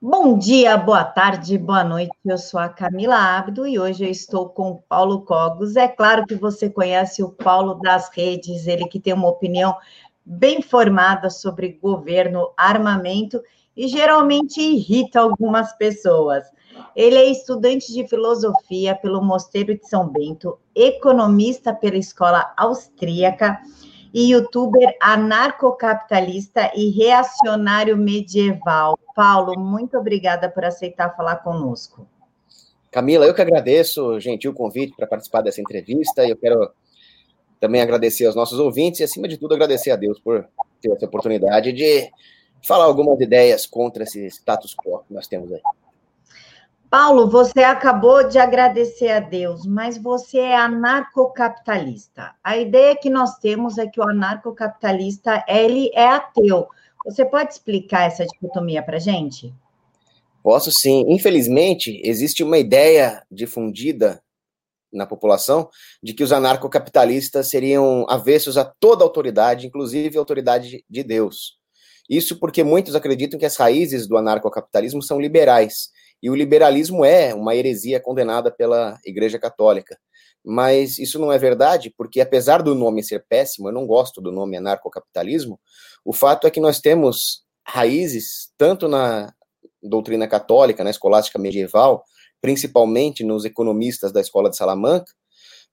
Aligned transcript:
Bom 0.00 0.38
dia, 0.38 0.76
boa 0.76 1.02
tarde, 1.02 1.58
boa 1.58 1.82
noite. 1.82 2.12
Eu 2.24 2.38
sou 2.38 2.60
a 2.60 2.68
Camila 2.68 3.16
Abdo 3.16 3.66
e 3.66 3.80
hoje 3.80 4.04
eu 4.04 4.08
estou 4.08 4.48
com 4.48 4.70
o 4.70 4.82
Paulo 4.88 5.22
Cogos. 5.22 5.74
É 5.74 5.88
claro 5.88 6.24
que 6.24 6.36
você 6.36 6.70
conhece 6.70 7.20
o 7.20 7.30
Paulo 7.30 7.74
das 7.74 8.08
redes, 8.10 8.68
ele 8.68 8.86
que 8.86 9.00
tem 9.00 9.12
uma 9.12 9.28
opinião 9.28 9.76
bem 10.24 10.62
formada 10.62 11.28
sobre 11.28 11.80
governo, 11.82 12.52
armamento 12.56 13.42
e 13.76 13.88
geralmente 13.88 14.60
irrita 14.60 15.18
algumas 15.18 15.76
pessoas. 15.76 16.44
Ele 16.94 17.16
é 17.16 17.28
estudante 17.28 17.92
de 17.92 18.06
filosofia 18.06 18.94
pelo 18.94 19.20
Mosteiro 19.20 19.76
de 19.76 19.88
São 19.88 20.08
Bento, 20.08 20.60
economista 20.76 21.74
pela 21.74 21.96
Escola 21.96 22.54
Austríaca 22.56 23.58
e 24.18 24.32
youtuber 24.32 24.96
anarcocapitalista 25.00 26.72
e 26.74 26.90
reacionário 26.90 27.96
medieval. 27.96 28.98
Paulo, 29.14 29.56
muito 29.56 29.96
obrigada 29.96 30.50
por 30.50 30.64
aceitar 30.64 31.14
falar 31.16 31.36
conosco. 31.36 32.04
Camila, 32.90 33.26
eu 33.26 33.32
que 33.32 33.40
agradeço, 33.40 34.18
gentil 34.18 34.52
convite 34.52 34.96
para 34.96 35.06
participar 35.06 35.42
dessa 35.42 35.60
entrevista. 35.60 36.26
Eu 36.26 36.36
quero 36.36 36.68
também 37.60 37.80
agradecer 37.80 38.26
aos 38.26 38.34
nossos 38.34 38.58
ouvintes 38.58 38.98
e, 38.98 39.04
acima 39.04 39.28
de 39.28 39.38
tudo, 39.38 39.54
agradecer 39.54 39.92
a 39.92 39.96
Deus 39.96 40.18
por 40.18 40.48
ter 40.82 40.90
essa 40.90 41.06
oportunidade 41.06 41.72
de 41.72 42.10
falar 42.66 42.86
algumas 42.86 43.20
ideias 43.20 43.66
contra 43.66 44.02
esse 44.02 44.26
status 44.26 44.74
quo 44.74 45.04
que 45.06 45.14
nós 45.14 45.28
temos 45.28 45.52
aí. 45.52 45.60
Paulo, 46.90 47.28
você 47.28 47.60
acabou 47.60 48.26
de 48.26 48.38
agradecer 48.38 49.10
a 49.10 49.20
Deus, 49.20 49.66
mas 49.66 49.98
você 49.98 50.38
é 50.38 50.56
anarcocapitalista. 50.56 52.34
A 52.42 52.56
ideia 52.56 52.96
que 52.96 53.10
nós 53.10 53.36
temos 53.38 53.76
é 53.76 53.86
que 53.86 54.00
o 54.00 54.08
anarcocapitalista, 54.08 55.44
ele 55.46 55.90
é 55.92 56.06
ateu. 56.06 56.66
Você 57.04 57.26
pode 57.26 57.52
explicar 57.52 58.04
essa 58.04 58.24
dicotomia 58.24 58.82
para 58.82 58.98
gente? 58.98 59.52
Posso 60.42 60.72
sim. 60.72 61.04
Infelizmente, 61.08 62.00
existe 62.02 62.42
uma 62.42 62.56
ideia 62.56 63.22
difundida 63.30 64.22
na 64.90 65.06
população 65.06 65.68
de 66.02 66.14
que 66.14 66.24
os 66.24 66.32
anarcocapitalistas 66.32 67.48
seriam 67.48 68.06
avessos 68.08 68.56
a 68.56 68.64
toda 68.64 69.04
autoridade, 69.04 69.66
inclusive 69.66 70.16
a 70.16 70.20
autoridade 70.20 70.82
de 70.88 71.04
Deus. 71.04 71.58
Isso 72.08 72.38
porque 72.38 72.64
muitos 72.64 72.94
acreditam 72.94 73.38
que 73.38 73.44
as 73.44 73.56
raízes 73.56 74.06
do 74.06 74.16
anarcocapitalismo 74.16 75.02
são 75.02 75.20
liberais 75.20 75.90
e 76.22 76.30
o 76.30 76.34
liberalismo 76.34 77.04
é 77.04 77.34
uma 77.34 77.54
heresia 77.54 78.00
condenada 78.00 78.50
pela 78.50 78.98
Igreja 79.04 79.38
Católica. 79.38 79.98
Mas 80.44 80.98
isso 80.98 81.18
não 81.18 81.32
é 81.32 81.38
verdade, 81.38 81.92
porque 81.96 82.20
apesar 82.20 82.62
do 82.62 82.74
nome 82.74 83.02
ser 83.02 83.24
péssimo, 83.28 83.68
eu 83.68 83.72
não 83.72 83.86
gosto 83.86 84.20
do 84.20 84.32
nome 84.32 84.56
anarcocapitalismo, 84.56 85.60
o 86.04 86.12
fato 86.12 86.46
é 86.46 86.50
que 86.50 86.60
nós 86.60 86.80
temos 86.80 87.42
raízes 87.66 88.50
tanto 88.56 88.88
na 88.88 89.32
doutrina 89.82 90.26
católica, 90.26 90.82
na 90.82 90.90
escolástica 90.90 91.38
medieval, 91.38 92.04
principalmente 92.40 93.24
nos 93.24 93.44
economistas 93.44 94.12
da 94.12 94.20
escola 94.20 94.48
de 94.48 94.56
Salamanca, 94.56 95.12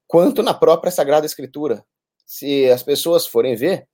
quanto 0.08 0.44
na 0.44 0.54
própria 0.54 0.92
Sagrada 0.92 1.26
Escritura. 1.26 1.86
Se 2.26 2.70
as 2.70 2.84
pessoas 2.84 3.26
forem 3.26 3.56
ver, 3.56 3.88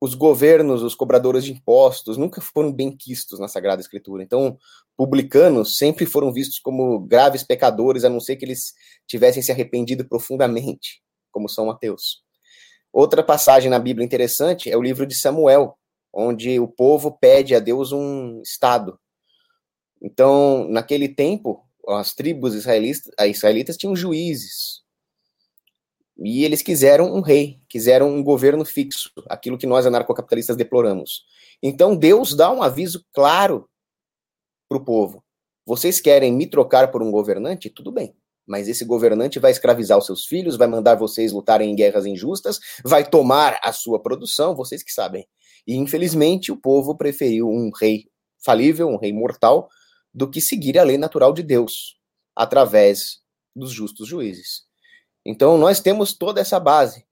os 0.00 0.14
governos, 0.14 0.82
os 0.82 0.94
cobradores 0.94 1.44
de 1.44 1.52
impostos, 1.52 2.16
nunca 2.16 2.40
foram 2.40 2.72
bem 2.72 2.94
quistos 2.94 3.38
na 3.38 3.48
Sagrada 3.48 3.80
Escritura. 3.80 4.22
Então, 4.22 4.58
publicanos 4.96 5.78
sempre 5.78 6.04
foram 6.04 6.32
vistos 6.32 6.58
como 6.58 7.00
graves 7.00 7.42
pecadores, 7.42 8.04
a 8.04 8.10
não 8.10 8.20
ser 8.20 8.36
que 8.36 8.44
eles 8.44 8.74
tivessem 9.06 9.42
se 9.42 9.50
arrependido 9.50 10.06
profundamente, 10.06 11.02
como 11.32 11.48
São 11.48 11.66
Mateus. 11.66 12.22
Outra 12.92 13.22
passagem 13.22 13.70
na 13.70 13.78
Bíblia 13.78 14.04
interessante 14.04 14.70
é 14.70 14.76
o 14.76 14.82
livro 14.82 15.06
de 15.06 15.14
Samuel, 15.14 15.76
onde 16.12 16.58
o 16.58 16.68
povo 16.68 17.12
pede 17.12 17.54
a 17.54 17.60
Deus 17.60 17.92
um 17.92 18.40
estado. 18.42 18.98
Então, 20.00 20.66
naquele 20.68 21.08
tempo, 21.08 21.62
as 21.88 22.14
tribos 22.14 22.54
israelitas, 22.54 23.10
israelitas 23.26 23.76
tinham 23.76 23.94
juízes, 23.94 24.82
e 26.18 26.44
eles 26.44 26.62
quiseram 26.62 27.14
um 27.14 27.20
rei, 27.20 27.60
quiseram 27.68 28.10
um 28.10 28.22
governo 28.22 28.64
fixo, 28.64 29.10
aquilo 29.28 29.58
que 29.58 29.66
nós 29.66 29.84
anarcocapitalistas 29.84 30.56
deploramos. 30.56 31.24
Então 31.62 31.94
Deus 31.94 32.34
dá 32.34 32.50
um 32.50 32.62
aviso 32.62 33.04
claro 33.12 33.68
para 34.68 34.78
o 34.78 34.84
povo: 34.84 35.22
vocês 35.66 36.00
querem 36.00 36.32
me 36.32 36.46
trocar 36.46 36.90
por 36.90 37.02
um 37.02 37.10
governante? 37.10 37.68
Tudo 37.68 37.92
bem. 37.92 38.14
Mas 38.46 38.68
esse 38.68 38.84
governante 38.84 39.40
vai 39.40 39.50
escravizar 39.50 39.98
os 39.98 40.06
seus 40.06 40.24
filhos, 40.24 40.56
vai 40.56 40.68
mandar 40.68 40.94
vocês 40.94 41.32
lutarem 41.32 41.70
em 41.70 41.74
guerras 41.74 42.06
injustas, 42.06 42.60
vai 42.84 43.08
tomar 43.08 43.58
a 43.62 43.72
sua 43.72 44.00
produção, 44.00 44.54
vocês 44.54 44.84
que 44.84 44.92
sabem. 44.92 45.26
E 45.66 45.74
infelizmente 45.74 46.52
o 46.52 46.56
povo 46.56 46.96
preferiu 46.96 47.48
um 47.48 47.70
rei 47.78 48.04
falível, 48.38 48.88
um 48.88 48.96
rei 48.96 49.12
mortal, 49.12 49.68
do 50.14 50.30
que 50.30 50.40
seguir 50.40 50.78
a 50.78 50.84
lei 50.84 50.96
natural 50.96 51.32
de 51.32 51.42
Deus, 51.42 51.98
através 52.36 53.18
dos 53.54 53.72
justos 53.72 54.06
juízes. 54.06 54.65
Então, 55.28 55.58
nós 55.58 55.80
temos 55.80 56.12
toda 56.12 56.40
essa 56.40 56.60
base. 56.60 57.04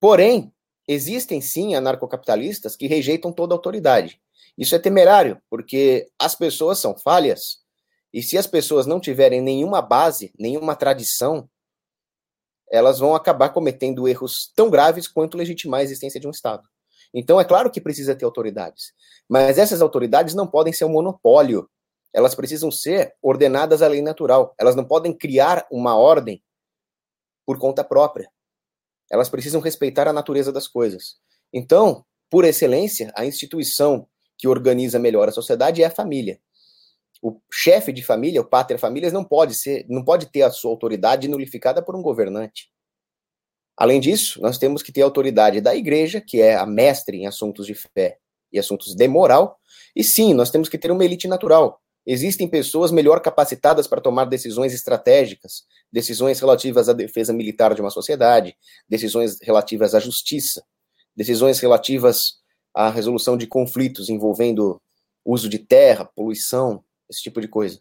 Porém, 0.00 0.50
existem 0.88 1.42
sim 1.42 1.74
anarcocapitalistas 1.74 2.74
que 2.74 2.86
rejeitam 2.86 3.30
toda 3.30 3.54
autoridade. 3.54 4.18
Isso 4.56 4.74
é 4.74 4.78
temerário, 4.78 5.38
porque 5.50 6.08
as 6.18 6.34
pessoas 6.34 6.78
são 6.78 6.96
falhas, 6.96 7.58
e 8.14 8.22
se 8.22 8.38
as 8.38 8.46
pessoas 8.46 8.86
não 8.86 8.98
tiverem 8.98 9.42
nenhuma 9.42 9.82
base, 9.82 10.32
nenhuma 10.38 10.74
tradição, 10.74 11.46
elas 12.70 12.98
vão 12.98 13.14
acabar 13.14 13.50
cometendo 13.50 14.08
erros 14.08 14.50
tão 14.56 14.70
graves 14.70 15.06
quanto 15.06 15.36
legitimar 15.36 15.80
a 15.80 15.84
existência 15.84 16.18
de 16.18 16.26
um 16.26 16.30
Estado. 16.30 16.66
Então, 17.12 17.38
é 17.38 17.44
claro 17.44 17.70
que 17.70 17.78
precisa 17.78 18.14
ter 18.14 18.24
autoridades, 18.24 18.94
mas 19.28 19.58
essas 19.58 19.82
autoridades 19.82 20.34
não 20.34 20.46
podem 20.46 20.72
ser 20.72 20.86
um 20.86 20.92
monopólio. 20.92 21.68
Elas 22.14 22.34
precisam 22.34 22.70
ser 22.70 23.14
ordenadas 23.20 23.82
à 23.82 23.88
lei 23.88 24.00
natural. 24.00 24.54
Elas 24.58 24.74
não 24.74 24.84
podem 24.84 25.12
criar 25.12 25.66
uma 25.70 25.94
ordem 25.94 26.42
por 27.46 27.58
conta 27.58 27.84
própria. 27.84 28.28
Elas 29.10 29.28
precisam 29.28 29.60
respeitar 29.60 30.08
a 30.08 30.12
natureza 30.12 30.52
das 30.52 30.66
coisas. 30.66 31.16
Então, 31.52 32.04
por 32.28 32.44
excelência, 32.44 33.12
a 33.16 33.24
instituição 33.24 34.06
que 34.36 34.48
organiza 34.48 34.98
melhor 34.98 35.28
a 35.28 35.32
sociedade 35.32 35.82
é 35.82 35.86
a 35.86 35.90
família. 35.90 36.40
O 37.22 37.40
chefe 37.50 37.92
de 37.92 38.02
família, 38.02 38.40
o 38.40 38.44
pátria 38.44 38.78
famílias, 38.78 39.12
não 39.12 39.24
pode 39.24 39.54
ser, 39.54 39.86
não 39.88 40.04
pode 40.04 40.26
ter 40.26 40.42
a 40.42 40.50
sua 40.50 40.70
autoridade 40.70 41.28
nulificada 41.28 41.82
por 41.82 41.96
um 41.96 42.02
governante. 42.02 42.70
Além 43.76 44.00
disso, 44.00 44.40
nós 44.40 44.58
temos 44.58 44.82
que 44.82 44.92
ter 44.92 45.02
a 45.02 45.04
autoridade 45.04 45.60
da 45.60 45.74
igreja, 45.74 46.20
que 46.20 46.40
é 46.40 46.56
a 46.56 46.66
mestre 46.66 47.18
em 47.18 47.26
assuntos 47.26 47.66
de 47.66 47.74
fé 47.74 48.18
e 48.52 48.58
assuntos 48.58 48.94
de 48.94 49.08
moral. 49.08 49.58
E 49.94 50.02
sim, 50.02 50.34
nós 50.34 50.50
temos 50.50 50.68
que 50.68 50.78
ter 50.78 50.90
uma 50.90 51.04
elite 51.04 51.28
natural, 51.28 51.80
Existem 52.06 52.48
pessoas 52.48 52.92
melhor 52.92 53.20
capacitadas 53.20 53.88
para 53.88 54.00
tomar 54.00 54.26
decisões 54.26 54.72
estratégicas, 54.72 55.64
decisões 55.92 56.38
relativas 56.38 56.88
à 56.88 56.92
defesa 56.92 57.32
militar 57.32 57.74
de 57.74 57.80
uma 57.80 57.90
sociedade, 57.90 58.56
decisões 58.88 59.38
relativas 59.42 59.92
à 59.92 59.98
justiça, 59.98 60.64
decisões 61.16 61.58
relativas 61.58 62.34
à 62.72 62.90
resolução 62.90 63.36
de 63.36 63.48
conflitos 63.48 64.08
envolvendo 64.08 64.80
uso 65.24 65.48
de 65.48 65.58
terra, 65.58 66.04
poluição, 66.04 66.84
esse 67.10 67.22
tipo 67.22 67.40
de 67.40 67.48
coisa. 67.48 67.80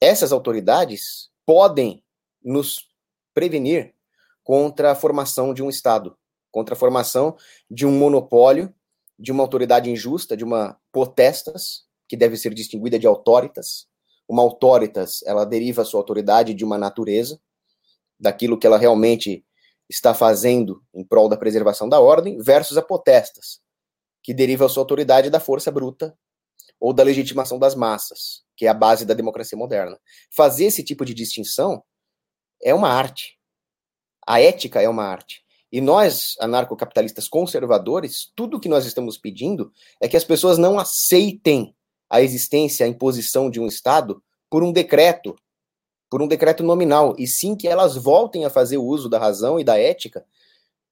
Essas 0.00 0.32
autoridades 0.32 1.28
podem 1.44 2.02
nos 2.42 2.88
prevenir 3.34 3.94
contra 4.42 4.92
a 4.92 4.94
formação 4.94 5.52
de 5.52 5.62
um 5.62 5.68
Estado, 5.68 6.16
contra 6.50 6.74
a 6.74 6.78
formação 6.78 7.36
de 7.70 7.84
um 7.84 7.92
monopólio, 7.92 8.72
de 9.18 9.30
uma 9.30 9.42
autoridade 9.42 9.90
injusta, 9.90 10.34
de 10.34 10.44
uma 10.44 10.78
potestas, 10.90 11.87
que 12.08 12.16
deve 12.16 12.36
ser 12.36 12.54
distinguida 12.54 12.98
de 12.98 13.06
autoritas. 13.06 13.86
Uma 14.28 14.42
autoritas, 14.42 15.22
ela 15.24 15.44
deriva 15.44 15.84
sua 15.84 16.00
autoridade 16.00 16.54
de 16.54 16.64
uma 16.64 16.78
natureza, 16.78 17.40
daquilo 18.18 18.58
que 18.58 18.66
ela 18.66 18.78
realmente 18.78 19.44
está 19.88 20.12
fazendo 20.12 20.82
em 20.92 21.04
prol 21.04 21.28
da 21.28 21.36
preservação 21.36 21.88
da 21.88 22.00
ordem, 22.00 22.38
versus 22.38 22.76
a 22.76 22.82
potestas, 22.82 23.60
que 24.22 24.34
deriva 24.34 24.68
sua 24.68 24.82
autoridade 24.82 25.30
da 25.30 25.40
força 25.40 25.70
bruta 25.70 26.16
ou 26.80 26.92
da 26.92 27.02
legitimação 27.02 27.58
das 27.58 27.74
massas, 27.74 28.42
que 28.56 28.66
é 28.66 28.68
a 28.68 28.74
base 28.74 29.04
da 29.04 29.14
democracia 29.14 29.56
moderna. 29.56 29.98
Fazer 30.30 30.66
esse 30.66 30.84
tipo 30.84 31.04
de 31.04 31.14
distinção 31.14 31.82
é 32.62 32.74
uma 32.74 32.88
arte. 32.88 33.38
A 34.26 34.40
ética 34.40 34.82
é 34.82 34.88
uma 34.88 35.04
arte. 35.04 35.42
E 35.70 35.80
nós, 35.80 36.34
anarcocapitalistas 36.40 37.28
conservadores, 37.28 38.32
tudo 38.34 38.60
que 38.60 38.68
nós 38.68 38.86
estamos 38.86 39.18
pedindo 39.18 39.72
é 40.00 40.08
que 40.08 40.16
as 40.16 40.24
pessoas 40.24 40.56
não 40.58 40.78
aceitem 40.78 41.74
a 42.08 42.22
existência, 42.22 42.86
a 42.86 42.88
imposição 42.88 43.50
de 43.50 43.60
um 43.60 43.66
Estado 43.66 44.22
por 44.50 44.62
um 44.62 44.72
decreto, 44.72 45.36
por 46.10 46.22
um 46.22 46.28
decreto 46.28 46.62
nominal, 46.62 47.14
e 47.18 47.26
sim 47.26 47.54
que 47.54 47.68
elas 47.68 47.96
voltem 47.96 48.44
a 48.44 48.50
fazer 48.50 48.78
uso 48.78 49.08
da 49.08 49.18
razão 49.18 49.60
e 49.60 49.64
da 49.64 49.78
ética 49.78 50.24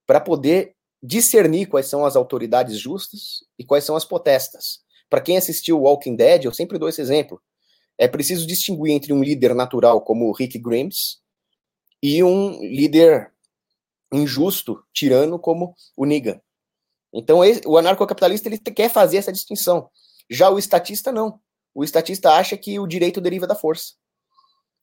para 0.07 0.21
poder 0.21 0.75
discernir 1.03 1.67
quais 1.67 1.87
são 1.87 2.05
as 2.05 2.17
autoridades 2.17 2.79
justas 2.79 3.45
e 3.59 3.65
quais 3.65 3.85
são 3.85 3.97
as 3.97 4.05
potestas. 4.05 4.81
Para 5.09 5.21
quem 5.21 5.37
assistiu 5.37 5.81
Walking 5.81 6.17
Dead, 6.17 6.45
eu 6.45 6.53
sempre 6.53 6.79
dou 6.79 6.89
esse 6.89 7.01
exemplo. 7.01 7.41
É 7.97 8.07
preciso 8.07 8.47
distinguir 8.47 8.93
entre 8.93 9.13
um 9.13 9.23
líder 9.23 9.55
natural 9.55 10.01
como 10.01 10.33
Rick 10.33 10.59
Grimes 10.59 11.21
e 12.03 12.23
um 12.23 12.61
líder 12.61 13.33
injusto, 14.13 14.83
tirano 14.93 15.39
como 15.39 15.75
o 15.97 16.05
Negan. 16.05 16.41
Então, 17.13 17.41
o 17.65 17.79
anarcocapitalista 17.79 18.49
ele 18.49 18.59
quer 18.59 18.91
fazer 18.91 19.17
essa 19.17 19.33
distinção. 19.33 19.89
Já 20.29 20.51
o 20.51 20.59
estatista, 20.59 21.13
não. 21.13 21.41
o 21.75 21.85
estatista 21.85 22.33
acha 22.33 22.57
que 22.57 22.79
o 22.79 22.87
direito 22.87 23.21
deriva 23.21 23.47
da 23.47 23.55
força. 23.55 23.95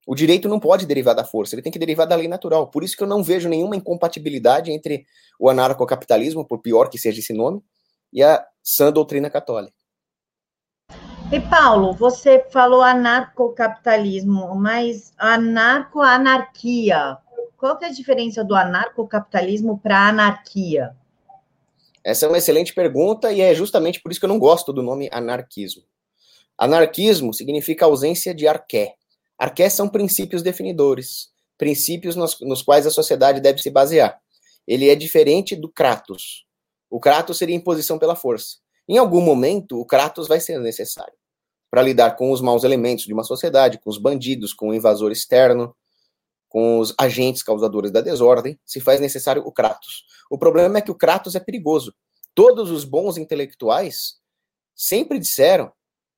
O 0.06 0.16
direito 0.16 0.50
não 0.50 0.60
pode 0.60 0.86
derivar 0.86 1.16
da 1.16 1.24
força, 1.24 1.56
ele 1.56 1.62
tem 1.62 1.72
que 1.72 1.80
derivar 1.80 2.06
da 2.06 2.16
lei 2.16 2.28
natural. 2.28 2.68
Por 2.68 2.84
isso 2.84 2.98
que 2.98 3.04
eu 3.04 3.08
não 3.08 3.24
vejo 3.24 3.48
nenhuma 3.48 3.76
incompatibilidade 3.76 4.72
entre 4.72 5.06
o 5.40 5.50
anarcocapitalismo, 5.50 6.46
por 6.46 6.60
pior 6.60 6.90
que 6.90 6.98
seja 6.98 7.20
esse 7.20 7.34
nome, 7.34 7.64
e 8.12 8.22
a 8.22 8.46
sã 8.62 8.92
doutrina 8.92 9.30
católica. 9.30 9.76
E 11.32 11.40
Paulo, 11.40 11.94
você 11.94 12.46
falou 12.52 12.82
anarcocapitalismo, 12.82 14.54
mas 14.56 15.14
anarco-anarquia. 15.18 17.18
Qual 17.58 17.78
que 17.78 17.86
é 17.86 17.88
a 17.88 17.94
diferença 17.94 18.44
do 18.44 18.54
anarcocapitalismo 18.54 19.80
para 19.80 20.10
anarquia? 20.10 20.96
Essa 22.04 22.26
é 22.26 22.30
uma 22.30 22.38
excelente 22.38 22.74
pergunta 22.74 23.32
e 23.32 23.42
é 23.42 23.56
justamente 23.56 24.02
por 24.02 24.12
isso 24.12 24.20
que 24.20 24.26
eu 24.26 24.30
não 24.30 24.40
gosto 24.40 24.74
do 24.74 24.84
nome 24.84 25.10
anarquismo. 25.12 25.84
Anarquismo 26.58 27.34
significa 27.34 27.86
ausência 27.86 28.34
de 28.34 28.48
arqué. 28.48 28.96
Arqué 29.38 29.70
são 29.70 29.88
princípios 29.88 30.42
definidores, 30.42 31.30
princípios 31.58 32.16
nos, 32.16 32.40
nos 32.42 32.62
quais 32.62 32.86
a 32.86 32.92
sociedade 32.92 33.40
deve 33.40 33.62
se 33.62 33.70
basear. 33.70 34.20
Ele 34.68 34.90
é 34.90 34.96
diferente 34.96 35.56
do 35.56 35.70
Kratos. 35.70 36.46
O 36.90 37.00
Kratos 37.00 37.38
seria 37.38 37.56
imposição 37.56 37.98
pela 37.98 38.16
força. 38.16 38.58
Em 38.88 38.98
algum 38.98 39.22
momento, 39.22 39.80
o 39.80 39.86
Kratos 39.86 40.28
vai 40.28 40.40
ser 40.40 40.60
necessário 40.60 41.14
para 41.72 41.82
lidar 41.82 42.16
com 42.16 42.32
os 42.32 42.40
maus 42.40 42.64
elementos 42.64 43.06
de 43.06 43.14
uma 43.14 43.24
sociedade, 43.24 43.80
com 43.80 43.90
os 43.90 43.98
bandidos, 43.98 44.54
com 44.54 44.70
o 44.70 44.74
invasor 44.76 45.12
externo, 45.12 45.76
com 46.54 46.78
os 46.78 46.94
agentes 47.00 47.42
causadores 47.42 47.90
da 47.90 48.00
desordem, 48.00 48.60
se 48.64 48.80
faz 48.80 49.02
necessário 49.02 49.42
o 49.44 49.52
Kratos. 49.52 50.06
O 50.30 50.38
problema 50.38 50.78
é 50.78 50.82
que 50.82 50.92
o 50.92 50.96
Kratos 50.96 51.34
é 51.34 51.40
perigoso. 51.40 51.96
Todos 52.36 52.70
os 52.70 52.86
bons 52.86 53.18
intelectuais 53.18 54.18
sempre 54.76 55.18
disseram 55.18 55.74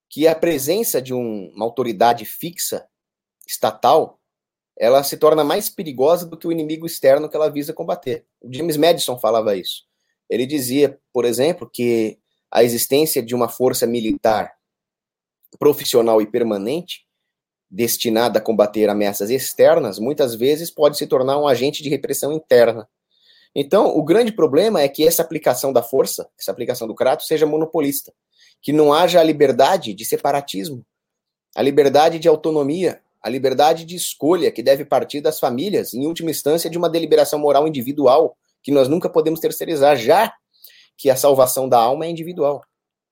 que 0.10 0.28
a 0.28 0.36
presença 0.36 1.02
de 1.02 1.14
um, 1.14 1.54
uma 1.56 1.64
autoridade 1.64 2.26
fixa, 2.26 2.86
estatal, 3.48 4.20
ela 4.78 5.04
se 5.04 5.16
torna 5.16 5.42
mais 5.42 5.70
perigosa 5.70 6.26
do 6.26 6.36
que 6.36 6.48
o 6.48 6.52
inimigo 6.52 6.86
externo 6.86 7.30
que 7.30 7.36
ela 7.38 7.50
visa 7.50 7.72
combater. 7.72 8.26
O 8.42 8.54
James 8.54 8.76
Madison 8.76 9.18
falava 9.18 9.56
isso. 9.56 9.84
Ele 10.30 10.46
dizia, 10.46 11.00
por 11.14 11.24
exemplo, 11.24 11.70
que 11.72 12.20
a 12.52 12.62
existência 12.62 13.24
de 13.24 13.34
uma 13.34 13.48
força 13.48 13.88
militar 13.88 14.54
profissional 15.58 16.22
e 16.22 16.28
permanente, 16.28 17.05
destinada 17.70 18.40
a 18.40 18.42
combater 18.42 18.90
ameaças 18.90 19.30
externas, 19.30 20.00
muitas 20.00 20.36
vezes 20.36 20.70
pode 20.70 20.98
se 20.98 21.08
tornar 21.08 21.38
um 21.38 21.48
agente 21.48 21.82
de 21.82 21.90
repressão 21.90 22.32
interna. 22.32 22.88
Então, 23.56 23.98
o 23.98 24.04
grande 24.04 24.32
problema 24.32 24.82
é 24.82 24.88
que 24.88 25.08
essa 25.08 25.22
aplicação 25.22 25.72
da 25.72 25.82
força, 25.82 26.28
essa 26.40 26.52
aplicação 26.52 26.88
do 26.88 26.96
Kratos, 26.96 27.28
seja 27.28 27.46
monopolista, 27.46 28.14
que 28.62 28.74
não 28.74 28.94
haja 28.94 29.20
a 29.20 29.24
liberdade 29.24 29.94
de 29.94 30.04
separatismo, 30.04 30.86
a 31.56 31.62
liberdade 31.62 32.20
de 32.20 32.28
autonomia, 32.28 33.02
a 33.22 33.30
liberdade 33.30 33.86
de 33.86 33.96
escolha 33.96 34.52
que 34.52 34.62
deve 34.62 34.84
partir 34.84 35.22
das 35.22 35.40
famílias, 35.40 35.94
em 35.94 36.06
última 36.06 36.30
instância, 36.30 36.70
de 36.70 36.78
uma 36.78 36.90
deliberação 36.90 37.40
moral 37.40 37.68
individual, 37.68 38.38
que 38.62 38.72
nós 38.72 38.88
nunca 38.88 39.10
podemos 39.10 39.40
terceirizar, 39.40 39.96
já 39.96 40.34
que 40.98 41.10
a 41.10 41.16
salvação 41.16 41.68
da 41.68 41.80
alma 41.80 42.06
é 42.06 42.10
individual. 42.10 42.62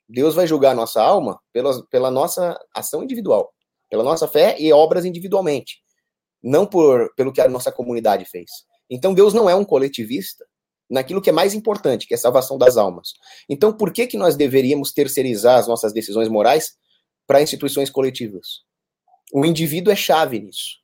Deus 0.08 0.36
vai 0.36 0.46
julgar 0.46 0.72
a 0.72 0.76
nossa 0.76 1.02
alma 1.02 1.40
pela, 1.52 1.84
pela 1.86 2.12
nossa 2.12 2.60
ação 2.76 3.04
individual, 3.04 3.54
pela 3.94 4.04
nossa 4.04 4.28
fé 4.28 4.56
e 4.60 4.74
obras 4.74 5.06
individualmente, 5.06 5.84
não 6.42 6.66
por 6.66 7.13
pelo 7.13 7.31
que 7.31 7.40
a 7.40 7.48
nossa 7.48 7.72
comunidade 7.72 8.25
fez. 8.25 8.50
Então 8.90 9.13
Deus 9.13 9.36
não 9.36 9.48
é 9.48 9.54
um 9.54 9.63
coletivista 9.63 10.44
naquilo 10.90 11.22
que 11.22 11.30
é 11.30 11.34
mais 11.34 11.54
importante, 11.54 12.07
que 12.07 12.13
é 12.16 12.18
a 12.18 12.19
salvação 12.19 12.57
das 12.57 12.75
almas. 12.75 13.10
Então 13.48 13.72
por 13.72 13.94
que 13.94 14.07
que 14.07 14.18
nós 14.18 14.36
deveríamos 14.36 14.92
terceirizar 14.92 15.60
as 15.60 15.68
nossas 15.68 15.94
decisões 15.94 16.28
morais 16.28 16.75
para 17.28 17.40
instituições 17.40 17.92
coletivas? 17.92 18.63
O 19.31 19.45
indivíduo 19.45 19.94
é 19.94 19.96
chave 19.96 20.39
nisso. 20.39 20.80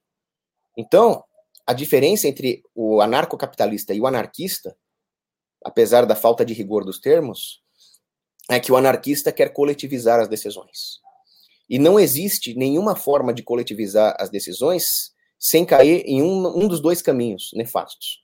Então, 0.77 1.23
a 1.65 1.73
diferença 1.73 2.27
entre 2.27 2.61
o 2.75 3.01
anarcocapitalista 3.01 3.91
e 3.91 3.99
o 3.99 4.05
anarquista, 4.05 4.77
apesar 5.65 6.05
da 6.05 6.15
falta 6.15 6.45
de 6.45 6.53
rigor 6.53 6.85
dos 6.85 6.99
termos, 6.99 7.59
é 8.47 8.59
que 8.59 8.71
o 8.71 8.77
anarquista 8.77 9.31
quer 9.31 9.51
coletivizar 9.51 10.19
as 10.19 10.27
decisões. 10.27 10.99
E 11.69 11.77
não 11.77 11.99
existe 11.99 12.55
nenhuma 12.55 12.95
forma 12.95 13.33
de 13.33 13.43
coletivizar 13.43 14.15
as 14.19 14.29
decisões 14.29 14.83
sem 15.37 15.63
cair 15.63 16.03
em 16.05 16.21
um, 16.21 16.63
um 16.63 16.67
dos 16.67 16.81
dois 16.81 17.01
caminhos 17.01 17.51
nefastos. 17.53 18.21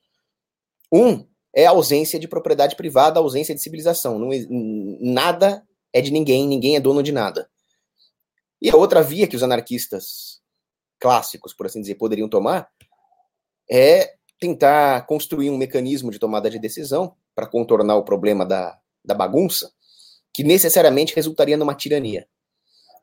Um 0.91 1.25
é 1.55 1.65
a 1.65 1.69
ausência 1.69 2.19
de 2.19 2.27
propriedade 2.27 2.75
privada, 2.75 3.19
a 3.19 3.23
ausência 3.23 3.55
de 3.55 3.61
civilização. 3.61 4.19
Não, 4.19 4.29
nada 4.99 5.63
é 5.93 6.01
de 6.01 6.11
ninguém, 6.11 6.47
ninguém 6.47 6.75
é 6.75 6.79
dono 6.79 7.01
de 7.01 7.11
nada. 7.11 7.49
E 8.61 8.69
a 8.69 8.75
outra 8.75 9.01
via 9.01 9.27
que 9.27 9.35
os 9.35 9.43
anarquistas 9.43 10.41
clássicos, 10.99 11.53
por 11.53 11.67
assim 11.67 11.81
dizer, 11.81 11.95
poderiam 11.95 12.27
tomar 12.27 12.67
é 13.69 14.15
tentar 14.39 15.05
construir 15.05 15.49
um 15.49 15.57
mecanismo 15.57 16.11
de 16.11 16.19
tomada 16.19 16.49
de 16.49 16.59
decisão 16.59 17.15
para 17.33 17.47
contornar 17.47 17.95
o 17.95 18.03
problema 18.03 18.45
da, 18.45 18.77
da 19.03 19.13
bagunça, 19.13 19.71
que 20.33 20.43
necessariamente 20.43 21.15
resultaria 21.15 21.57
numa 21.57 21.73
tirania. 21.73 22.27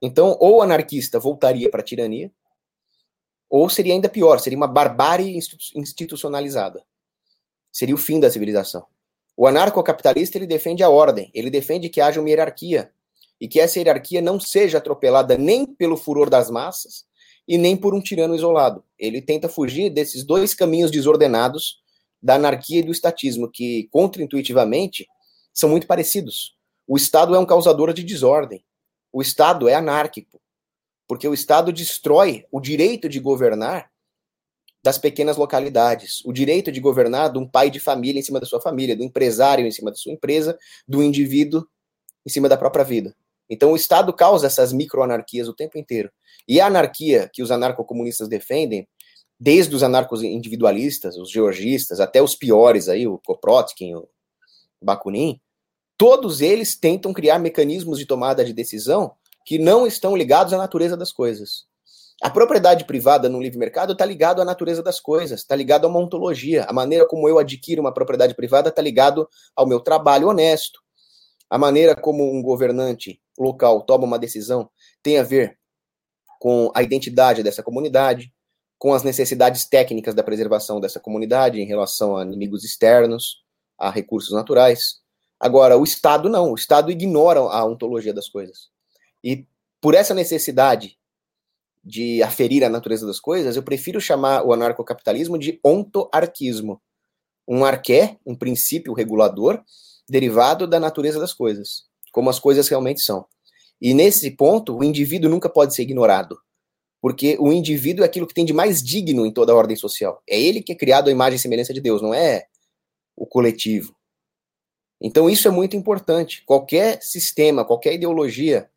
Então, 0.03 0.37
ou 0.41 0.57
o 0.57 0.63
anarquista 0.63 1.21
voltaria 1.21 1.71
para 1.71 1.81
a 1.81 1.85
tirania, 1.85 2.33
ou 3.49 3.69
seria 3.69 3.95
ainda 3.95 4.09
pior, 4.09 4.41
seria 4.41 4.57
uma 4.57 4.67
barbárie 4.67 5.39
institucionalizada. 5.77 6.83
Seria 7.71 7.95
o 7.95 7.99
fim 7.99 8.19
da 8.19 8.31
civilização. 8.31 8.85
O 9.37 9.47
anarcocapitalista 9.47 10.37
ele 10.37 10.47
defende 10.47 10.83
a 10.83 10.91
ordem, 10.91 11.31
ele 11.33 11.51
defende 11.51 11.89
que 11.89 12.01
haja 12.01 12.21
uma 12.21 12.29
hierarquia 12.29 12.91
e 13.41 13.47
que 13.47 13.61
essa 13.61 13.79
hierarquia 13.79 14.21
não 14.21 14.41
seja 14.41 14.79
atropelada 14.79 15.39
nem 15.39 15.65
pelo 15.67 15.97
furor 15.97 16.29
das 16.29 16.51
massas 16.51 17.05
e 17.47 17.57
nem 17.57 17.77
por 17.77 17.95
um 17.95 18.01
tirano 18.01 18.35
isolado. 18.35 18.85
Ele 18.99 19.23
tenta 19.23 19.49
fugir 19.49 19.91
desses 19.91 20.25
dois 20.25 20.55
caminhos 20.55 20.91
desordenados 20.91 21.81
da 22.23 22.35
anarquia 22.35 22.81
e 22.81 22.83
do 22.83 22.93
estatismo, 22.93 23.51
que 23.51 23.89
contraintuitivamente 23.91 25.07
são 25.53 25.69
muito 25.69 25.87
parecidos. 25.87 26.57
O 26.87 26.97
Estado 26.97 27.35
é 27.35 27.39
um 27.39 27.47
causador 27.47 27.93
de 27.93 28.03
desordem. 28.03 28.65
O 29.13 29.21
Estado 29.21 29.69
é 29.69 29.75
anárquico, 29.75 30.41
porque 31.07 31.29
o 31.29 31.35
Estado 31.35 31.73
destrói 31.73 32.47
o 32.51 32.61
direito 32.61 33.09
de 33.09 33.21
governar 33.21 33.91
das 34.83 34.99
pequenas 34.99 35.37
localidades, 35.37 36.25
o 36.25 36.33
direito 36.33 36.73
de 36.73 36.81
governar 36.81 37.31
de 37.31 37.39
um 37.39 37.47
pai 37.47 37.71
de 37.71 37.79
família 37.79 38.19
em 38.19 38.23
cima 38.23 38.41
da 38.41 38.47
sua 38.47 38.61
família, 38.61 38.97
do 38.97 39.05
empresário 39.05 39.65
em 39.65 39.71
cima 39.71 39.91
da 39.91 39.97
sua 39.97 40.13
empresa, 40.13 40.59
do 40.89 41.03
indivíduo 41.03 41.65
em 42.27 42.31
cima 42.31 42.49
da 42.49 42.57
própria 42.57 42.85
vida. 42.85 43.15
Então 43.49 43.73
o 43.73 43.77
Estado 43.77 44.13
causa 44.13 44.47
essas 44.47 44.73
microanarquias 44.73 45.47
o 45.47 45.55
tempo 45.55 45.79
inteiro. 45.79 46.11
E 46.49 46.61
a 46.61 46.67
anarquia 46.67 47.31
que 47.33 47.43
os 47.43 47.51
anarcocomunistas 47.51 48.29
defendem, 48.29 48.89
desde 49.39 49.75
os 49.75 49.83
anarcos 49.83 50.23
individualistas, 50.23 51.17
os 51.17 51.31
georgistas, 51.31 52.01
até 52.01 52.23
os 52.23 52.35
piores 52.35 52.89
aí, 52.89 53.07
o 53.07 53.19
Koprotkin, 53.19 53.95
o 53.95 54.09
Bakunin, 54.83 55.41
todos 56.03 56.41
eles 56.41 56.75
tentam 56.75 57.13
criar 57.13 57.39
mecanismos 57.39 57.97
de 57.97 58.05
tomada 58.05 58.45
de 58.45 58.53
decisão 58.53 59.13
que 59.47 59.57
não 59.57 59.87
estão 59.87 60.17
ligados 60.17 60.53
à 60.53 60.59
natureza 60.59 60.97
das 60.97 61.13
coisas. 61.13 61.65
A 62.21 62.29
propriedade 62.29 62.85
privada 62.85 63.29
no 63.29 63.41
livre 63.41 63.57
mercado 63.57 63.93
está 63.93 64.05
ligado 64.05 64.43
à 64.43 64.45
natureza 64.45 64.83
das 64.83 64.99
coisas, 64.99 65.43
está 65.43 65.55
ligado 65.55 65.85
a 65.85 65.89
uma 65.89 66.01
ontologia. 66.01 66.65
A 66.65 66.73
maneira 66.73 67.07
como 67.07 67.29
eu 67.29 67.39
adquiro 67.39 67.81
uma 67.81 67.95
propriedade 67.95 68.35
privada 68.35 68.69
está 68.69 68.83
ligado 68.83 69.29
ao 69.55 69.65
meu 69.65 69.79
trabalho 69.79 70.27
honesto. 70.27 70.81
A 71.49 71.57
maneira 71.57 71.95
como 71.95 72.37
um 72.37 72.43
governante 72.43 73.23
local 73.39 73.83
toma 73.83 74.03
uma 74.03 74.19
decisão 74.19 74.69
tem 75.05 75.21
a 75.21 75.23
ver 75.23 75.57
com 76.41 76.69
a 76.75 76.83
identidade 76.83 77.45
dessa 77.45 77.63
comunidade, 77.63 78.35
com 78.77 78.93
as 78.93 79.05
necessidades 79.05 79.69
técnicas 79.69 80.17
da 80.17 80.25
preservação 80.25 80.81
dessa 80.81 80.99
comunidade 80.99 81.61
em 81.61 81.65
relação 81.65 82.17
a 82.17 82.25
inimigos 82.25 82.65
externos, 82.65 83.45
a 83.79 83.89
recursos 83.89 84.33
naturais. 84.33 85.02
Agora, 85.43 85.77
o 85.77 85.83
Estado 85.83 86.29
não, 86.29 86.53
o 86.53 86.55
Estado 86.55 86.89
ignora 86.89 87.41
a 87.41 87.65
ontologia 87.65 88.15
das 88.15 88.29
coisas. 88.29 88.71
E 89.25 89.45
por 89.81 89.93
essa 89.93 90.15
necessidade 90.15 90.97
de 91.85 92.23
aferir 92.23 92.63
a 92.63 92.69
natureza 92.69 93.05
das 93.05 93.19
coisas, 93.19 93.57
eu 93.57 93.63
prefiro 93.65 94.01
chamar 94.01 94.47
o 94.47 94.53
anarcocapitalismo 94.53 95.37
de 95.37 95.59
ontoarquismo. 95.65 96.81
Um 97.49 97.65
arqué, 97.65 98.19
um 98.25 98.37
princípio 98.37 98.93
regulador, 98.93 99.61
derivado 100.09 100.65
da 100.65 100.79
natureza 100.79 101.19
das 101.19 101.35
coisas, 101.35 101.87
como 102.13 102.31
as 102.31 102.39
coisas 102.39 102.69
realmente 102.69 103.03
são. 103.03 103.27
E 103.81 103.93
nesse 103.95 104.31
ponto, 104.31 104.79
o 104.79 104.85
indivíduo 104.85 105.29
nunca 105.29 105.49
pode 105.49 105.75
ser 105.75 105.83
ignorado, 105.83 106.39
porque 107.01 107.37
o 107.41 107.53
indivíduo 107.53 108.05
é 108.05 108.07
aquilo 108.07 108.29
que 108.29 108.35
tem 108.35 108.45
de 108.45 108.53
mais 108.53 108.81
digno 108.81 109.27
em 109.27 109.33
toda 109.33 109.53
a 109.53 109.57
ordem 109.57 109.75
social. 109.75 110.23
É 110.25 110.41
ele 110.41 110.63
que 110.63 110.71
é 110.71 110.77
criado 110.77 111.09
à 111.09 111.11
imagem 111.11 111.35
e 111.35 111.41
semelhança 111.41 111.75
de 111.75 111.81
Deus, 111.81 112.01
não 112.01 112.15
é 112.15 112.47
o 113.17 113.27
coletivo. 113.27 113.93
Então 115.03 115.29
isso 115.29 115.49
é 115.49 115.51
muito 115.51 115.77
importante. 115.77 116.45
Qualquer 116.47 117.03
sistema, 117.03 117.65
qualquer 117.65 117.95
ideologia 117.95 118.71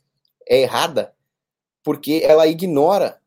é 0.50 0.62
errada 0.62 1.14
porque 1.84 2.22
ela 2.24 2.48
ignora 2.48 3.22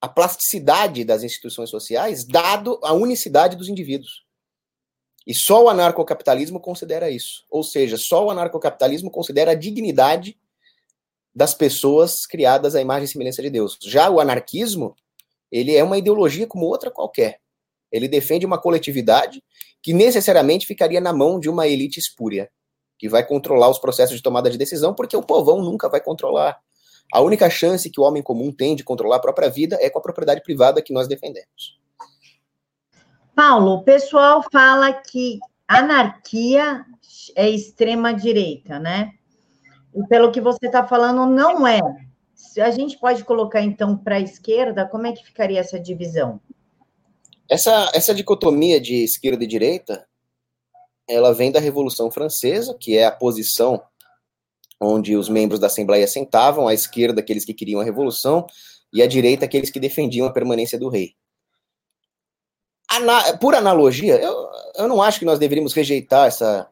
a 0.00 0.08
plasticidade 0.08 1.04
das 1.04 1.24
instituições 1.24 1.68
sociais, 1.68 2.24
dado 2.24 2.78
a 2.82 2.92
unicidade 2.92 3.56
dos 3.56 3.68
indivíduos. 3.68 4.24
E 5.26 5.34
só 5.34 5.64
o 5.64 5.68
anarcocapitalismo 5.68 6.60
considera 6.60 7.10
isso. 7.10 7.44
Ou 7.50 7.64
seja, 7.64 7.96
só 7.96 8.24
o 8.24 8.30
anarcocapitalismo 8.30 9.10
considera 9.10 9.50
a 9.50 9.56
dignidade 9.56 10.38
das 11.34 11.54
pessoas 11.54 12.24
criadas 12.24 12.76
à 12.76 12.80
imagem 12.80 13.04
e 13.04 13.08
semelhança 13.08 13.42
de 13.42 13.50
Deus. 13.50 13.78
Já 13.82 14.08
o 14.08 14.20
anarquismo, 14.20 14.94
ele 15.50 15.74
é 15.74 15.82
uma 15.82 15.98
ideologia 15.98 16.46
como 16.46 16.66
outra 16.66 16.90
qualquer. 16.90 17.41
Ele 17.92 18.08
defende 18.08 18.46
uma 18.46 18.58
coletividade 18.58 19.42
que 19.82 19.92
necessariamente 19.92 20.66
ficaria 20.66 21.00
na 21.00 21.12
mão 21.12 21.38
de 21.38 21.50
uma 21.50 21.66
elite 21.68 22.00
espúria, 22.00 22.50
que 22.98 23.08
vai 23.08 23.26
controlar 23.26 23.68
os 23.68 23.78
processos 23.78 24.16
de 24.16 24.22
tomada 24.22 24.48
de 24.48 24.56
decisão, 24.56 24.94
porque 24.94 25.16
o 25.16 25.22
povão 25.22 25.60
nunca 25.60 25.88
vai 25.88 26.00
controlar. 26.00 26.58
A 27.12 27.20
única 27.20 27.50
chance 27.50 27.90
que 27.90 28.00
o 28.00 28.04
homem 28.04 28.22
comum 28.22 28.50
tem 28.50 28.74
de 28.74 28.82
controlar 28.82 29.16
a 29.16 29.20
própria 29.20 29.50
vida 29.50 29.76
é 29.80 29.90
com 29.90 29.98
a 29.98 30.02
propriedade 30.02 30.42
privada 30.42 30.80
que 30.80 30.92
nós 30.92 31.06
defendemos. 31.06 31.78
Paulo, 33.34 33.72
o 33.74 33.82
pessoal 33.82 34.42
fala 34.50 34.92
que 34.92 35.38
anarquia 35.66 36.84
é 37.36 37.48
extrema 37.48 38.14
direita, 38.14 38.78
né? 38.78 39.12
E 39.94 40.06
pelo 40.06 40.30
que 40.30 40.40
você 40.40 40.66
está 40.66 40.86
falando, 40.86 41.26
não 41.26 41.66
é. 41.66 41.80
A 42.60 42.70
gente 42.70 42.98
pode 42.98 43.24
colocar 43.24 43.62
então 43.62 43.96
para 43.96 44.16
a 44.16 44.20
esquerda, 44.20 44.86
como 44.86 45.06
é 45.06 45.12
que 45.12 45.24
ficaria 45.24 45.60
essa 45.60 45.78
divisão? 45.78 46.40
Essa, 47.52 47.90
essa 47.92 48.14
dicotomia 48.14 48.80
de 48.80 49.04
esquerda 49.04 49.44
e 49.44 49.46
direita, 49.46 50.08
ela 51.06 51.34
vem 51.34 51.52
da 51.52 51.60
Revolução 51.60 52.10
Francesa, 52.10 52.74
que 52.80 52.96
é 52.96 53.04
a 53.04 53.12
posição 53.12 53.82
onde 54.80 55.14
os 55.14 55.28
membros 55.28 55.60
da 55.60 55.66
Assembleia 55.66 56.08
sentavam, 56.08 56.66
à 56.66 56.72
esquerda 56.72 57.20
aqueles 57.20 57.44
que 57.44 57.52
queriam 57.52 57.78
a 57.82 57.84
revolução 57.84 58.46
e 58.90 59.02
à 59.02 59.06
direita 59.06 59.44
aqueles 59.44 59.68
que 59.70 59.78
defendiam 59.78 60.26
a 60.26 60.32
permanência 60.32 60.78
do 60.78 60.88
rei. 60.88 61.14
Ana, 62.90 63.36
por 63.36 63.54
analogia, 63.54 64.16
eu, 64.16 64.48
eu 64.76 64.88
não 64.88 65.02
acho 65.02 65.18
que 65.18 65.26
nós 65.26 65.38
deveríamos 65.38 65.74
rejeitar 65.74 66.28
essa 66.28 66.66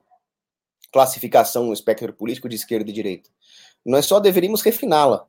classificação 0.90 1.66
no 1.66 1.74
espectro 1.74 2.10
político 2.14 2.48
de 2.48 2.56
esquerda 2.56 2.88
e 2.88 2.94
direita. 2.94 3.28
Nós 3.84 4.06
só 4.06 4.18
deveríamos 4.18 4.62
refiná-la 4.62 5.26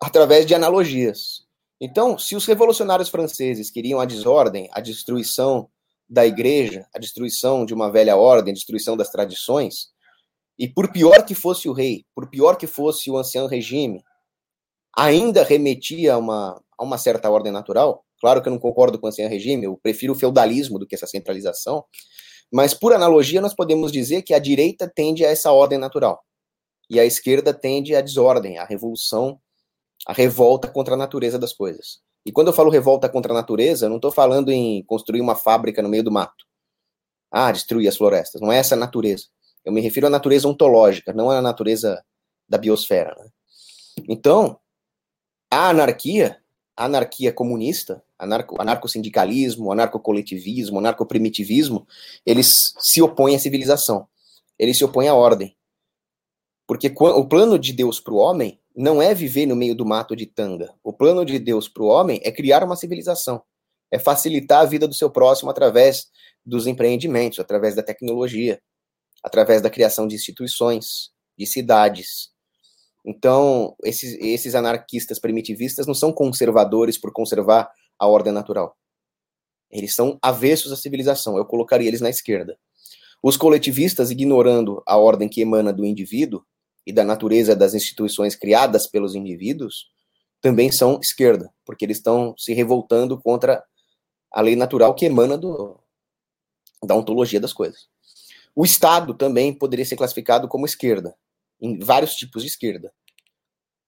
através 0.00 0.46
de 0.46 0.54
analogias. 0.54 1.46
Então, 1.84 2.16
se 2.16 2.36
os 2.36 2.46
revolucionários 2.46 3.08
franceses 3.08 3.68
queriam 3.68 3.98
a 3.98 4.04
desordem, 4.04 4.68
a 4.70 4.80
destruição 4.80 5.68
da 6.08 6.24
igreja, 6.24 6.86
a 6.94 6.98
destruição 7.00 7.66
de 7.66 7.74
uma 7.74 7.90
velha 7.90 8.16
ordem, 8.16 8.52
a 8.52 8.54
destruição 8.54 8.96
das 8.96 9.10
tradições, 9.10 9.88
e 10.56 10.68
por 10.68 10.92
pior 10.92 11.26
que 11.26 11.34
fosse 11.34 11.68
o 11.68 11.72
rei, 11.72 12.04
por 12.14 12.30
pior 12.30 12.56
que 12.56 12.68
fosse 12.68 13.10
o 13.10 13.18
ancião 13.18 13.48
regime, 13.48 14.00
ainda 14.96 15.42
remetia 15.42 16.14
a 16.14 16.18
uma, 16.18 16.62
a 16.78 16.84
uma 16.84 16.98
certa 16.98 17.28
ordem 17.28 17.50
natural, 17.50 18.04
claro 18.20 18.40
que 18.40 18.48
eu 18.48 18.52
não 18.52 18.60
concordo 18.60 18.96
com 18.96 19.06
o 19.06 19.08
ancião 19.08 19.28
regime, 19.28 19.64
eu 19.64 19.76
prefiro 19.82 20.12
o 20.12 20.16
feudalismo 20.16 20.78
do 20.78 20.86
que 20.86 20.94
essa 20.94 21.08
centralização, 21.08 21.84
mas 22.52 22.72
por 22.72 22.92
analogia 22.92 23.40
nós 23.40 23.56
podemos 23.56 23.90
dizer 23.90 24.22
que 24.22 24.34
a 24.34 24.38
direita 24.38 24.88
tende 24.88 25.24
a 25.24 25.30
essa 25.30 25.50
ordem 25.50 25.78
natural, 25.78 26.22
e 26.88 27.00
a 27.00 27.04
esquerda 27.04 27.52
tende 27.52 27.92
à 27.96 28.00
desordem, 28.00 28.58
à 28.58 28.64
revolução 28.64 29.40
a 30.06 30.12
revolta 30.12 30.68
contra 30.68 30.94
a 30.94 30.96
natureza 30.96 31.38
das 31.38 31.52
coisas. 31.52 32.00
E 32.24 32.30
quando 32.30 32.48
eu 32.48 32.52
falo 32.52 32.70
revolta 32.70 33.08
contra 33.08 33.32
a 33.32 33.34
natureza, 33.34 33.86
eu 33.86 33.90
não 33.90 33.96
estou 33.96 34.12
falando 34.12 34.50
em 34.50 34.82
construir 34.84 35.20
uma 35.20 35.34
fábrica 35.34 35.82
no 35.82 35.88
meio 35.88 36.02
do 36.02 36.12
mato. 36.12 36.44
Ah, 37.30 37.50
destruir 37.50 37.88
as 37.88 37.96
florestas. 37.96 38.40
Não 38.40 38.52
é 38.52 38.58
essa 38.58 38.74
a 38.74 38.78
natureza. 38.78 39.26
Eu 39.64 39.72
me 39.72 39.80
refiro 39.80 40.06
à 40.06 40.10
natureza 40.10 40.46
ontológica, 40.46 41.12
não 41.12 41.30
à 41.30 41.40
natureza 41.40 42.04
da 42.48 42.58
biosfera. 42.58 43.16
Né? 43.18 43.28
Então, 44.08 44.58
a 45.50 45.70
anarquia, 45.70 46.40
a 46.76 46.84
anarquia 46.84 47.32
comunista, 47.32 48.02
anarco, 48.18 48.60
anarco-sindicalismo, 48.60 49.72
anarco-coletivismo, 49.72 50.78
anarco-primitivismo, 50.78 51.86
eles 52.24 52.54
se 52.78 53.02
opõem 53.02 53.34
à 53.34 53.38
civilização. 53.38 54.06
Eles 54.58 54.78
se 54.78 54.84
opõem 54.84 55.08
à 55.08 55.14
ordem. 55.14 55.56
Porque 56.66 56.92
o 56.96 57.26
plano 57.26 57.58
de 57.58 57.72
Deus 57.72 57.98
para 57.98 58.14
o 58.14 58.18
homem 58.18 58.60
não 58.74 59.02
é 59.02 59.14
viver 59.14 59.46
no 59.46 59.56
meio 59.56 59.74
do 59.74 59.84
mato 59.84 60.16
de 60.16 60.26
tanga. 60.26 60.74
O 60.82 60.92
plano 60.92 61.24
de 61.24 61.38
Deus 61.38 61.68
para 61.68 61.82
o 61.82 61.86
homem 61.86 62.20
é 62.24 62.30
criar 62.32 62.64
uma 62.64 62.76
civilização, 62.76 63.42
é 63.90 63.98
facilitar 63.98 64.60
a 64.60 64.66
vida 64.66 64.88
do 64.88 64.94
seu 64.94 65.10
próximo 65.10 65.50
através 65.50 66.06
dos 66.44 66.66
empreendimentos, 66.66 67.38
através 67.38 67.74
da 67.74 67.82
tecnologia, 67.82 68.60
através 69.22 69.62
da 69.62 69.70
criação 69.70 70.06
de 70.06 70.14
instituições, 70.14 71.10
de 71.38 71.46
cidades. 71.46 72.30
Então, 73.04 73.76
esses, 73.84 74.16
esses 74.20 74.54
anarquistas 74.54 75.18
primitivistas 75.18 75.86
não 75.86 75.94
são 75.94 76.12
conservadores 76.12 76.98
por 76.98 77.12
conservar 77.12 77.70
a 77.98 78.06
ordem 78.06 78.32
natural. 78.32 78.76
Eles 79.70 79.94
são 79.94 80.18
avessos 80.20 80.72
à 80.72 80.76
civilização. 80.76 81.36
Eu 81.36 81.44
colocaria 81.44 81.88
eles 81.88 82.00
na 82.00 82.10
esquerda. 82.10 82.58
Os 83.22 83.36
coletivistas, 83.36 84.10
ignorando 84.10 84.82
a 84.86 84.96
ordem 84.96 85.28
que 85.28 85.40
emana 85.40 85.72
do 85.72 85.84
indivíduo, 85.84 86.44
e 86.86 86.92
da 86.92 87.04
natureza 87.04 87.54
das 87.54 87.74
instituições 87.74 88.34
criadas 88.34 88.86
pelos 88.86 89.14
indivíduos 89.14 89.90
também 90.40 90.72
são 90.72 90.98
esquerda, 91.00 91.52
porque 91.64 91.84
eles 91.84 91.98
estão 91.98 92.34
se 92.36 92.52
revoltando 92.52 93.20
contra 93.20 93.64
a 94.30 94.40
lei 94.40 94.56
natural 94.56 94.94
que 94.94 95.06
emana 95.06 95.38
do, 95.38 95.78
da 96.84 96.96
ontologia 96.96 97.40
das 97.40 97.52
coisas. 97.52 97.86
O 98.54 98.64
Estado 98.64 99.14
também 99.14 99.54
poderia 99.54 99.84
ser 99.84 99.96
classificado 99.96 100.48
como 100.48 100.66
esquerda, 100.66 101.16
em 101.60 101.78
vários 101.78 102.14
tipos 102.14 102.42
de 102.42 102.48
esquerda. 102.48 102.92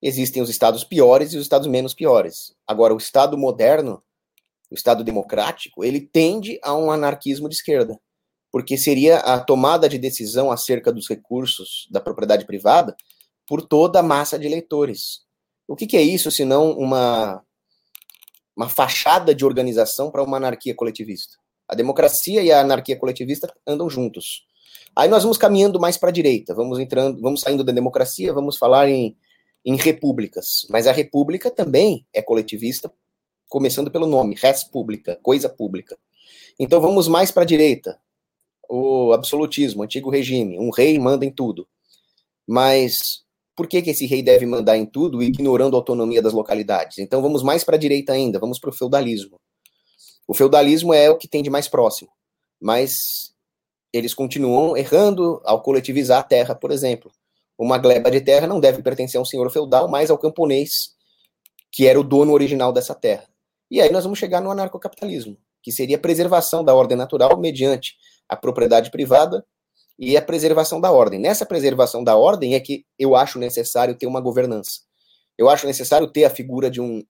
Existem 0.00 0.42
os 0.42 0.48
estados 0.48 0.84
piores 0.84 1.32
e 1.32 1.36
os 1.36 1.42
estados 1.42 1.66
menos 1.66 1.92
piores. 1.92 2.54
Agora, 2.66 2.94
o 2.94 2.98
Estado 2.98 3.36
moderno, 3.36 4.02
o 4.70 4.74
Estado 4.74 5.02
democrático, 5.02 5.84
ele 5.84 6.00
tende 6.00 6.58
a 6.62 6.74
um 6.74 6.90
anarquismo 6.90 7.48
de 7.48 7.56
esquerda 7.56 7.98
porque 8.54 8.78
seria 8.78 9.16
a 9.16 9.40
tomada 9.40 9.88
de 9.88 9.98
decisão 9.98 10.52
acerca 10.52 10.92
dos 10.92 11.08
recursos 11.08 11.88
da 11.90 12.00
propriedade 12.00 12.46
privada 12.46 12.94
por 13.48 13.60
toda 13.60 13.98
a 13.98 14.02
massa 14.02 14.38
de 14.38 14.46
eleitores. 14.46 15.22
O 15.66 15.74
que, 15.74 15.88
que 15.88 15.96
é 15.96 16.02
isso, 16.02 16.30
senão 16.30 16.70
uma, 16.70 17.42
uma 18.56 18.68
fachada 18.68 19.34
de 19.34 19.44
organização 19.44 20.08
para 20.08 20.22
uma 20.22 20.36
anarquia 20.36 20.72
coletivista? 20.72 21.36
A 21.66 21.74
democracia 21.74 22.42
e 22.42 22.52
a 22.52 22.60
anarquia 22.60 22.96
coletivista 22.96 23.52
andam 23.66 23.90
juntos. 23.90 24.46
Aí 24.94 25.08
nós 25.08 25.24
vamos 25.24 25.36
caminhando 25.36 25.80
mais 25.80 25.96
para 25.96 26.10
a 26.10 26.12
direita, 26.12 26.54
vamos 26.54 26.78
entrando, 26.78 27.20
vamos 27.20 27.40
saindo 27.40 27.64
da 27.64 27.72
democracia, 27.72 28.32
vamos 28.32 28.56
falar 28.56 28.88
em, 28.88 29.16
em 29.64 29.74
repúblicas. 29.74 30.64
Mas 30.70 30.86
a 30.86 30.92
república 30.92 31.50
também 31.50 32.06
é 32.14 32.22
coletivista, 32.22 32.88
começando 33.48 33.90
pelo 33.90 34.06
nome, 34.06 34.36
res 34.36 34.62
pública, 34.62 35.18
coisa 35.24 35.48
pública. 35.48 35.98
Então 36.56 36.80
vamos 36.80 37.08
mais 37.08 37.32
para 37.32 37.42
a 37.42 37.46
direita, 37.46 37.98
o 38.68 39.12
absolutismo, 39.12 39.80
o 39.80 39.84
antigo 39.84 40.10
regime, 40.10 40.58
um 40.58 40.70
rei 40.70 40.98
manda 40.98 41.24
em 41.24 41.30
tudo. 41.30 41.66
Mas 42.46 43.24
por 43.56 43.68
que, 43.68 43.80
que 43.82 43.90
esse 43.90 44.06
rei 44.06 44.22
deve 44.22 44.46
mandar 44.46 44.76
em 44.76 44.84
tudo, 44.84 45.22
ignorando 45.22 45.76
a 45.76 45.78
autonomia 45.78 46.20
das 46.20 46.32
localidades? 46.32 46.98
Então 46.98 47.22
vamos 47.22 47.42
mais 47.42 47.62
para 47.62 47.76
a 47.76 47.78
direita 47.78 48.12
ainda, 48.12 48.38
vamos 48.38 48.58
para 48.58 48.70
o 48.70 48.72
feudalismo. 48.72 49.40
O 50.26 50.34
feudalismo 50.34 50.92
é 50.92 51.10
o 51.10 51.16
que 51.16 51.28
tem 51.28 51.42
de 51.42 51.50
mais 51.50 51.68
próximo, 51.68 52.10
mas 52.60 53.32
eles 53.92 54.12
continuam 54.12 54.76
errando 54.76 55.40
ao 55.44 55.62
coletivizar 55.62 56.18
a 56.18 56.22
terra, 56.22 56.54
por 56.54 56.72
exemplo. 56.72 57.12
Uma 57.56 57.78
gleba 57.78 58.10
de 58.10 58.20
terra 58.20 58.46
não 58.46 58.58
deve 58.58 58.82
pertencer 58.82 59.18
a 59.18 59.22
um 59.22 59.24
senhor 59.24 59.48
feudal, 59.50 59.86
mas 59.86 60.10
ao 60.10 60.18
camponês, 60.18 60.94
que 61.70 61.86
era 61.86 62.00
o 62.00 62.02
dono 62.02 62.32
original 62.32 62.72
dessa 62.72 62.94
terra. 62.94 63.28
E 63.70 63.80
aí 63.80 63.92
nós 63.92 64.02
vamos 64.02 64.18
chegar 64.18 64.40
no 64.40 64.50
anarcocapitalismo, 64.50 65.36
que 65.62 65.70
seria 65.70 65.96
a 65.96 66.00
preservação 66.00 66.64
da 66.64 66.74
ordem 66.74 66.96
natural 66.96 67.38
mediante 67.38 67.94
a 68.28 68.36
propriedade 68.36 68.90
privada 68.90 69.44
e 69.98 70.16
a 70.16 70.22
preservação 70.22 70.80
da 70.80 70.90
ordem. 70.90 71.20
Nessa 71.20 71.46
preservação 71.46 72.02
da 72.02 72.16
ordem 72.16 72.54
é 72.54 72.60
que 72.60 72.84
eu 72.98 73.14
acho 73.14 73.38
necessário 73.38 73.96
ter 73.96 74.06
uma 74.06 74.20
governança. 74.20 74.80
Eu 75.38 75.48
acho 75.48 75.66
necessário 75.66 76.10
ter 76.10 76.24
a 76.24 76.30
figura 76.30 76.70
de 76.70 76.80
um 76.80 77.04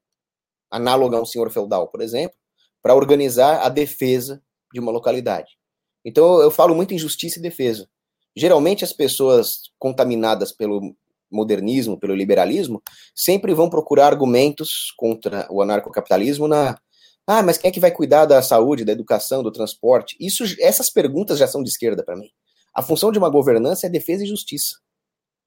análogo 0.70 1.14
a 1.14 1.22
um 1.22 1.26
senhor 1.26 1.50
feudal, 1.50 1.88
por 1.88 2.00
exemplo, 2.00 2.36
para 2.82 2.94
organizar 2.94 3.64
a 3.64 3.68
defesa 3.68 4.42
de 4.72 4.80
uma 4.80 4.92
localidade. 4.92 5.56
Então 6.04 6.40
eu 6.40 6.50
falo 6.50 6.74
muito 6.74 6.92
em 6.92 6.98
justiça 6.98 7.38
e 7.38 7.42
defesa. 7.42 7.88
Geralmente 8.36 8.84
as 8.84 8.92
pessoas 8.92 9.70
contaminadas 9.78 10.52
pelo 10.52 10.94
modernismo, 11.30 11.98
pelo 11.98 12.14
liberalismo, 12.14 12.82
sempre 13.14 13.54
vão 13.54 13.70
procurar 13.70 14.06
argumentos 14.06 14.92
contra 14.96 15.46
o 15.50 15.62
anarcocapitalismo 15.62 16.46
na 16.46 16.78
ah, 17.26 17.42
mas 17.42 17.56
quem 17.56 17.68
é 17.68 17.72
que 17.72 17.80
vai 17.80 17.90
cuidar 17.90 18.26
da 18.26 18.42
saúde, 18.42 18.84
da 18.84 18.92
educação, 18.92 19.42
do 19.42 19.50
transporte? 19.50 20.16
Isso, 20.20 20.44
essas 20.60 20.90
perguntas 20.90 21.38
já 21.38 21.46
são 21.46 21.62
de 21.62 21.70
esquerda 21.70 22.04
para 22.04 22.16
mim. 22.16 22.30
A 22.74 22.82
função 22.82 23.10
de 23.10 23.18
uma 23.18 23.30
governança 23.30 23.86
é 23.86 23.90
defesa 23.90 24.24
e 24.24 24.26
justiça. 24.26 24.76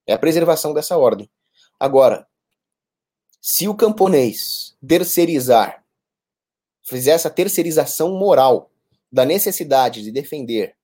É 0.06 0.12
a 0.12 0.18
preservação 0.18 0.74
dessa 0.74 0.96
ordem. 0.96 1.30
Agora, 1.78 2.26
se 3.40 3.68
o 3.68 3.74
camponês 3.74 4.76
terceirizar, 4.86 5.84
fizer 6.82 7.12
essa 7.12 7.30
terceirização 7.30 8.18
moral 8.18 8.72
da 9.12 9.24
necessidade 9.24 10.02
de 10.02 10.10
defender 10.10 10.74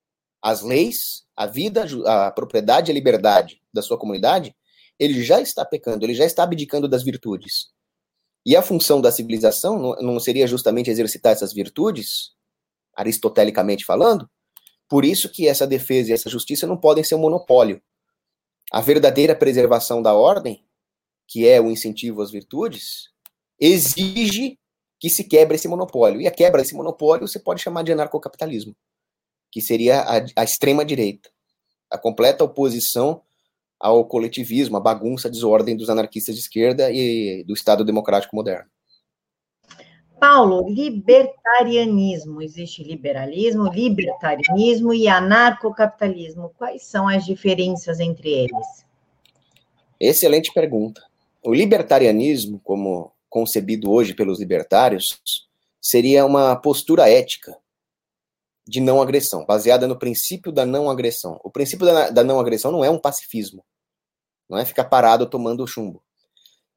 as 0.40 0.62
leis, 0.62 1.24
a 1.34 1.46
vida, 1.46 1.86
a 2.06 2.30
propriedade 2.30 2.90
e 2.90 2.92
a 2.92 2.94
liberdade 2.94 3.60
da 3.72 3.82
sua 3.82 3.98
comunidade, 3.98 4.54
ele 4.98 5.24
já 5.24 5.40
está 5.40 5.64
pecando, 5.64 6.04
ele 6.04 6.14
já 6.14 6.24
está 6.24 6.44
abdicando 6.44 6.86
das 6.86 7.02
virtudes. 7.02 7.73
E 8.44 8.56
a 8.56 8.62
função 8.62 9.00
da 9.00 9.10
civilização 9.10 9.96
não, 10.00 10.20
seria 10.20 10.46
justamente 10.46 10.90
exercitar 10.90 11.32
essas 11.32 11.52
virtudes, 11.52 12.32
aristotelicamente 12.94 13.84
falando? 13.84 14.28
Por 14.88 15.04
isso 15.04 15.30
que 15.30 15.48
essa 15.48 15.66
defesa 15.66 16.10
e 16.10 16.12
essa 16.12 16.28
justiça 16.28 16.66
não 16.66 16.76
podem 16.76 17.02
ser 17.02 17.14
um 17.14 17.20
monopólio. 17.20 17.82
A 18.70 18.80
verdadeira 18.80 19.34
preservação 19.34 20.02
da 20.02 20.14
ordem 20.14 20.64
que 21.26 21.48
é 21.48 21.60
o 21.60 21.70
incentivo 21.70 22.22
às 22.22 22.30
virtudes, 22.30 23.10
exige 23.58 24.58
que 25.00 25.08
se 25.08 25.24
quebre 25.24 25.56
esse 25.56 25.68
monopólio. 25.68 26.20
E 26.20 26.26
a 26.26 26.30
quebra 26.30 26.62
desse 26.62 26.74
monopólio 26.74 27.26
você 27.26 27.38
pode 27.38 27.62
chamar 27.62 27.82
de 27.82 27.92
anarcocapitalismo, 27.92 28.76
que 29.50 29.60
seria 29.60 30.00
a, 30.00 30.24
a 30.36 30.44
extrema-direita, 30.44 31.30
a 31.90 31.98
completa 31.98 32.44
oposição 32.44 33.22
ao 33.84 34.02
coletivismo, 34.06 34.78
à 34.78 34.80
bagunça, 34.80 35.28
à 35.28 35.30
desordem 35.30 35.76
dos 35.76 35.90
anarquistas 35.90 36.34
de 36.34 36.40
esquerda 36.40 36.90
e 36.90 37.44
do 37.46 37.52
Estado 37.52 37.84
democrático 37.84 38.34
moderno. 38.34 38.64
Paulo, 40.18 40.66
libertarianismo. 40.66 42.40
Existe 42.40 42.82
liberalismo, 42.82 43.68
libertarianismo 43.68 44.94
e 44.94 45.06
anarcocapitalismo. 45.06 46.50
Quais 46.56 46.86
são 46.86 47.06
as 47.06 47.26
diferenças 47.26 48.00
entre 48.00 48.30
eles? 48.30 48.86
Excelente 50.00 50.50
pergunta. 50.54 51.02
O 51.44 51.52
libertarianismo, 51.52 52.58
como 52.64 53.12
concebido 53.28 53.90
hoje 53.90 54.14
pelos 54.14 54.38
libertários, 54.38 55.46
seria 55.78 56.24
uma 56.24 56.56
postura 56.56 57.06
ética 57.06 57.54
de 58.66 58.80
não 58.80 59.02
agressão, 59.02 59.44
baseada 59.44 59.86
no 59.86 59.98
princípio 59.98 60.50
da 60.50 60.64
não 60.64 60.88
agressão. 60.88 61.38
O 61.44 61.50
princípio 61.50 61.84
da, 61.84 62.08
da 62.08 62.24
não 62.24 62.40
agressão 62.40 62.72
não 62.72 62.82
é 62.82 62.88
um 62.88 62.98
pacifismo, 62.98 63.62
não 64.54 64.60
é 64.60 64.64
ficar 64.64 64.84
parado 64.84 65.26
tomando 65.26 65.66
chumbo. 65.66 66.00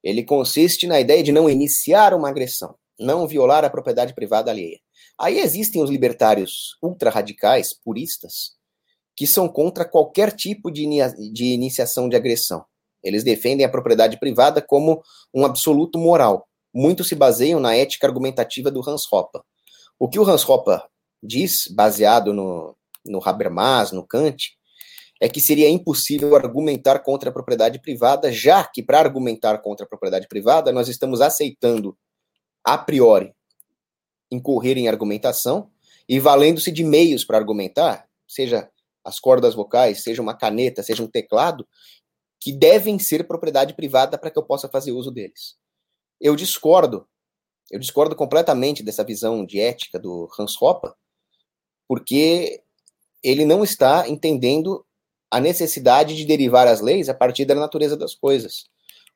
Ele 0.03 0.23
consiste 0.23 0.87
na 0.87 0.99
ideia 0.99 1.21
de 1.21 1.31
não 1.31 1.47
iniciar 1.47 2.11
uma 2.13 2.27
agressão, 2.27 2.75
não 2.99 3.27
violar 3.27 3.63
a 3.63 3.69
propriedade 3.69 4.15
privada 4.15 4.49
alheia. 4.49 4.79
Aí 5.19 5.39
existem 5.39 5.83
os 5.83 5.89
libertários 5.89 6.75
ultra-radicais, 6.81 7.73
puristas, 7.73 8.55
que 9.15 9.27
são 9.27 9.47
contra 9.47 9.85
qualquer 9.85 10.31
tipo 10.31 10.71
de, 10.71 10.87
de 11.31 11.45
iniciação 11.45 12.09
de 12.09 12.15
agressão. 12.15 12.65
Eles 13.03 13.23
defendem 13.23 13.65
a 13.65 13.69
propriedade 13.69 14.19
privada 14.19 14.59
como 14.59 15.03
um 15.31 15.45
absoluto 15.45 15.99
moral. 15.99 16.47
Muitos 16.73 17.07
se 17.07 17.15
baseiam 17.15 17.59
na 17.59 17.75
ética 17.75 18.07
argumentativa 18.07 18.71
do 18.71 18.87
Hans 18.87 19.03
Hoppe. 19.11 19.39
O 19.99 20.09
que 20.09 20.19
o 20.19 20.27
Hans 20.27 20.47
Hoppe 20.47 20.81
diz, 21.21 21.67
baseado 21.69 22.33
no, 22.33 22.75
no 23.05 23.21
Habermas, 23.23 23.91
no 23.91 24.05
Kant, 24.05 24.56
é 25.19 25.27
que 25.27 25.41
seria 25.41 25.69
impossível 25.69 26.35
argumentar 26.35 26.99
contra 26.99 27.29
a 27.29 27.33
propriedade 27.33 27.79
privada, 27.79 28.31
já 28.31 28.63
que 28.63 28.83
para 28.83 28.99
argumentar 28.99 29.57
contra 29.59 29.85
a 29.85 29.89
propriedade 29.89 30.27
privada 30.27 30.71
nós 30.71 30.87
estamos 30.87 31.21
aceitando 31.21 31.97
a 32.63 32.77
priori 32.77 33.33
incorrer 34.31 34.77
em 34.77 34.87
argumentação 34.87 35.71
e 36.07 36.19
valendo-se 36.19 36.71
de 36.71 36.83
meios 36.83 37.23
para 37.25 37.37
argumentar, 37.37 38.07
seja 38.27 38.69
as 39.03 39.19
cordas 39.19 39.55
vocais, 39.55 40.03
seja 40.03 40.21
uma 40.21 40.35
caneta, 40.35 40.83
seja 40.83 41.01
um 41.01 41.07
teclado, 41.07 41.67
que 42.39 42.51
devem 42.51 42.99
ser 42.99 43.25
propriedade 43.27 43.73
privada 43.73 44.17
para 44.17 44.29
que 44.29 44.37
eu 44.37 44.43
possa 44.43 44.69
fazer 44.69 44.91
uso 44.91 45.11
deles. 45.11 45.55
Eu 46.19 46.35
discordo, 46.35 47.07
eu 47.71 47.79
discordo 47.79 48.15
completamente 48.15 48.83
dessa 48.83 49.03
visão 49.03 49.45
de 49.45 49.59
ética 49.59 49.97
do 49.97 50.29
Hans 50.37 50.61
Hoppe, 50.61 50.89
porque 51.87 52.61
ele 53.23 53.45
não 53.45 53.63
está 53.63 54.07
entendendo 54.07 54.85
a 55.29 55.39
necessidade 55.39 56.15
de 56.15 56.25
derivar 56.25 56.67
as 56.67 56.81
leis 56.81 57.09
a 57.09 57.13
partir 57.13 57.45
da 57.45 57.55
natureza 57.55 57.97
das 57.97 58.15
coisas. 58.15 58.65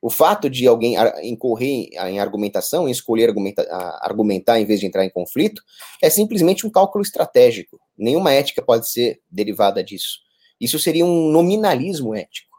O 0.00 0.10
fato 0.10 0.50
de 0.50 0.66
alguém 0.66 0.96
incorrer 1.22 1.88
em 1.92 2.18
argumentação, 2.18 2.88
em 2.88 2.90
escolher 2.90 3.28
argumentar, 3.28 3.62
argumentar 4.00 4.60
em 4.60 4.64
vez 4.64 4.80
de 4.80 4.86
entrar 4.86 5.04
em 5.04 5.10
conflito, 5.10 5.62
é 6.02 6.10
simplesmente 6.10 6.66
um 6.66 6.70
cálculo 6.70 7.02
estratégico. 7.02 7.78
Nenhuma 7.96 8.32
ética 8.32 8.60
pode 8.60 8.90
ser 8.90 9.20
derivada 9.30 9.82
disso. 9.82 10.18
Isso 10.60 10.78
seria 10.78 11.06
um 11.06 11.30
nominalismo 11.30 12.14
ético. 12.14 12.50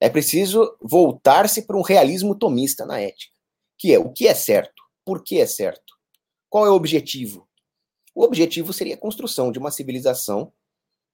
É 0.00 0.08
preciso 0.08 0.76
voltar-se 0.80 1.62
para 1.62 1.76
um 1.76 1.82
realismo 1.82 2.34
tomista 2.34 2.86
na 2.86 3.00
ética, 3.00 3.34
que 3.78 3.92
é 3.92 3.98
o 3.98 4.12
que 4.12 4.28
é 4.28 4.34
certo, 4.34 4.82
por 5.04 5.22
que 5.22 5.40
é 5.40 5.46
certo, 5.46 5.94
qual 6.48 6.66
é 6.66 6.70
o 6.70 6.74
objetivo. 6.74 7.48
O 8.14 8.22
objetivo 8.22 8.72
seria 8.72 8.94
a 8.94 8.98
construção 8.98 9.50
de 9.50 9.58
uma 9.58 9.72
civilização 9.72 10.52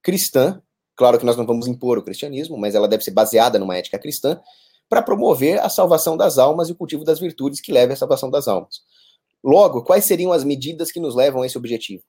cristã. 0.03 0.63
Claro 0.97 1.19
que 1.19 1.25
nós 1.25 1.37
não 1.37 1.47
vamos 1.47 1.67
impor 1.67 1.99
o 1.99 2.03
cristianismo, 2.03 2.57
mas 2.57 2.75
ela 2.75 2.89
deve 2.89 3.03
ser 3.03 3.13
baseada 3.13 3.59
numa 3.59 3.77
ética 3.77 3.99
cristã 3.99 4.41
para 4.89 5.03
promover 5.03 5.61
a 5.61 5.69
salvação 5.69 6.17
das 6.17 6.37
almas 6.37 6.69
e 6.69 6.73
o 6.73 6.75
cultivo 6.75 7.05
das 7.05 7.19
virtudes 7.19 7.61
que 7.61 7.73
levem 7.73 7.95
à 7.95 7.97
salvação 7.97 8.31
das 8.31 8.49
almas. 8.49 8.83
Logo, 9.43 9.83
quais 9.83 10.05
seriam 10.05 10.33
as 10.33 10.45
medidas 10.45 10.93
que 10.93 11.01
nos 11.01 11.15
levam 11.15 11.43
a 11.43 11.47
esse 11.47 11.57
objetivo? 11.57 12.03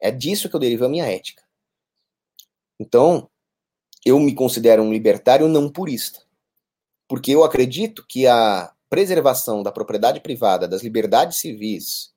É 0.00 0.10
disso 0.10 0.48
que 0.48 0.56
eu 0.56 0.60
derivo 0.60 0.84
a 0.84 0.88
minha 0.88 1.06
ética. 1.06 1.42
Então, 2.78 3.30
eu 4.04 4.20
me 4.20 4.34
considero 4.34 4.82
um 4.82 4.92
libertário 4.92 5.48
não 5.48 5.70
purista. 5.70 6.20
Porque 7.08 7.30
eu 7.30 7.44
acredito 7.44 8.04
que 8.06 8.26
a 8.26 8.72
preservação 8.90 9.62
da 9.62 9.72
propriedade 9.72 10.20
privada, 10.20 10.68
das 10.68 10.82
liberdades 10.82 11.38
civis 11.38 12.12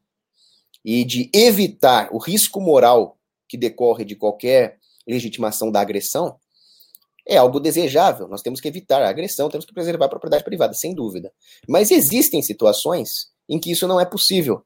e 0.84 1.04
de 1.06 1.30
evitar 1.34 2.10
o 2.12 2.18
risco 2.18 2.60
moral 2.60 3.18
que 3.48 3.58
decorre 3.58 4.04
de 4.04 4.16
qualquer 4.16 4.77
legitimação 5.08 5.72
da 5.72 5.82
agressão 5.82 6.40
é 7.28 7.38
algo 7.38 7.60
desejável. 7.60 8.28
Nós 8.28 8.42
temos 8.42 8.62
que 8.62 8.68
evitar 8.68 9.02
a 9.02 9.10
agressão, 9.10 9.50
temos 9.50 9.66
que 9.66 9.74
preservar 9.74 10.06
a 10.06 10.10
propriedade 10.10 10.44
privada, 10.44 10.74
sem 10.74 10.96
dúvida. 10.96 11.32
Mas 11.68 11.92
existem 11.92 12.42
situações 12.42 13.32
em 13.50 13.60
que 13.60 13.72
isso 13.72 13.88
não 13.88 14.00
é 14.00 14.06
possível. 14.06 14.66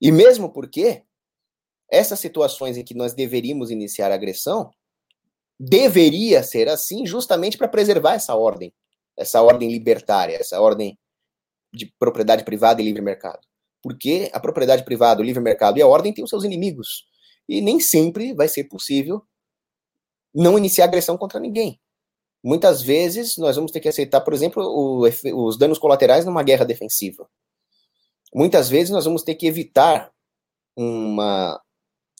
E 0.00 0.12
mesmo 0.12 0.52
porque 0.52 1.02
essas 1.90 2.20
situações 2.20 2.76
em 2.76 2.84
que 2.84 2.94
nós 2.94 3.12
deveríamos 3.12 3.70
iniciar 3.70 4.10
a 4.10 4.14
agressão 4.14 4.70
deveria 5.58 6.42
ser 6.42 6.68
assim 6.68 7.06
justamente 7.06 7.58
para 7.58 7.68
preservar 7.68 8.14
essa 8.14 8.34
ordem, 8.34 8.72
essa 9.16 9.42
ordem 9.42 9.70
libertária, 9.70 10.36
essa 10.36 10.60
ordem 10.60 10.98
de 11.72 11.86
propriedade 11.98 12.44
privada 12.44 12.80
e 12.80 12.84
livre 12.84 13.02
mercado. 13.02 13.40
Porque 13.82 14.30
a 14.32 14.40
propriedade 14.40 14.84
privada, 14.84 15.20
o 15.20 15.24
livre 15.24 15.42
mercado 15.42 15.78
e 15.78 15.82
a 15.82 15.86
ordem 15.86 16.12
têm 16.12 16.24
os 16.24 16.30
seus 16.30 16.44
inimigos. 16.44 17.04
E 17.48 17.60
nem 17.60 17.80
sempre 17.80 18.32
vai 18.34 18.48
ser 18.48 18.64
possível 18.64 19.22
não 20.34 20.56
iniciar 20.56 20.84
agressão 20.84 21.16
contra 21.16 21.38
ninguém. 21.38 21.80
Muitas 22.42 22.82
vezes 22.82 23.36
nós 23.36 23.54
vamos 23.54 23.70
ter 23.70 23.80
que 23.80 23.88
aceitar, 23.88 24.20
por 24.20 24.34
exemplo, 24.34 24.62
o, 24.64 25.46
os 25.46 25.56
danos 25.56 25.78
colaterais 25.78 26.24
numa 26.24 26.42
guerra 26.42 26.64
defensiva. 26.64 27.28
Muitas 28.34 28.68
vezes 28.68 28.90
nós 28.90 29.04
vamos 29.04 29.22
ter 29.22 29.34
que 29.34 29.46
evitar 29.46 30.12
uma 30.76 31.60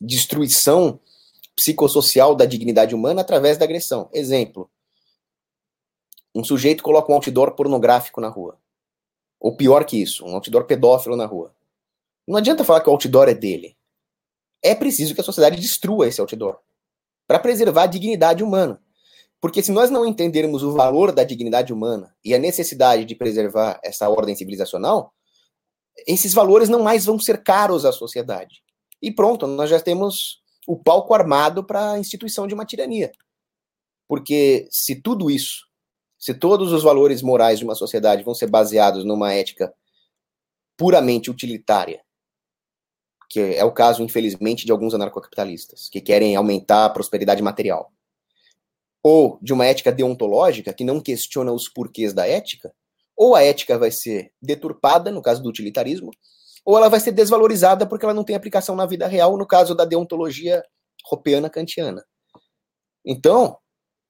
destruição 0.00 1.00
psicossocial 1.56 2.34
da 2.34 2.44
dignidade 2.44 2.94
humana 2.94 3.22
através 3.22 3.58
da 3.58 3.64
agressão. 3.64 4.08
Exemplo: 4.12 4.70
um 6.34 6.44
sujeito 6.44 6.84
coloca 6.84 7.10
um 7.10 7.14
outdoor 7.14 7.56
pornográfico 7.56 8.20
na 8.20 8.28
rua. 8.28 8.58
Ou 9.40 9.56
pior 9.56 9.84
que 9.84 10.00
isso, 10.00 10.24
um 10.24 10.34
outdoor 10.34 10.66
pedófilo 10.66 11.16
na 11.16 11.26
rua. 11.26 11.52
Não 12.28 12.36
adianta 12.36 12.64
falar 12.64 12.80
que 12.80 12.88
o 12.88 12.92
outdoor 12.92 13.28
é 13.28 13.34
dele. 13.34 13.76
É 14.62 14.72
preciso 14.72 15.14
que 15.14 15.20
a 15.20 15.24
sociedade 15.24 15.60
destrua 15.60 16.06
esse 16.06 16.20
outdoor 16.20 16.60
para 17.32 17.38
preservar 17.38 17.84
a 17.84 17.86
dignidade 17.86 18.44
humana. 18.44 18.78
Porque 19.40 19.62
se 19.62 19.72
nós 19.72 19.88
não 19.88 20.04
entendermos 20.04 20.62
o 20.62 20.72
valor 20.72 21.12
da 21.12 21.24
dignidade 21.24 21.72
humana 21.72 22.14
e 22.22 22.34
a 22.34 22.38
necessidade 22.38 23.06
de 23.06 23.14
preservar 23.14 23.80
essa 23.82 24.06
ordem 24.10 24.34
civilizacional, 24.36 25.14
esses 26.06 26.34
valores 26.34 26.68
não 26.68 26.82
mais 26.82 27.06
vão 27.06 27.18
ser 27.18 27.42
caros 27.42 27.86
à 27.86 27.90
sociedade. 27.90 28.62
E 29.00 29.10
pronto, 29.10 29.46
nós 29.46 29.70
já 29.70 29.80
temos 29.80 30.42
o 30.68 30.76
palco 30.76 31.14
armado 31.14 31.64
para 31.64 31.92
a 31.92 31.98
instituição 31.98 32.46
de 32.46 32.52
uma 32.52 32.66
tirania. 32.66 33.10
Porque 34.06 34.68
se 34.70 35.00
tudo 35.00 35.30
isso, 35.30 35.66
se 36.18 36.34
todos 36.34 36.70
os 36.70 36.82
valores 36.82 37.22
morais 37.22 37.58
de 37.58 37.64
uma 37.64 37.74
sociedade 37.74 38.22
vão 38.22 38.34
ser 38.34 38.50
baseados 38.50 39.06
numa 39.06 39.32
ética 39.32 39.72
puramente 40.76 41.30
utilitária, 41.30 42.02
que 43.32 43.40
é 43.40 43.64
o 43.64 43.72
caso, 43.72 44.02
infelizmente, 44.02 44.66
de 44.66 44.72
alguns 44.72 44.92
anarcocapitalistas, 44.92 45.88
que 45.88 46.02
querem 46.02 46.36
aumentar 46.36 46.84
a 46.84 46.90
prosperidade 46.90 47.40
material, 47.40 47.90
ou 49.02 49.38
de 49.40 49.54
uma 49.54 49.64
ética 49.64 49.90
deontológica 49.90 50.74
que 50.74 50.84
não 50.84 51.00
questiona 51.00 51.50
os 51.50 51.66
porquês 51.66 52.12
da 52.12 52.28
ética, 52.28 52.74
ou 53.16 53.34
a 53.34 53.42
ética 53.42 53.78
vai 53.78 53.90
ser 53.90 54.30
deturpada, 54.40 55.10
no 55.10 55.22
caso 55.22 55.42
do 55.42 55.48
utilitarismo, 55.48 56.10
ou 56.62 56.76
ela 56.76 56.90
vai 56.90 57.00
ser 57.00 57.12
desvalorizada 57.12 57.86
porque 57.86 58.04
ela 58.04 58.12
não 58.12 58.22
tem 58.22 58.36
aplicação 58.36 58.76
na 58.76 58.84
vida 58.84 59.06
real, 59.06 59.38
no 59.38 59.46
caso 59.46 59.74
da 59.74 59.86
deontologia 59.86 60.62
ropeana 61.06 61.48
kantiana. 61.48 62.04
Então, 63.02 63.56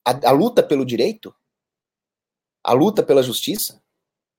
a, 0.05 0.31
a 0.31 0.33
luta 0.33 0.65
pelo 0.65 0.85
direito, 0.85 1.33
a 2.65 2.73
luta 2.73 3.05
pela 3.05 3.23
justiça, 3.23 3.81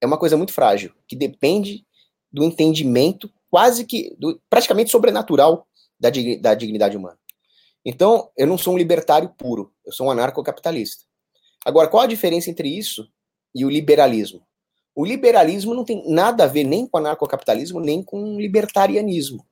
é 0.02 0.06
uma 0.06 0.20
coisa 0.20 0.36
muito 0.36 0.52
frágil, 0.52 0.94
que 1.08 1.16
depende 1.16 1.88
do 2.34 2.44
entendimento 2.44 3.32
quase 3.50 3.86
que, 3.86 4.16
do, 4.18 4.42
praticamente 4.50 4.90
sobrenatural 4.90 5.68
da, 6.00 6.10
da 6.42 6.54
dignidade 6.56 6.98
humana. 6.98 7.18
Então, 7.86 8.30
eu 8.36 8.48
não 8.48 8.58
sou 8.58 8.74
um 8.74 8.78
libertário 8.78 9.30
puro, 9.38 9.72
eu 9.86 9.92
sou 9.92 10.08
um 10.08 10.12
anarcocapitalista. 10.12 11.04
Agora, 11.64 11.88
qual 11.88 12.04
a 12.04 12.08
diferença 12.08 12.50
entre 12.50 12.68
isso 12.68 13.08
e 13.54 13.64
o 13.64 13.70
liberalismo? 13.70 14.42
O 14.96 15.06
liberalismo 15.06 15.74
não 15.74 15.84
tem 15.84 16.04
nada 16.08 16.44
a 16.44 16.48
ver 16.48 16.64
nem 16.64 16.88
com 16.88 16.98
anarcocapitalismo, 16.98 17.80
nem 17.80 18.04
com 18.04 18.38
libertarianismo. 18.40 19.46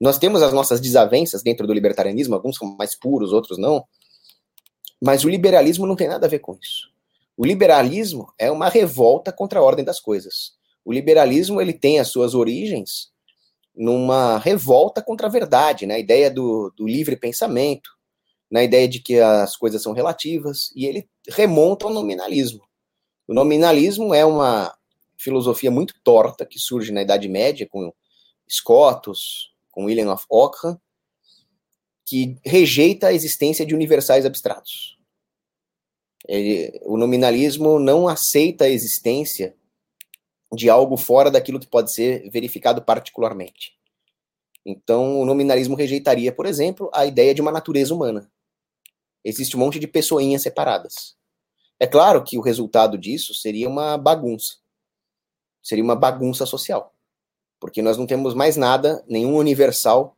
Nós 0.00 0.18
temos 0.18 0.42
as 0.42 0.52
nossas 0.52 0.80
desavenças 0.80 1.42
dentro 1.42 1.66
do 1.66 1.72
libertarianismo, 1.72 2.34
alguns 2.34 2.56
são 2.56 2.76
mais 2.76 2.94
puros, 2.94 3.32
outros 3.32 3.58
não. 3.58 3.84
Mas 5.02 5.24
o 5.24 5.28
liberalismo 5.28 5.86
não 5.86 5.96
tem 5.96 6.08
nada 6.08 6.26
a 6.26 6.30
ver 6.30 6.40
com 6.40 6.56
isso. 6.60 6.90
O 7.36 7.44
liberalismo 7.44 8.32
é 8.38 8.50
uma 8.50 8.68
revolta 8.68 9.32
contra 9.32 9.60
a 9.60 9.62
ordem 9.62 9.84
das 9.84 10.00
coisas. 10.00 10.54
O 10.86 10.92
liberalismo 10.92 11.60
ele 11.60 11.72
tem 11.72 11.98
as 11.98 12.06
suas 12.06 12.32
origens 12.32 13.10
numa 13.74 14.38
revolta 14.38 15.02
contra 15.02 15.26
a 15.26 15.30
verdade, 15.30 15.84
na 15.84 15.94
né? 15.94 16.00
ideia 16.00 16.30
do, 16.30 16.72
do 16.76 16.86
livre 16.86 17.16
pensamento, 17.16 17.90
na 18.48 18.62
ideia 18.62 18.86
de 18.86 19.00
que 19.00 19.18
as 19.18 19.56
coisas 19.56 19.82
são 19.82 19.92
relativas, 19.92 20.70
e 20.76 20.86
ele 20.86 21.08
remonta 21.28 21.86
ao 21.86 21.92
nominalismo. 21.92 22.62
O 23.26 23.34
nominalismo 23.34 24.14
é 24.14 24.24
uma 24.24 24.78
filosofia 25.18 25.72
muito 25.72 25.92
torta 26.04 26.46
que 26.46 26.60
surge 26.60 26.92
na 26.92 27.02
Idade 27.02 27.28
Média 27.28 27.66
com 27.68 27.92
Scotus, 28.48 29.52
com 29.72 29.86
William 29.86 30.12
of 30.12 30.24
Ockham, 30.30 30.80
que 32.04 32.38
rejeita 32.44 33.08
a 33.08 33.12
existência 33.12 33.66
de 33.66 33.74
universais 33.74 34.24
abstratos. 34.24 34.96
Ele, 36.28 36.78
o 36.84 36.96
nominalismo 36.96 37.80
não 37.80 38.06
aceita 38.06 38.66
a 38.66 38.70
existência 38.70 39.56
de 40.52 40.70
algo 40.70 40.96
fora 40.96 41.30
daquilo 41.30 41.60
que 41.60 41.66
pode 41.66 41.92
ser 41.92 42.28
verificado 42.30 42.82
particularmente. 42.82 43.76
Então, 44.64 45.20
o 45.20 45.24
nominalismo 45.24 45.76
rejeitaria, 45.76 46.32
por 46.32 46.46
exemplo, 46.46 46.90
a 46.92 47.06
ideia 47.06 47.34
de 47.34 47.40
uma 47.40 47.52
natureza 47.52 47.94
humana. 47.94 48.30
Existe 49.24 49.56
um 49.56 49.60
monte 49.60 49.78
de 49.78 49.86
pessoinhas 49.86 50.42
separadas. 50.42 51.16
É 51.78 51.86
claro 51.86 52.24
que 52.24 52.38
o 52.38 52.40
resultado 52.40 52.96
disso 52.96 53.34
seria 53.34 53.68
uma 53.68 53.96
bagunça. 53.98 54.56
Seria 55.62 55.84
uma 55.84 55.96
bagunça 55.96 56.46
social. 56.46 56.94
Porque 57.60 57.82
nós 57.82 57.96
não 57.96 58.06
temos 58.06 58.34
mais 58.34 58.56
nada, 58.56 59.04
nenhum 59.08 59.36
universal 59.36 60.16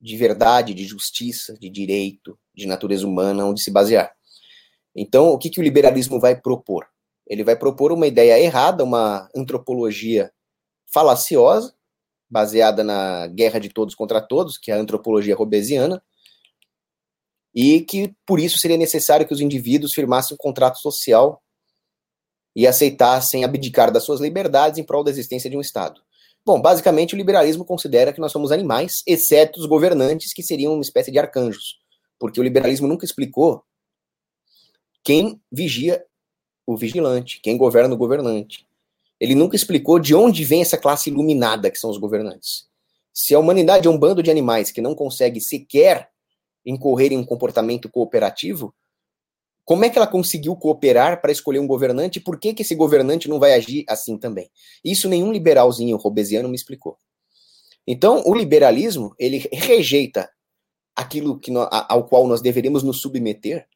de 0.00 0.16
verdade, 0.16 0.74
de 0.74 0.84
justiça, 0.84 1.58
de 1.58 1.68
direito, 1.68 2.38
de 2.54 2.66
natureza 2.66 3.06
humana 3.06 3.44
onde 3.44 3.60
se 3.60 3.70
basear. 3.70 4.14
Então, 4.94 5.30
o 5.30 5.38
que, 5.38 5.50
que 5.50 5.60
o 5.60 5.62
liberalismo 5.62 6.20
vai 6.20 6.40
propor? 6.40 6.88
Ele 7.28 7.44
vai 7.44 7.56
propor 7.56 7.92
uma 7.92 8.06
ideia 8.06 8.40
errada, 8.40 8.82
uma 8.82 9.28
antropologia 9.36 10.32
falaciosa, 10.90 11.74
baseada 12.30 12.82
na 12.82 13.26
guerra 13.26 13.58
de 13.58 13.68
todos 13.68 13.94
contra 13.94 14.20
todos, 14.20 14.56
que 14.56 14.70
é 14.70 14.74
a 14.74 14.80
antropologia 14.80 15.36
robesiana, 15.36 16.02
e 17.54 17.80
que 17.82 18.14
por 18.26 18.40
isso 18.40 18.58
seria 18.58 18.76
necessário 18.76 19.26
que 19.26 19.32
os 19.32 19.40
indivíduos 19.40 19.92
firmassem 19.92 20.34
um 20.34 20.38
contrato 20.38 20.78
social 20.78 21.42
e 22.54 22.66
aceitassem 22.66 23.44
abdicar 23.44 23.92
das 23.92 24.04
suas 24.04 24.20
liberdades 24.20 24.78
em 24.78 24.84
prol 24.84 25.04
da 25.04 25.10
existência 25.10 25.50
de 25.50 25.56
um 25.56 25.60
Estado. 25.60 26.00
Bom, 26.44 26.60
basicamente 26.60 27.14
o 27.14 27.16
liberalismo 27.16 27.64
considera 27.64 28.12
que 28.12 28.20
nós 28.20 28.32
somos 28.32 28.50
animais, 28.50 29.02
exceto 29.06 29.60
os 29.60 29.66
governantes, 29.66 30.32
que 30.32 30.42
seriam 30.42 30.72
uma 30.72 30.82
espécie 30.82 31.10
de 31.10 31.18
arcanjos, 31.18 31.78
porque 32.18 32.40
o 32.40 32.42
liberalismo 32.42 32.88
nunca 32.88 33.04
explicou 33.04 33.62
quem 35.04 35.40
vigia 35.52 36.04
o 36.68 36.76
vigilante, 36.76 37.40
quem 37.40 37.56
governa 37.56 37.94
o 37.94 37.96
governante. 37.96 38.66
Ele 39.18 39.34
nunca 39.34 39.56
explicou 39.56 39.98
de 39.98 40.14
onde 40.14 40.44
vem 40.44 40.60
essa 40.60 40.76
classe 40.76 41.08
iluminada 41.08 41.70
que 41.70 41.78
são 41.78 41.88
os 41.88 41.96
governantes. 41.96 42.68
Se 43.10 43.34
a 43.34 43.38
humanidade 43.38 43.88
é 43.88 43.90
um 43.90 43.96
bando 43.96 44.22
de 44.22 44.30
animais 44.30 44.70
que 44.70 44.82
não 44.82 44.94
consegue 44.94 45.40
sequer 45.40 46.10
incorrer 46.66 47.10
em 47.10 47.16
um 47.16 47.24
comportamento 47.24 47.88
cooperativo, 47.88 48.74
como 49.64 49.86
é 49.86 49.88
que 49.88 49.96
ela 49.96 50.06
conseguiu 50.06 50.54
cooperar 50.56 51.22
para 51.22 51.32
escolher 51.32 51.58
um 51.58 51.66
governante 51.66 52.20
por 52.20 52.38
que, 52.38 52.52
que 52.52 52.60
esse 52.60 52.74
governante 52.74 53.30
não 53.30 53.40
vai 53.40 53.54
agir 53.54 53.86
assim 53.88 54.18
também? 54.18 54.50
Isso 54.84 55.08
nenhum 55.08 55.32
liberalzinho 55.32 55.96
robesiano 55.96 56.50
me 56.50 56.54
explicou. 56.54 56.98
Então, 57.86 58.22
o 58.26 58.34
liberalismo, 58.34 59.14
ele 59.18 59.48
rejeita 59.50 60.30
aquilo 60.94 61.38
que 61.38 61.50
ao 61.70 62.04
qual 62.04 62.26
nós 62.26 62.42
deveríamos 62.42 62.82
nos 62.82 63.00
submeter, 63.00 63.66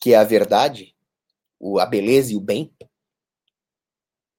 que 0.00 0.14
é 0.14 0.16
a 0.16 0.24
verdade, 0.24 0.93
a 1.78 1.86
beleza 1.86 2.32
e 2.32 2.36
o 2.36 2.40
bem, 2.40 2.72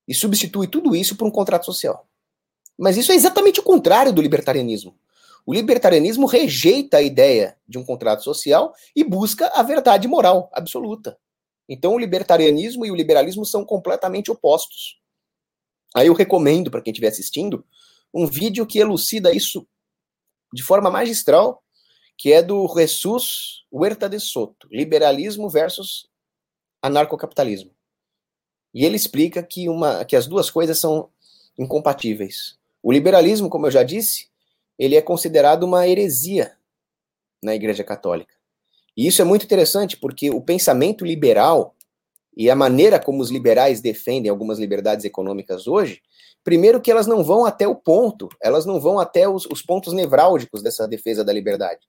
e 0.08 0.14
substitui 0.14 0.68
tudo 0.68 0.96
isso 0.96 1.16
por 1.16 1.28
um 1.28 1.32
contrato 1.32 1.66
social. 1.66 2.08
Mas 2.78 2.98
isso 2.98 3.12
é 3.12 3.16
exatamente 3.16 3.60
o 3.60 3.64
contrário 3.64 4.14
do 4.14 4.22
libertarianismo. 4.22 4.98
O 5.46 5.54
libertarianismo 5.54 6.26
rejeita 6.26 6.98
a 6.98 7.02
ideia 7.02 7.58
de 7.68 7.78
um 7.78 7.84
contrato 7.84 8.24
social 8.24 8.74
e 8.96 9.04
busca 9.04 9.48
a 9.48 9.62
verdade 9.64 10.08
moral 10.08 10.50
absoluta. 10.52 11.18
Então, 11.68 11.94
o 11.94 12.00
libertarianismo 12.00 12.86
e 12.86 12.92
o 12.92 12.96
liberalismo 12.96 13.46
são 13.46 13.66
completamente 13.66 14.30
opostos. 14.30 15.00
Aí 15.96 16.08
eu 16.08 16.14
recomendo 16.14 16.70
para 16.70 16.82
quem 16.82 16.92
estiver 16.92 17.08
assistindo 17.08 17.66
um 18.14 18.28
vídeo 18.28 18.66
que 18.66 18.80
elucida 18.80 19.34
isso 19.34 19.68
de 20.54 20.64
forma 20.64 20.90
magistral, 20.90 21.64
que 22.18 22.32
é 22.32 22.42
do 22.42 22.68
Jesus 22.76 23.64
Huerta 23.72 24.08
de 24.08 24.20
Soto, 24.20 24.68
liberalismo 24.72 25.50
versus 25.50 26.10
anarcocapitalismo. 26.86 27.72
E 28.74 28.84
ele 28.84 28.96
explica 28.96 29.42
que, 29.42 29.70
uma, 29.70 30.04
que 30.04 30.16
as 30.16 30.28
duas 30.28 30.50
coisas 30.50 30.78
são 30.80 31.10
incompatíveis. 31.58 32.58
O 32.84 32.92
liberalismo, 32.92 33.50
como 33.50 33.68
eu 33.68 33.72
já 33.72 33.84
disse, 33.84 34.28
ele 34.78 34.96
é 34.96 35.02
considerado 35.02 35.64
uma 35.64 35.88
heresia 35.88 36.54
na 37.42 37.56
Igreja 37.56 37.84
Católica. 37.84 38.34
E 38.98 39.08
isso 39.08 39.22
é 39.22 39.26
muito 39.26 39.46
interessante 39.46 39.98
porque 39.98 40.30
o 40.30 40.42
pensamento 40.42 41.06
liberal 41.06 41.76
e 42.36 42.50
a 42.50 42.56
maneira 42.56 43.00
como 43.00 43.22
os 43.22 43.32
liberais 43.32 43.80
defendem 43.80 44.30
algumas 44.30 44.60
liberdades 44.60 45.06
econômicas 45.06 45.68
hoje, 45.68 46.02
primeiro 46.44 46.82
que 46.82 46.92
elas 46.92 47.08
não 47.08 47.24
vão 47.24 47.46
até 47.46 47.68
o 47.68 47.76
ponto, 47.76 48.28
elas 48.42 48.66
não 48.66 48.80
vão 48.80 49.00
até 49.00 49.28
os, 49.28 49.46
os 49.46 49.62
pontos 49.62 49.94
nevrálgicos 49.94 50.62
dessa 50.62 50.88
defesa 50.88 51.24
da 51.24 51.32
liberdade. 51.32 51.80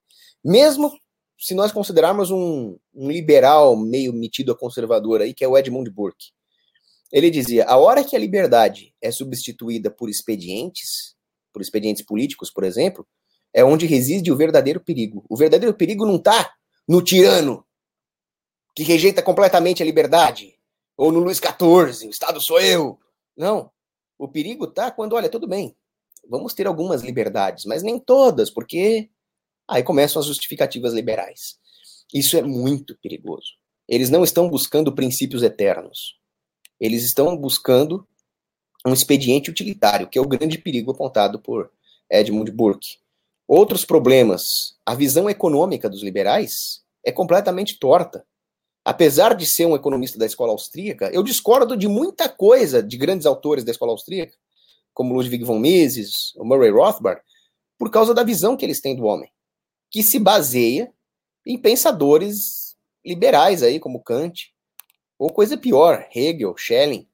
Mesmo 0.44 0.92
se 1.38 1.54
nós 1.54 1.72
considerarmos 1.72 2.30
um, 2.30 2.76
um, 2.94 3.10
liberal 3.10 3.76
meio 3.76 4.12
metido 4.12 4.52
a 4.52 4.56
conservador 4.56 5.20
aí, 5.20 5.34
que 5.34 5.44
é 5.44 5.48
o 5.48 5.56
Edmund 5.56 5.90
Burke. 5.90 6.32
Ele 7.12 7.30
dizia: 7.30 7.64
a 7.66 7.76
hora 7.76 8.02
que 8.02 8.16
a 8.16 8.18
liberdade 8.18 8.94
é 9.00 9.10
substituída 9.10 9.90
por 9.90 10.08
expedientes, 10.08 11.14
por 11.52 11.62
expedientes 11.62 12.04
políticos, 12.04 12.50
por 12.50 12.64
exemplo, 12.64 13.06
é 13.52 13.64
onde 13.64 13.86
reside 13.86 14.32
o 14.32 14.36
verdadeiro 14.36 14.80
perigo. 14.80 15.24
O 15.28 15.36
verdadeiro 15.36 15.74
perigo 15.74 16.04
não 16.04 16.16
está 16.16 16.54
no 16.88 17.02
tirano 17.02 17.64
que 18.74 18.82
rejeita 18.82 19.22
completamente 19.22 19.82
a 19.82 19.86
liberdade, 19.86 20.54
ou 20.96 21.10
no 21.10 21.20
Luiz 21.20 21.38
XIV, 21.38 22.06
o 22.06 22.10
Estado 22.10 22.40
sou 22.40 22.60
eu. 22.60 22.98
Não. 23.34 23.70
O 24.18 24.28
perigo 24.28 24.66
está 24.66 24.90
quando, 24.90 25.14
olha, 25.14 25.30
tudo 25.30 25.48
bem, 25.48 25.74
vamos 26.28 26.52
ter 26.52 26.66
algumas 26.66 27.02
liberdades, 27.02 27.64
mas 27.64 27.82
nem 27.82 27.98
todas, 27.98 28.50
porque 28.50 29.08
aí 29.68 29.82
começam 29.82 30.20
as 30.20 30.26
justificativas 30.26 30.92
liberais. 30.92 31.58
Isso 32.12 32.36
é 32.36 32.42
muito 32.42 32.96
perigoso. 33.02 33.52
Eles 33.88 34.10
não 34.10 34.24
estão 34.24 34.48
buscando 34.48 34.94
princípios 34.94 35.42
eternos. 35.42 36.18
Eles 36.80 37.04
estão 37.04 37.36
buscando 37.36 38.06
um 38.86 38.92
expediente 38.92 39.50
utilitário, 39.50 40.08
que 40.08 40.18
é 40.18 40.22
o 40.22 40.28
grande 40.28 40.58
perigo 40.58 40.92
apontado 40.92 41.40
por 41.40 41.70
Edmund 42.10 42.50
Burke. 42.52 42.98
Outros 43.46 43.84
problemas. 43.84 44.76
A 44.84 44.94
visão 44.94 45.28
econômica 45.28 45.88
dos 45.88 46.02
liberais 46.02 46.82
é 47.04 47.10
completamente 47.10 47.78
torta. 47.78 48.24
Apesar 48.84 49.34
de 49.34 49.44
ser 49.46 49.66
um 49.66 49.74
economista 49.74 50.16
da 50.18 50.26
escola 50.26 50.52
austríaca, 50.52 51.10
eu 51.12 51.22
discordo 51.22 51.76
de 51.76 51.88
muita 51.88 52.28
coisa 52.28 52.80
de 52.80 52.96
grandes 52.96 53.26
autores 53.26 53.64
da 53.64 53.72
escola 53.72 53.90
austríaca, 53.90 54.36
como 54.94 55.14
Ludwig 55.14 55.44
von 55.44 55.58
Mises, 55.58 56.32
Murray 56.36 56.70
Rothbard, 56.70 57.20
por 57.76 57.90
causa 57.90 58.14
da 58.14 58.22
visão 58.22 58.56
que 58.56 58.64
eles 58.64 58.80
têm 58.80 58.94
do 58.94 59.04
homem, 59.04 59.28
que 59.90 60.02
se 60.02 60.18
baseia 60.18 60.92
em 61.44 61.58
pensadores 61.58 62.76
liberais 63.04 63.62
aí, 63.62 63.78
como 63.78 64.02
Kant, 64.02 64.52
ou 65.18 65.32
coisa 65.32 65.56
pior, 65.56 66.08
Hegel, 66.14 66.56
Schelling. 66.56 67.08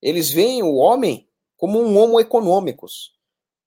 Eles 0.00 0.30
veem 0.30 0.62
o 0.62 0.74
homem 0.74 1.28
como 1.56 1.80
um 1.80 1.96
homo 1.96 2.20
econômicos, 2.20 3.12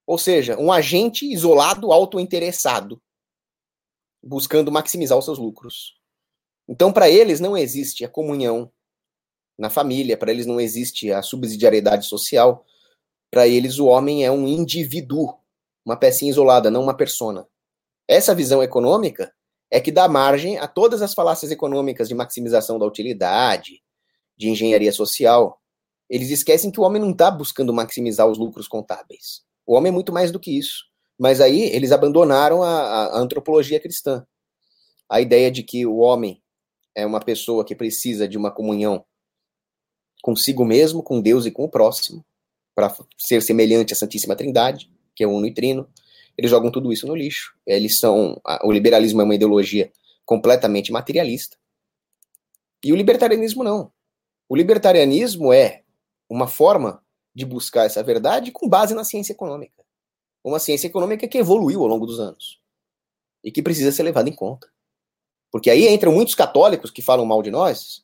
ou 0.05 0.17
seja, 0.17 0.57
um 0.57 0.71
agente 0.71 1.25
isolado, 1.25 1.91
autointeressado, 1.91 3.01
buscando 4.23 4.71
maximizar 4.71 5.17
os 5.17 5.25
seus 5.25 5.37
lucros. 5.37 5.99
Então, 6.67 6.93
para 6.93 7.09
eles 7.09 7.39
não 7.39 7.57
existe 7.57 8.05
a 8.05 8.09
comunhão 8.09 8.71
na 9.57 9.69
família, 9.69 10.17
para 10.17 10.31
eles 10.31 10.45
não 10.45 10.59
existe 10.59 11.11
a 11.11 11.21
subsidiariedade 11.21 12.05
social. 12.05 12.65
Para 13.29 13.47
eles, 13.47 13.77
o 13.77 13.87
homem 13.87 14.25
é 14.25 14.31
um 14.31 14.47
indivíduo, 14.47 15.37
uma 15.85 15.97
pecinha 15.97 16.31
isolada, 16.31 16.71
não 16.71 16.83
uma 16.83 16.95
persona. 16.95 17.47
Essa 18.11 18.35
visão 18.35 18.61
econômica 18.61 19.33
é 19.71 19.79
que 19.79 19.89
dá 19.89 20.05
margem 20.05 20.57
a 20.57 20.67
todas 20.67 21.01
as 21.01 21.13
falácias 21.13 21.49
econômicas 21.49 22.09
de 22.09 22.13
maximização 22.13 22.77
da 22.77 22.85
utilidade, 22.85 23.81
de 24.35 24.49
engenharia 24.49 24.91
social, 24.91 25.61
eles 26.09 26.29
esquecem 26.29 26.69
que 26.69 26.79
o 26.81 26.83
homem 26.83 27.01
não 27.01 27.11
está 27.11 27.31
buscando 27.31 27.73
maximizar 27.73 28.27
os 28.27 28.37
lucros 28.37 28.67
contábeis. 28.67 29.43
O 29.65 29.75
homem 29.75 29.91
é 29.91 29.93
muito 29.93 30.11
mais 30.11 30.29
do 30.29 30.41
que 30.41 30.57
isso. 30.57 30.83
Mas 31.17 31.39
aí 31.39 31.61
eles 31.61 31.93
abandonaram 31.93 32.61
a, 32.61 33.05
a 33.05 33.17
antropologia 33.17 33.79
cristã. 33.79 34.27
A 35.07 35.21
ideia 35.21 35.49
de 35.49 35.63
que 35.63 35.85
o 35.85 35.99
homem 35.99 36.43
é 36.93 37.05
uma 37.05 37.21
pessoa 37.21 37.63
que 37.63 37.73
precisa 37.73 38.27
de 38.27 38.37
uma 38.37 38.51
comunhão 38.51 39.05
consigo 40.21 40.65
mesmo, 40.65 41.01
com 41.01 41.21
Deus 41.21 41.45
e 41.45 41.51
com 41.51 41.63
o 41.63 41.69
próximo, 41.69 42.25
para 42.75 42.93
ser 43.17 43.41
semelhante 43.41 43.93
à 43.93 43.95
Santíssima 43.95 44.35
Trindade, 44.35 44.91
que 45.15 45.23
é 45.23 45.27
o 45.27 45.31
uno 45.31 45.47
e 45.47 45.53
trino. 45.53 45.87
Eles 46.37 46.49
jogam 46.51 46.71
tudo 46.71 46.91
isso 46.91 47.07
no 47.07 47.15
lixo. 47.15 47.53
Eles 47.65 47.99
são. 47.99 48.39
O 48.63 48.71
liberalismo 48.71 49.21
é 49.21 49.23
uma 49.23 49.35
ideologia 49.35 49.91
completamente 50.25 50.91
materialista. 50.91 51.57
E 52.83 52.91
o 52.91 52.95
libertarianismo 52.95 53.63
não. 53.63 53.91
O 54.49 54.55
libertarianismo 54.55 55.53
é 55.53 55.83
uma 56.29 56.47
forma 56.47 57.03
de 57.33 57.45
buscar 57.45 57.85
essa 57.85 58.03
verdade 58.03 58.51
com 58.51 58.67
base 58.67 58.93
na 58.93 59.03
ciência 59.03 59.33
econômica. 59.33 59.83
Uma 60.43 60.59
ciência 60.59 60.87
econômica 60.87 61.27
que 61.27 61.37
evoluiu 61.37 61.81
ao 61.81 61.87
longo 61.87 62.05
dos 62.05 62.19
anos 62.19 62.59
e 63.43 63.51
que 63.51 63.61
precisa 63.61 63.91
ser 63.91 64.03
levada 64.03 64.29
em 64.29 64.35
conta. 64.35 64.67
Porque 65.51 65.69
aí 65.69 65.87
entram 65.87 66.11
muitos 66.11 66.35
católicos 66.35 66.89
que 66.89 67.01
falam 67.01 67.25
mal 67.25 67.41
de 67.43 67.51
nós, 67.51 68.03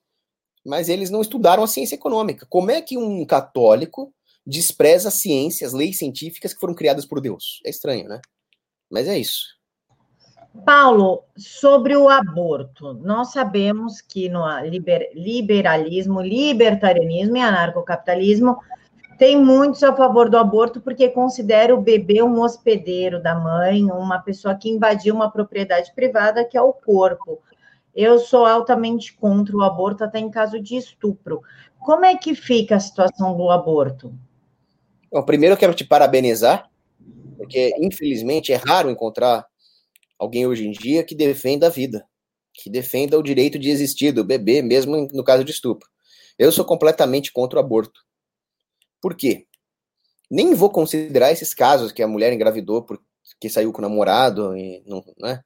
mas 0.66 0.90
eles 0.90 1.10
não 1.10 1.22
estudaram 1.22 1.64
a 1.64 1.68
ciência 1.68 1.96
econômica. 1.96 2.46
Como 2.50 2.70
é 2.70 2.82
que 2.82 2.98
um 2.98 3.26
católico 3.26 4.14
despreza 4.48 5.10
a 5.10 5.12
ciência, 5.12 5.68
as 5.68 5.74
leis 5.74 5.98
científicas 5.98 6.54
que 6.54 6.60
foram 6.60 6.74
criadas 6.74 7.06
por 7.06 7.20
Deus? 7.20 7.62
É 7.66 7.70
estranho, 7.70 8.08
né? 8.08 8.22
Mas 8.90 9.06
é 9.06 9.20
isso. 9.20 9.58
Paulo, 10.66 11.24
sobre 11.38 11.96
o 11.96 12.10
aborto, 12.10 12.94
nós 12.94 13.32
sabemos 13.32 14.02
que 14.02 14.30
no 14.30 14.42
liber, 14.62 15.12
liberalismo, 15.14 16.22
libertarianismo 16.22 17.38
e 17.38 17.42
anarcocapitalismo 17.42 18.58
tem 19.20 19.38
muitos 19.38 19.84
a 19.84 19.96
favor 19.96 20.30
do 20.30 20.38
aborto 20.38 20.80
porque 20.80 21.10
considera 21.10 21.76
o 21.76 21.82
bebê 21.82 22.24
um 22.24 22.42
hospedeiro 22.42 23.22
da 23.22 23.36
mãe, 23.36 23.84
uma 23.84 24.20
pessoa 24.20 24.56
que 24.56 24.70
invadiu 24.70 25.14
uma 25.14 25.30
propriedade 25.30 25.94
privada 25.94 26.46
que 26.46 26.58
é 26.58 26.62
o 26.62 26.74
corpo. 26.74 27.42
Eu 27.94 28.18
sou 28.18 28.46
altamente 28.46 29.14
contra 29.14 29.56
o 29.56 29.62
aborto 29.62 30.04
até 30.04 30.20
em 30.20 30.30
caso 30.30 30.60
de 30.60 30.76
estupro. 30.76 31.42
Como 31.80 32.06
é 32.06 32.16
que 32.16 32.34
fica 32.34 32.76
a 32.76 32.80
situação 32.80 33.36
do 33.36 33.50
aborto? 33.50 34.14
Bom, 35.10 35.24
primeiro 35.24 35.54
eu 35.54 35.58
quero 35.58 35.74
te 35.74 35.86
parabenizar, 35.86 36.70
porque 37.38 37.74
infelizmente 37.80 38.52
é 38.52 38.58
raro 38.58 38.90
encontrar 38.90 39.48
alguém 40.20 40.46
hoje 40.46 40.68
em 40.68 40.72
dia 40.72 41.02
que 41.04 41.16
defenda 41.16 41.68
a 41.68 41.70
vida, 41.70 42.06
que 42.54 42.70
defenda 42.70 43.18
o 43.18 43.24
direito 43.24 43.58
de 43.58 43.70
existir 43.70 44.12
do 44.12 44.26
bebê, 44.26 44.62
mesmo 44.62 45.08
no 45.14 45.24
caso 45.24 45.46
de 45.46 45.52
estupro. 45.52 45.88
Eu 46.38 46.52
sou 46.52 46.66
completamente 46.66 47.32
contra 47.32 47.58
o 47.58 47.62
aborto. 47.62 48.02
Por 49.02 49.16
quê? 49.16 49.48
Nem 50.30 50.54
vou 50.54 50.70
considerar 50.70 51.32
esses 51.32 51.54
casos 51.54 51.94
que 51.94 52.04
a 52.04 52.08
mulher 52.08 52.34
engravidou 52.34 52.84
porque 52.84 53.50
saiu 53.50 53.72
com 53.72 53.80
o 53.80 53.82
namorado 53.82 54.58
e 54.58 54.84
não, 54.86 55.06
né? 55.20 55.42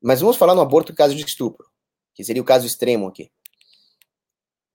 Mas 0.00 0.20
vamos 0.22 0.36
falar 0.36 0.54
no 0.54 0.62
aborto 0.62 0.92
em 0.92 0.94
caso 0.94 1.14
de 1.14 1.24
estupro, 1.24 1.66
que 2.14 2.24
seria 2.24 2.40
o 2.40 2.44
caso 2.44 2.66
extremo 2.66 3.06
aqui. 3.06 3.30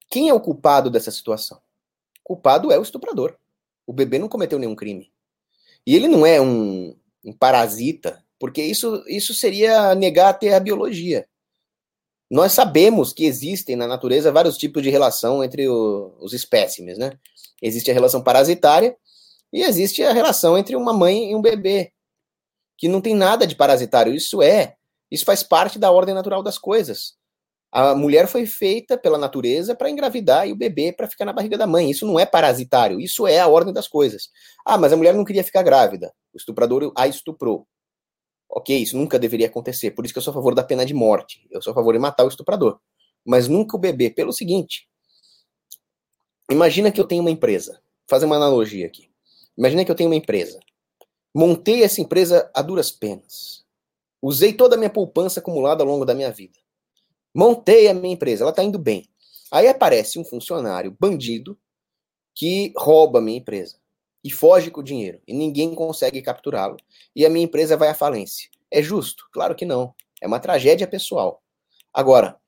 Quem 0.09 0.29
é 0.29 0.33
o 0.33 0.39
culpado 0.39 0.91
dessa 0.91 1.11
situação? 1.11 1.57
O 2.19 2.23
culpado 2.23 2.71
é 2.71 2.77
o 2.77 2.83
estuprador. 2.83 3.35
O 3.87 3.93
bebê 3.93 4.19
não 4.19 4.27
cometeu 4.27 4.59
nenhum 4.59 4.75
crime. 4.75 5.11
E 5.85 5.95
ele 5.95 6.07
não 6.07 6.25
é 6.25 6.39
um, 6.39 6.95
um 7.23 7.33
parasita, 7.33 8.21
porque 8.37 8.61
isso, 8.61 9.03
isso 9.07 9.33
seria 9.33 9.95
negar 9.95 10.29
até 10.29 10.53
a 10.53 10.59
biologia. 10.59 11.27
Nós 12.29 12.51
sabemos 12.51 13.13
que 13.13 13.25
existem 13.25 13.77
na 13.77 13.87
natureza 13.87 14.31
vários 14.31 14.57
tipos 14.57 14.83
de 14.83 14.89
relação 14.89 15.41
entre 15.43 15.67
o, 15.67 16.13
os 16.19 16.33
espécimes, 16.33 16.97
né? 16.97 17.17
Existe 17.61 17.89
a 17.89 17.93
relação 17.93 18.21
parasitária 18.21 18.97
e 19.51 19.63
existe 19.63 20.03
a 20.03 20.11
relação 20.11 20.57
entre 20.57 20.75
uma 20.75 20.91
mãe 20.93 21.31
e 21.31 21.35
um 21.35 21.41
bebê, 21.41 21.93
que 22.77 22.89
não 22.89 22.99
tem 22.99 23.15
nada 23.15 23.47
de 23.47 23.55
parasitário. 23.55 24.13
Isso 24.13 24.41
é, 24.41 24.75
isso 25.09 25.23
faz 25.23 25.41
parte 25.41 25.79
da 25.79 25.89
ordem 25.89 26.13
natural 26.13 26.43
das 26.43 26.57
coisas. 26.57 27.15
A 27.71 27.93
mulher 27.93 28.27
foi 28.27 28.45
feita 28.45 28.97
pela 28.97 29.17
natureza 29.17 29.75
para 29.75 29.89
engravidar 29.89 30.47
e 30.47 30.51
o 30.51 30.55
bebê 30.55 30.93
para 30.93 31.07
ficar 31.07 31.25
na 31.25 31.33
barriga 31.33 31.57
da 31.57 31.67
mãe. 31.67 31.91
Isso 31.91 32.05
não 32.05 32.19
é 32.19 32.25
parasitário, 32.25 32.99
isso 32.99 33.27
é 33.27 33.39
a 33.39 33.47
ordem 33.47 33.73
das 33.73 33.87
coisas. 33.87 34.29
Ah, 34.65 34.77
mas 34.77 34.93
a 34.93 34.97
mulher 34.97 35.13
não 35.13 35.25
queria 35.25 35.43
ficar 35.43 35.63
grávida. 35.63 36.13
O 36.33 36.37
estuprador 36.37 36.91
a 36.95 37.07
estuprou. 37.07 37.67
Ok, 38.49 38.75
isso 38.77 38.97
nunca 38.97 39.19
deveria 39.19 39.47
acontecer. 39.47 39.91
Por 39.91 40.05
isso 40.05 40.13
que 40.13 40.17
eu 40.17 40.23
sou 40.23 40.31
a 40.31 40.33
favor 40.33 40.55
da 40.55 40.63
pena 40.63 40.85
de 40.85 40.93
morte. 40.93 41.45
Eu 41.51 41.61
sou 41.61 41.71
a 41.71 41.73
favor 41.73 41.93
de 41.93 41.99
matar 41.99 42.23
o 42.23 42.29
estuprador. 42.29 42.79
Mas 43.25 43.47
nunca 43.47 43.75
o 43.75 43.79
bebê. 43.79 44.09
Pelo 44.09 44.31
seguinte: 44.31 44.87
Imagina 46.49 46.91
que 46.91 47.01
eu 47.01 47.05
tenho 47.05 47.21
uma 47.21 47.31
empresa. 47.31 47.73
Vou 47.73 47.81
fazer 48.09 48.25
uma 48.25 48.37
analogia 48.37 48.87
aqui. 48.87 49.09
Imagina 49.57 49.83
que 49.83 49.91
eu 49.91 49.95
tenho 49.95 50.09
uma 50.09 50.15
empresa. 50.15 50.59
Montei 51.35 51.83
essa 51.83 51.99
empresa 51.99 52.49
a 52.53 52.61
duras 52.61 52.89
penas. 52.89 53.65
Usei 54.21 54.53
toda 54.53 54.75
a 54.75 54.77
minha 54.77 54.89
poupança 54.89 55.39
acumulada 55.39 55.83
ao 55.83 55.89
longo 55.89 56.05
da 56.05 56.15
minha 56.15 56.31
vida. 56.31 56.57
Montei 57.37 57.87
a 57.87 57.93
minha 57.93 58.15
empresa, 58.15 58.43
ela 58.43 58.49
está 58.49 58.63
indo 58.63 58.79
bem. 58.79 59.07
Aí 59.51 59.67
aparece 59.67 60.17
um 60.17 60.25
funcionário 60.25 60.97
bandido 60.99 61.55
que 62.33 62.73
rouba 62.75 63.19
a 63.19 63.21
minha 63.21 63.37
empresa 63.37 63.77
e 64.23 64.31
foge 64.31 64.71
com 64.71 64.81
o 64.81 64.83
dinheiro 64.83 65.21
e 65.27 65.35
ninguém 65.35 65.75
consegue 65.75 66.19
capturá-lo 66.19 66.77
e 67.15 67.23
a 67.27 67.29
minha 67.29 67.45
empresa 67.45 67.77
vai 67.77 67.89
à 67.89 67.93
falência. 67.93 68.49
É 68.71 68.81
justo? 68.81 69.29
Claro 69.31 69.53
que 69.53 69.65
não. 69.65 69.93
É 70.19 70.25
uma 70.25 70.39
tragédia 70.39 70.87
pessoal. 70.87 71.43
Agora, 71.93 72.41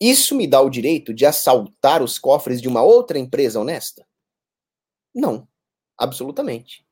isso 0.00 0.34
me 0.34 0.46
dá 0.46 0.58
o 0.58 0.70
direito 0.70 1.12
de 1.12 1.26
assaltar 1.26 2.02
os 2.02 2.18
cofres 2.18 2.62
de 2.62 2.68
uma 2.68 2.82
outra 2.82 3.18
empresa 3.18 3.60
honesta? 3.60 4.06
Não, 5.14 5.46
absolutamente. 5.98 6.82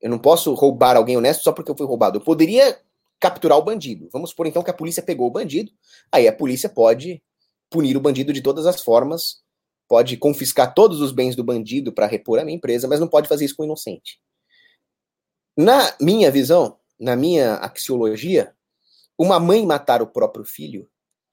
Eu 0.00 0.08
não 0.08 0.18
posso 0.18 0.54
roubar 0.54 0.96
alguém 0.96 1.16
honesto 1.16 1.42
só 1.42 1.52
porque 1.52 1.72
eu 1.72 1.76
fui 1.76 1.88
roubado. 1.88 2.18
Eu 2.18 2.24
poderia 2.24 2.80
capturar 3.20 3.58
o 3.58 3.62
bandido. 3.62 4.08
Vamos 4.10 4.30
supor 4.30 4.46
então 4.46 4.62
que 4.62 4.70
a 4.70 4.74
polícia 4.74 5.02
pegou 5.02 5.28
o 5.28 5.30
bandido. 5.30 5.70
Aí 6.10 6.26
a 6.26 6.32
polícia 6.32 6.68
pode 6.68 7.22
punir 7.68 7.96
o 7.96 8.00
bandido 8.00 8.32
de 8.32 8.40
todas 8.40 8.66
as 8.66 8.80
formas, 8.80 9.42
pode 9.86 10.16
confiscar 10.16 10.74
todos 10.74 11.00
os 11.00 11.12
bens 11.12 11.36
do 11.36 11.44
bandido 11.44 11.92
para 11.92 12.06
repor 12.06 12.38
a 12.38 12.44
minha 12.44 12.56
empresa, 12.56 12.88
mas 12.88 12.98
não 12.98 13.06
pode 13.06 13.28
fazer 13.28 13.44
isso 13.44 13.54
com 13.54 13.62
o 13.62 13.66
inocente. 13.66 14.20
Na 15.56 15.94
minha 16.00 16.30
visão, 16.30 16.78
na 16.98 17.14
minha 17.14 17.56
axiologia, 17.56 18.54
uma 19.18 19.38
mãe 19.38 19.64
matar 19.66 20.00
o 20.00 20.06
próprio 20.06 20.44
filho 20.44 20.88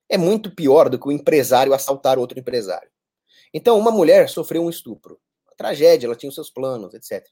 é 0.10 0.18
muito 0.18 0.54
pior 0.54 0.90
do 0.90 1.00
que 1.00 1.08
o 1.08 1.12
empresário 1.12 1.74
assaltar 1.74 2.18
outro 2.18 2.40
empresário. 2.40 2.90
Então, 3.54 3.78
uma 3.78 3.92
mulher 3.92 4.30
sofreu 4.30 4.64
um 4.64 4.70
estupro, 4.70 5.20
uma 5.46 5.56
tragédia, 5.56 6.08
ela 6.08 6.16
tinha 6.16 6.30
os 6.30 6.36
seus 6.36 6.50
planos, 6.50 6.94
etc. 6.94 7.26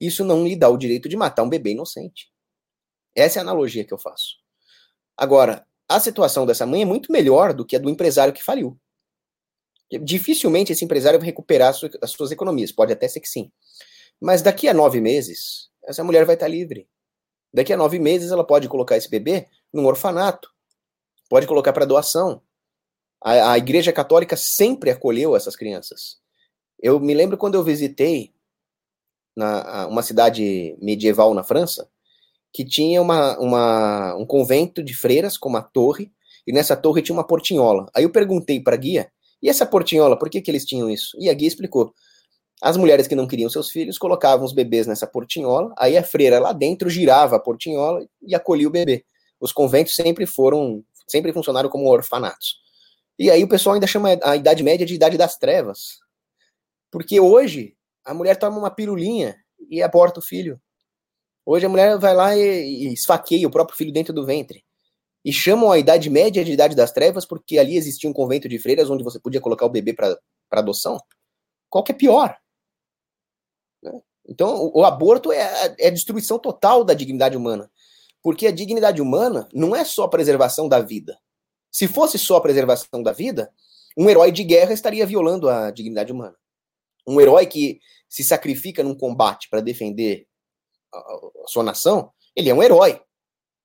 Isso 0.00 0.24
não 0.24 0.44
lhe 0.44 0.56
dá 0.56 0.68
o 0.68 0.76
direito 0.76 1.08
de 1.08 1.16
matar 1.16 1.42
um 1.42 1.48
bebê 1.48 1.72
inocente. 1.72 2.31
Essa 3.14 3.38
é 3.38 3.40
a 3.40 3.42
analogia 3.42 3.84
que 3.84 3.92
eu 3.92 3.98
faço. 3.98 4.36
Agora, 5.16 5.66
a 5.88 6.00
situação 6.00 6.46
dessa 6.46 6.66
mãe 6.66 6.82
é 6.82 6.86
muito 6.86 7.12
melhor 7.12 7.52
do 7.52 7.64
que 7.64 7.76
a 7.76 7.78
do 7.78 7.90
empresário 7.90 8.32
que 8.32 8.42
faliu. 8.42 8.78
Dificilmente 10.02 10.72
esse 10.72 10.84
empresário 10.84 11.18
vai 11.18 11.26
recuperar 11.26 11.74
as 12.00 12.10
suas 12.10 12.30
economias, 12.30 12.72
pode 12.72 12.92
até 12.92 13.06
ser 13.06 13.20
que 13.20 13.28
sim. 13.28 13.52
Mas 14.20 14.40
daqui 14.40 14.68
a 14.68 14.74
nove 14.74 15.00
meses, 15.00 15.68
essa 15.84 16.02
mulher 16.02 16.24
vai 16.24 16.34
estar 16.34 16.48
livre. 16.48 16.88
Daqui 17.52 17.72
a 17.72 17.76
nove 17.76 17.98
meses, 17.98 18.30
ela 18.30 18.46
pode 18.46 18.68
colocar 18.68 18.96
esse 18.96 19.10
bebê 19.10 19.48
num 19.72 19.84
orfanato, 19.84 20.50
pode 21.28 21.46
colocar 21.46 21.72
para 21.72 21.84
doação. 21.84 22.42
A, 23.20 23.52
a, 23.52 23.58
Igreja 23.58 23.92
Católica 23.92 24.36
sempre 24.36 24.90
acolheu 24.90 25.36
essas 25.36 25.54
crianças. 25.54 26.18
Eu 26.78 26.98
me 26.98 27.12
lembro 27.12 27.36
quando 27.36 27.54
eu 27.54 27.62
visitei 27.62 28.34
na, 29.36 29.86
uma 29.86 30.02
cidade 30.02 30.76
medieval 30.80 31.34
na 31.34 31.44
França, 31.44 31.88
que 32.52 32.64
tinha 32.64 33.00
uma, 33.00 33.38
uma, 33.38 34.14
um 34.16 34.26
convento 34.26 34.82
de 34.82 34.94
freiras 34.94 35.36
com 35.38 35.48
uma 35.48 35.62
torre, 35.62 36.12
e 36.46 36.52
nessa 36.52 36.76
torre 36.76 37.02
tinha 37.02 37.14
uma 37.14 37.26
portinhola. 37.26 37.86
Aí 37.94 38.04
eu 38.04 38.10
perguntei 38.10 38.60
para 38.60 38.74
a 38.74 38.78
guia, 38.78 39.10
e 39.42 39.48
essa 39.48 39.66
portinhola, 39.66 40.18
por 40.18 40.28
que, 40.30 40.40
que 40.40 40.50
eles 40.50 40.64
tinham 40.64 40.90
isso? 40.90 41.16
E 41.18 41.28
a 41.28 41.34
guia 41.34 41.48
explicou. 41.48 41.92
As 42.62 42.76
mulheres 42.76 43.08
que 43.08 43.16
não 43.16 43.26
queriam 43.26 43.50
seus 43.50 43.70
filhos 43.70 43.98
colocavam 43.98 44.44
os 44.44 44.52
bebês 44.52 44.86
nessa 44.86 45.06
portinhola, 45.06 45.74
aí 45.76 45.96
a 45.96 46.04
freira 46.04 46.38
lá 46.38 46.52
dentro 46.52 46.88
girava 46.88 47.36
a 47.36 47.40
portinhola 47.40 48.06
e 48.22 48.34
acolhia 48.34 48.68
o 48.68 48.70
bebê. 48.70 49.04
Os 49.40 49.52
conventos 49.52 49.96
sempre 49.96 50.26
foram 50.26 50.84
sempre 51.08 51.32
funcionaram 51.32 51.68
como 51.68 51.90
orfanatos. 51.90 52.56
E 53.18 53.30
aí 53.30 53.42
o 53.42 53.48
pessoal 53.48 53.74
ainda 53.74 53.86
chama 53.86 54.16
a 54.22 54.36
Idade 54.36 54.62
Média 54.62 54.86
de 54.86 54.94
Idade 54.94 55.18
das 55.18 55.36
Trevas. 55.36 55.98
Porque 56.90 57.18
hoje 57.18 57.76
a 58.04 58.14
mulher 58.14 58.36
toma 58.36 58.58
uma 58.58 58.70
pirulinha 58.70 59.36
e 59.68 59.82
aborta 59.82 60.20
o 60.20 60.22
filho. 60.22 60.60
Hoje 61.44 61.66
a 61.66 61.68
mulher 61.68 61.98
vai 61.98 62.14
lá 62.14 62.36
e, 62.36 62.40
e 62.40 62.92
esfaqueia 62.92 63.46
o 63.46 63.50
próprio 63.50 63.76
filho 63.76 63.92
dentro 63.92 64.12
do 64.12 64.24
ventre. 64.24 64.64
E 65.24 65.32
chamam 65.32 65.70
a 65.70 65.78
Idade 65.78 66.10
Média 66.10 66.44
de 66.44 66.52
Idade 66.52 66.74
das 66.74 66.92
Trevas 66.92 67.24
porque 67.24 67.58
ali 67.58 67.76
existia 67.76 68.08
um 68.08 68.12
convento 68.12 68.48
de 68.48 68.58
freiras 68.58 68.90
onde 68.90 69.04
você 69.04 69.20
podia 69.20 69.40
colocar 69.40 69.66
o 69.66 69.70
bebê 69.70 69.92
para 69.92 70.18
adoção. 70.50 70.98
Qual 71.68 71.84
que 71.84 71.92
é 71.92 71.94
pior? 71.94 72.36
Né? 73.82 74.00
Então, 74.28 74.54
o, 74.66 74.80
o 74.80 74.84
aborto 74.84 75.32
é, 75.32 75.74
é 75.78 75.88
a 75.88 75.90
destruição 75.90 76.38
total 76.38 76.84
da 76.84 76.94
dignidade 76.94 77.36
humana. 77.36 77.70
Porque 78.22 78.46
a 78.46 78.52
dignidade 78.52 79.02
humana 79.02 79.48
não 79.52 79.74
é 79.74 79.84
só 79.84 80.04
a 80.04 80.10
preservação 80.10 80.68
da 80.68 80.80
vida. 80.80 81.18
Se 81.70 81.88
fosse 81.88 82.18
só 82.18 82.36
a 82.36 82.40
preservação 82.40 83.02
da 83.02 83.12
vida, 83.12 83.52
um 83.96 84.08
herói 84.08 84.30
de 84.30 84.44
guerra 84.44 84.72
estaria 84.72 85.06
violando 85.06 85.48
a 85.48 85.70
dignidade 85.70 86.12
humana. 86.12 86.36
Um 87.06 87.20
herói 87.20 87.46
que 87.46 87.80
se 88.08 88.22
sacrifica 88.22 88.82
num 88.82 88.94
combate 88.94 89.48
para 89.48 89.60
defender 89.60 90.26
a 90.94 91.48
sua 91.48 91.62
nação, 91.62 92.12
ele 92.34 92.50
é 92.50 92.54
um 92.54 92.62
herói. 92.62 93.00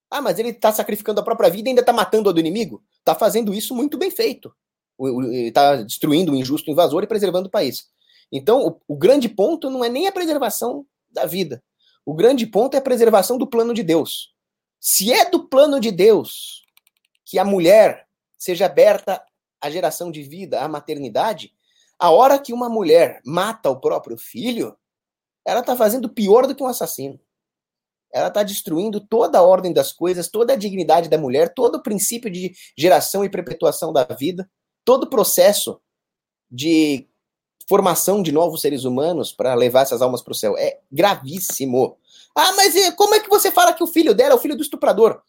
Ah, 0.10 0.22
mas 0.22 0.40
ele 0.40 0.50
está 0.50 0.72
sacrificando 0.72 1.20
a 1.20 1.24
própria 1.24 1.50
vida 1.50 1.68
e 1.68 1.72
ainda 1.72 1.82
está 1.82 1.92
matando 1.92 2.30
a 2.30 2.34
do 2.34 2.40
inimigo? 2.40 2.84
Está 3.00 3.14
fazendo 3.14 3.54
isso 3.54 3.76
muito 3.76 3.98
bem 3.98 4.10
feito. 4.10 4.54
Está 5.32 5.76
destruindo 5.84 6.32
o 6.32 6.36
injusto 6.36 6.72
invasor 6.72 7.04
e 7.04 7.08
preservando 7.08 7.48
o 7.48 7.52
país. 7.52 7.90
Então, 8.32 8.66
o, 8.68 8.82
o 8.94 8.98
grande 8.98 9.30
ponto 9.30 9.70
não 9.70 9.84
é 9.84 9.90
nem 9.90 10.08
a 10.08 10.12
preservação 10.12 10.86
da 11.10 11.26
vida. 11.26 11.64
O 12.06 12.14
grande 12.14 12.48
ponto 12.48 12.74
é 12.76 12.78
a 12.78 12.82
preservação 12.82 13.38
do 13.38 13.46
plano 13.46 13.74
de 13.74 13.84
Deus. 13.84 14.34
Se 14.80 15.12
é 15.12 15.30
do 15.30 15.48
plano 15.48 15.80
de 15.80 15.92
Deus 15.92 16.64
que 17.26 17.38
a 17.38 17.44
mulher 17.44 18.08
seja 18.38 18.66
aberta 18.66 19.22
a 19.60 19.70
geração 19.70 20.10
de 20.12 20.24
vida, 20.24 20.62
a 20.62 20.68
maternidade, 20.68 21.52
a 22.00 22.12
hora 22.12 22.40
que 22.40 22.54
uma 22.54 22.70
mulher 22.70 23.22
mata 23.26 23.70
o 23.70 23.80
próprio 23.80 24.18
filho, 24.18 24.78
ela 25.48 25.62
está 25.62 25.78
fazendo 25.78 26.10
pior 26.10 26.46
do 26.46 26.54
que 26.54 26.62
um 26.62 26.68
assassino. 26.68 27.18
Ela 28.12 28.28
está 28.28 28.44
destruindo 28.44 29.00
toda 29.00 29.40
a 29.40 29.42
ordem 29.42 29.72
das 29.72 29.94
coisas, 29.94 30.28
toda 30.28 30.52
a 30.52 30.58
dignidade 30.58 31.08
da 31.08 31.18
mulher, 31.18 31.54
todo 31.54 31.76
o 31.76 31.82
princípio 31.82 32.30
de 32.30 32.54
geração 32.78 33.24
e 33.24 33.30
perpetuação 33.30 33.94
da 33.94 34.04
vida, 34.04 34.50
todo 34.84 35.04
o 35.04 35.10
processo 35.10 35.80
de 36.52 37.08
formação 37.68 38.22
de 38.22 38.32
novos 38.32 38.60
seres 38.60 38.84
humanos 38.84 39.32
para 39.32 39.56
levar 39.56 39.82
essas 39.82 40.02
almas 40.02 40.22
para 40.22 40.34
o 40.34 40.36
céu. 40.36 40.58
É 40.58 40.80
gravíssimo. 40.92 41.98
Ah, 42.36 42.52
mas 42.54 42.74
como 42.96 43.16
é 43.16 43.22
que 43.22 43.30
você 43.30 43.50
fala 43.50 43.72
que 43.72 43.84
o 43.84 43.88
filho 43.88 44.14
dela 44.14 44.34
é 44.34 44.36
o 44.36 44.40
filho 44.40 44.56
do 44.56 44.62
estuprador? 44.62 45.22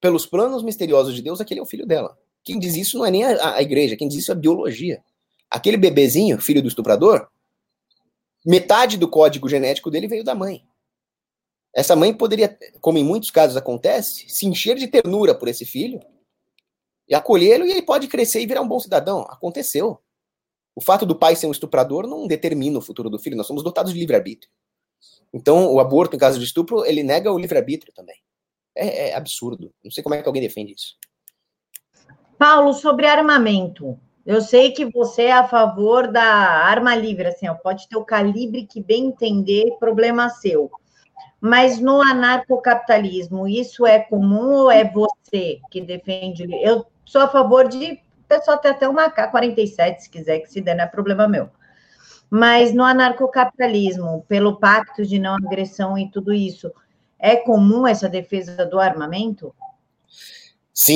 Pelos 0.00 0.24
planos 0.24 0.62
misteriosos 0.62 1.14
de 1.16 1.22
Deus, 1.22 1.40
aquele 1.40 1.58
é 1.58 1.62
o 1.62 1.66
filho 1.66 1.86
dela. 1.86 2.16
Quem 2.44 2.60
diz 2.60 2.76
isso 2.76 2.96
não 2.96 3.06
é 3.06 3.10
nem 3.10 3.24
a, 3.24 3.56
a 3.56 3.62
igreja, 3.62 3.96
quem 3.96 4.06
diz 4.06 4.18
isso 4.18 4.30
é 4.30 4.34
a 4.34 4.38
biologia. 4.38 5.02
Aquele 5.50 5.76
bebezinho, 5.76 6.40
filho 6.40 6.62
do 6.62 6.68
estuprador, 6.68 7.28
metade 8.46 8.96
do 8.96 9.08
código 9.08 9.48
genético 9.48 9.90
dele 9.90 10.06
veio 10.06 10.22
da 10.22 10.34
mãe. 10.34 10.64
Essa 11.74 11.96
mãe 11.96 12.14
poderia, 12.14 12.56
como 12.80 12.96
em 12.96 13.04
muitos 13.04 13.30
casos 13.30 13.56
acontece, 13.56 14.28
se 14.28 14.46
encher 14.46 14.76
de 14.76 14.86
ternura 14.86 15.34
por 15.34 15.48
esse 15.48 15.66
filho 15.66 16.00
e 17.08 17.14
acolhê-lo 17.14 17.66
e 17.66 17.70
ele 17.70 17.82
pode 17.82 18.06
crescer 18.08 18.40
e 18.40 18.46
virar 18.46 18.62
um 18.62 18.68
bom 18.68 18.78
cidadão. 18.78 19.22
Aconteceu. 19.22 20.00
O 20.74 20.80
fato 20.80 21.04
do 21.04 21.16
pai 21.16 21.34
ser 21.34 21.46
um 21.46 21.50
estuprador 21.50 22.06
não 22.06 22.26
determina 22.26 22.78
o 22.78 22.82
futuro 22.82 23.10
do 23.10 23.18
filho, 23.18 23.36
nós 23.36 23.46
somos 23.46 23.62
dotados 23.62 23.92
de 23.92 23.98
livre-arbítrio. 23.98 24.50
Então, 25.32 25.72
o 25.72 25.80
aborto 25.80 26.16
em 26.16 26.18
caso 26.18 26.38
de 26.38 26.44
estupro, 26.44 26.84
ele 26.84 27.02
nega 27.02 27.32
o 27.32 27.38
livre-arbítrio 27.38 27.92
também. 27.92 28.16
É, 28.74 29.08
é, 29.08 29.14
absurdo. 29.14 29.72
Não 29.82 29.90
sei 29.90 30.02
como 30.02 30.14
é 30.14 30.22
que 30.22 30.28
alguém 30.28 30.42
defende 30.42 30.72
isso. 30.72 30.96
Paulo, 32.38 32.72
sobre 32.74 33.06
armamento. 33.06 33.98
Eu 34.26 34.40
sei 34.40 34.72
que 34.72 34.84
você 34.84 35.26
é 35.26 35.32
a 35.32 35.46
favor 35.46 36.10
da 36.10 36.24
arma 36.24 36.96
livre, 36.96 37.28
assim, 37.28 37.48
ó, 37.48 37.54
pode 37.54 37.88
ter 37.88 37.96
o 37.96 38.04
calibre 38.04 38.66
que 38.66 38.82
bem 38.82 39.06
entender, 39.06 39.76
problema 39.78 40.28
seu. 40.28 40.68
Mas 41.40 41.78
no 41.78 42.02
anarcocapitalismo, 42.02 43.46
isso 43.46 43.86
é 43.86 44.00
comum 44.00 44.62
ou 44.62 44.70
é 44.70 44.82
você 44.82 45.60
que 45.70 45.80
defende? 45.80 46.44
Eu 46.60 46.84
sou 47.04 47.20
a 47.20 47.28
favor 47.28 47.68
de 47.68 48.00
pessoal 48.26 48.58
ter 48.58 48.70
até 48.70 48.88
uma 48.88 49.08
K-47, 49.08 49.98
se 50.00 50.10
quiser, 50.10 50.40
que 50.40 50.50
se 50.50 50.60
der, 50.60 50.74
não 50.74 50.84
é 50.84 50.88
problema 50.88 51.28
meu. 51.28 51.48
Mas 52.28 52.74
no 52.74 52.82
anarcocapitalismo, 52.82 54.24
pelo 54.26 54.56
pacto 54.56 55.06
de 55.06 55.20
não 55.20 55.34
agressão 55.34 55.96
e 55.96 56.10
tudo 56.10 56.34
isso, 56.34 56.72
é 57.16 57.36
comum 57.36 57.86
essa 57.86 58.08
defesa 58.08 58.66
do 58.66 58.80
armamento? 58.80 59.54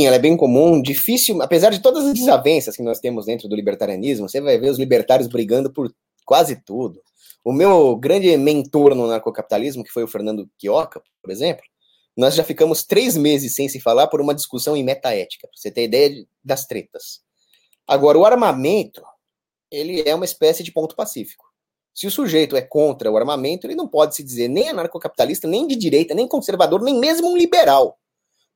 Ela 0.05 0.17
é 0.17 0.19
bem 0.19 0.37
comum, 0.37 0.81
difícil, 0.81 1.41
apesar 1.41 1.71
de 1.71 1.81
todas 1.81 2.05
as 2.05 2.15
desavenças 2.15 2.77
que 2.77 2.83
nós 2.83 3.01
temos 3.01 3.27
dentro 3.27 3.49
do 3.49 3.57
libertarianismo, 3.57 4.29
você 4.29 4.41
vai 4.41 4.59
ver 4.59 4.71
os 4.71 4.79
libertários 4.79 5.27
brigando 5.29 5.73
por 5.73 5.93
quase 6.25 6.57
tudo. 6.57 7.01
O 7.43 7.53
meu 7.53 7.97
grande 7.97 8.37
mentor 8.37 8.95
no 8.95 9.07
narcocapitalismo, 9.07 9.83
que 9.83 9.91
foi 9.91 10.03
o 10.03 10.09
Fernando 10.09 10.49
Quioca, 10.59 11.03
por 11.23 11.31
exemplo, 11.31 11.65
nós 12.17 12.35
já 12.35 12.45
ficamos 12.45 12.85
três 12.85 13.17
meses 13.17 13.55
sem 13.55 13.69
se 13.69 13.81
falar 13.81 14.09
por 14.09 14.21
uma 14.21 14.35
discussão 14.35 14.77
em 14.77 14.85
metaética, 14.85 15.49
para 15.49 15.57
você 15.59 15.71
ter 15.71 15.85
ideia 15.85 16.11
de, 16.11 16.29
das 16.45 16.67
tretas. 16.67 17.23
Agora, 17.87 18.19
o 18.19 18.27
armamento, 18.27 19.03
ele 19.71 20.03
é 20.07 20.15
uma 20.15 20.25
espécie 20.25 20.63
de 20.63 20.71
ponto 20.73 20.95
pacífico. 20.95 21.47
Se 21.95 22.07
o 22.07 22.11
sujeito 22.11 22.57
é 22.57 22.63
contra 22.63 23.11
o 23.11 23.17
armamento, 23.17 23.67
ele 23.67 23.75
não 23.75 23.89
pode 23.89 24.15
se 24.15 24.23
dizer 24.23 24.49
nem 24.49 24.69
anarcocapitalista, 24.69 25.49
nem 25.49 25.67
de 25.67 25.75
direita, 25.77 26.15
nem 26.15 26.29
conservador, 26.29 26.83
nem 26.83 26.99
mesmo 26.99 27.31
um 27.31 27.37
liberal. 27.37 27.99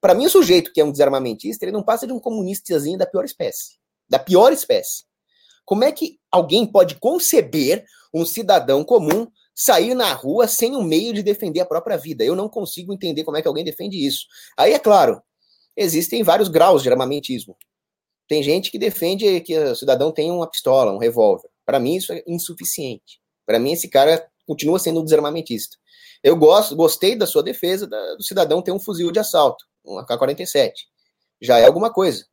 Para 0.05 0.15
mim, 0.15 0.27
o 0.27 0.29
sujeito 0.29 0.71
que 0.71 0.83
é 0.83 0.85
um 0.85 0.93
desarmamentista, 0.93 1.65
ele 1.65 1.73
não 1.73 1.83
passa 1.83 2.07
de 2.07 2.13
um 2.13 2.21
comunistazinho 2.21 2.99
da 2.99 3.07
pior 3.07 3.25
espécie. 3.25 3.79
Da 4.07 4.19
pior 4.19 4.53
espécie. 4.53 5.05
Como 5.65 5.83
é 5.83 5.91
que 5.91 6.19
alguém 6.31 6.67
pode 6.67 6.97
conceber 6.97 7.87
um 8.13 8.27
cidadão 8.27 8.85
comum 8.85 9.27
sair 9.55 9.95
na 9.95 10.13
rua 10.13 10.47
sem 10.47 10.77
um 10.77 10.83
meio 10.83 11.15
de 11.15 11.23
defender 11.23 11.61
a 11.61 11.65
própria 11.65 11.97
vida? 11.97 12.23
Eu 12.23 12.37
não 12.37 12.51
consigo 12.51 12.93
entender 12.93 13.25
como 13.25 13.39
é 13.39 13.41
que 13.41 13.49
alguém 13.49 13.65
defende 13.65 13.97
isso. 13.97 14.27
Aí, 14.59 14.75
é 14.75 14.79
claro, 14.79 15.23
existem 15.75 16.23
vários 16.23 16.51
graus 16.51 16.83
de 16.83 16.91
armamentismo. 16.91 17.57
Tem 18.29 18.43
gente 18.43 18.71
que 18.71 18.79
defende 18.79 19.41
que 19.41 19.59
o 19.59 19.75
cidadão 19.75 20.13
tenha 20.13 20.35
uma 20.35 20.51
pistola, 20.51 20.93
um 20.93 20.99
revólver. 20.99 21.49
Para 21.65 21.81
mim, 21.81 21.97
isso 21.97 22.13
é 22.13 22.23
insuficiente. 22.27 23.23
Para 23.47 23.59
mim, 23.59 23.73
esse 23.73 23.89
cara 23.89 24.23
continua 24.47 24.79
sendo 24.79 25.01
um 25.01 25.05
desarmamentista. 25.05 25.79
Eu 26.23 26.37
gosto, 26.37 26.77
gostei 26.77 27.17
da 27.17 27.27
sua 27.27 27.43
defesa 27.43 27.87
da, 27.87 28.17
do 28.17 28.23
cidadão 28.23 28.61
ter 28.61 28.71
um 28.71 28.79
fuzil 28.79 29.11
de 29.11 29.19
assalto, 29.19 29.65
um 29.85 29.99
AK-47. 29.99 30.73
Já 31.41 31.59
é 31.59 31.67
alguma 31.67 31.93
coisa. 31.93 32.27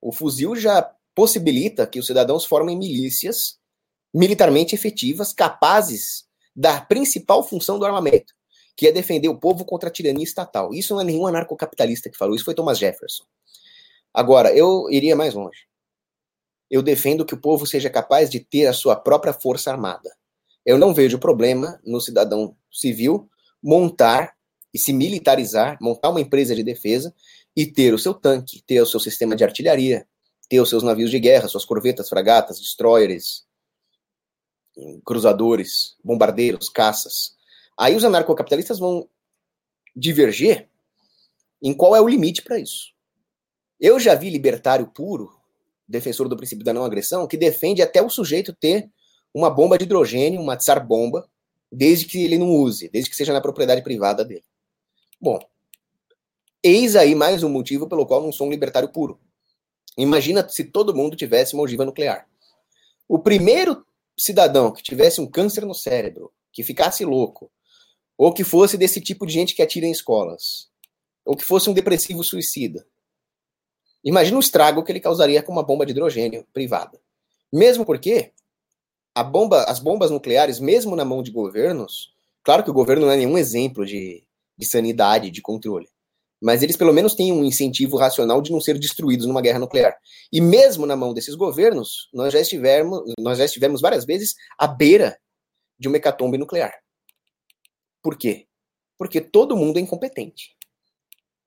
O 0.00 0.12
fuzil 0.12 0.56
já 0.56 0.82
possibilita 1.14 1.86
que 1.86 1.98
os 1.98 2.06
cidadãos 2.06 2.44
formem 2.44 2.76
milícias 2.76 3.58
militarmente 4.12 4.74
efetivas, 4.74 5.32
capazes 5.32 6.24
da 6.54 6.80
principal 6.80 7.42
função 7.46 7.78
do 7.78 7.84
armamento, 7.84 8.34
que 8.76 8.88
é 8.88 8.92
defender 8.92 9.28
o 9.28 9.38
povo 9.38 9.64
contra 9.64 9.88
a 9.88 9.92
tirania 9.92 10.24
estatal. 10.24 10.74
Isso 10.74 10.94
não 10.94 11.00
é 11.00 11.04
nenhum 11.04 11.26
anarcocapitalista 11.26 12.10
que 12.10 12.18
falou, 12.18 12.34
isso 12.34 12.44
foi 12.44 12.54
Thomas 12.54 12.78
Jefferson. 12.78 13.24
Agora, 14.12 14.52
eu 14.52 14.88
iria 14.90 15.14
mais 15.14 15.34
longe. 15.34 15.68
Eu 16.68 16.82
defendo 16.82 17.24
que 17.24 17.34
o 17.34 17.40
povo 17.40 17.66
seja 17.66 17.88
capaz 17.88 18.28
de 18.28 18.40
ter 18.40 18.66
a 18.66 18.72
sua 18.72 18.96
própria 18.96 19.32
força 19.32 19.70
armada. 19.70 20.10
Eu 20.64 20.78
não 20.78 20.92
vejo 20.92 21.18
problema 21.18 21.80
no 21.84 22.00
cidadão 22.00 22.56
civil 22.70 23.28
montar 23.62 24.36
e 24.72 24.78
se 24.78 24.92
militarizar, 24.92 25.78
montar 25.80 26.10
uma 26.10 26.20
empresa 26.20 26.54
de 26.54 26.62
defesa 26.62 27.14
e 27.56 27.66
ter 27.66 27.92
o 27.92 27.98
seu 27.98 28.14
tanque, 28.14 28.62
ter 28.62 28.80
o 28.80 28.86
seu 28.86 29.00
sistema 29.00 29.34
de 29.34 29.44
artilharia, 29.44 30.06
ter 30.48 30.60
os 30.60 30.68
seus 30.68 30.82
navios 30.82 31.10
de 31.10 31.18
guerra, 31.18 31.48
suas 31.48 31.64
corvetas, 31.64 32.08
fragatas, 32.08 32.60
destroyers, 32.60 33.44
cruzadores, 35.04 35.96
bombardeiros, 36.02 36.68
caças. 36.68 37.36
Aí 37.78 37.96
os 37.96 38.04
anarcocapitalistas 38.04 38.78
vão 38.78 39.08
diverger 39.94 40.68
em 41.62 41.74
qual 41.74 41.94
é 41.94 42.00
o 42.00 42.08
limite 42.08 42.42
para 42.42 42.58
isso. 42.58 42.92
Eu 43.78 43.98
já 43.98 44.14
vi 44.14 44.30
libertário 44.30 44.86
puro, 44.86 45.30
defensor 45.88 46.28
do 46.28 46.36
princípio 46.36 46.64
da 46.64 46.72
não 46.72 46.84
agressão, 46.84 47.26
que 47.26 47.36
defende 47.36 47.82
até 47.82 48.00
o 48.02 48.10
sujeito 48.10 48.52
ter 48.52 48.90
uma 49.34 49.50
bomba 49.50 49.78
de 49.78 49.84
hidrogênio, 49.84 50.40
uma 50.40 50.56
tsar 50.56 50.84
bomba, 50.86 51.28
desde 51.70 52.06
que 52.06 52.22
ele 52.22 52.38
não 52.38 52.50
use, 52.50 52.88
desde 52.88 53.10
que 53.10 53.16
seja 53.16 53.32
na 53.32 53.40
propriedade 53.40 53.82
privada 53.82 54.24
dele. 54.24 54.44
Bom, 55.22 55.38
eis 56.62 56.96
aí 56.96 57.14
mais 57.14 57.42
um 57.42 57.50
motivo 57.50 57.86
pelo 57.86 58.06
qual 58.06 58.22
não 58.22 58.32
sou 58.32 58.46
um 58.46 58.50
libertário 58.50 58.88
puro. 58.88 59.20
Imagina 59.98 60.48
se 60.48 60.64
todo 60.64 60.94
mundo 60.96 61.14
tivesse 61.14 61.52
uma 61.52 61.62
ogiva 61.62 61.84
nuclear. 61.84 62.26
O 63.06 63.18
primeiro 63.18 63.84
cidadão 64.18 64.72
que 64.72 64.82
tivesse 64.82 65.20
um 65.20 65.26
câncer 65.26 65.66
no 65.66 65.74
cérebro, 65.74 66.32
que 66.50 66.64
ficasse 66.64 67.04
louco, 67.04 67.52
ou 68.16 68.32
que 68.32 68.42
fosse 68.42 68.78
desse 68.78 68.98
tipo 68.98 69.26
de 69.26 69.34
gente 69.34 69.54
que 69.54 69.60
atira 69.60 69.84
em 69.84 69.90
escolas, 69.90 70.70
ou 71.22 71.36
que 71.36 71.44
fosse 71.44 71.68
um 71.68 71.74
depressivo 71.74 72.24
suicida, 72.24 72.86
imagina 74.02 74.38
o 74.38 74.40
estrago 74.40 74.82
que 74.82 74.90
ele 74.90 75.00
causaria 75.00 75.42
com 75.42 75.52
uma 75.52 75.62
bomba 75.62 75.84
de 75.84 75.92
hidrogênio 75.92 76.46
privada. 76.50 76.98
Mesmo 77.52 77.84
porque 77.84 78.32
bomba, 79.30 79.64
as 79.64 79.80
bombas 79.80 80.10
nucleares, 80.10 80.58
mesmo 80.58 80.96
na 80.96 81.04
mão 81.04 81.22
de 81.22 81.30
governos, 81.30 82.10
claro 82.42 82.64
que 82.64 82.70
o 82.70 82.74
governo 82.74 83.04
não 83.04 83.12
é 83.12 83.18
nenhum 83.18 83.36
exemplo 83.36 83.84
de, 83.84 84.24
de 84.60 84.66
sanidade, 84.66 85.30
de 85.30 85.40
controle, 85.40 85.88
mas 86.40 86.62
eles 86.62 86.76
pelo 86.76 86.92
menos 86.92 87.14
têm 87.14 87.32
um 87.32 87.44
incentivo 87.44 87.96
racional 87.96 88.42
de 88.42 88.52
não 88.52 88.60
ser 88.60 88.78
destruídos 88.78 89.26
numa 89.26 89.40
guerra 89.40 89.58
nuclear. 89.58 89.96
E 90.30 90.40
mesmo 90.40 90.86
na 90.86 90.94
mão 90.94 91.14
desses 91.14 91.34
governos, 91.34 92.08
nós 92.12 92.32
já 92.32 92.40
estivemos, 92.40 93.02
nós 93.18 93.38
já 93.38 93.44
estivemos 93.44 93.80
várias 93.80 94.04
vezes 94.04 94.34
à 94.58 94.66
beira 94.66 95.18
de 95.78 95.88
uma 95.88 95.96
hecatombe 95.96 96.38
nuclear. 96.38 96.72
Por 98.02 98.16
quê? 98.16 98.46
Porque 98.98 99.20
todo 99.20 99.56
mundo 99.56 99.78
é 99.78 99.80
incompetente. 99.80 100.56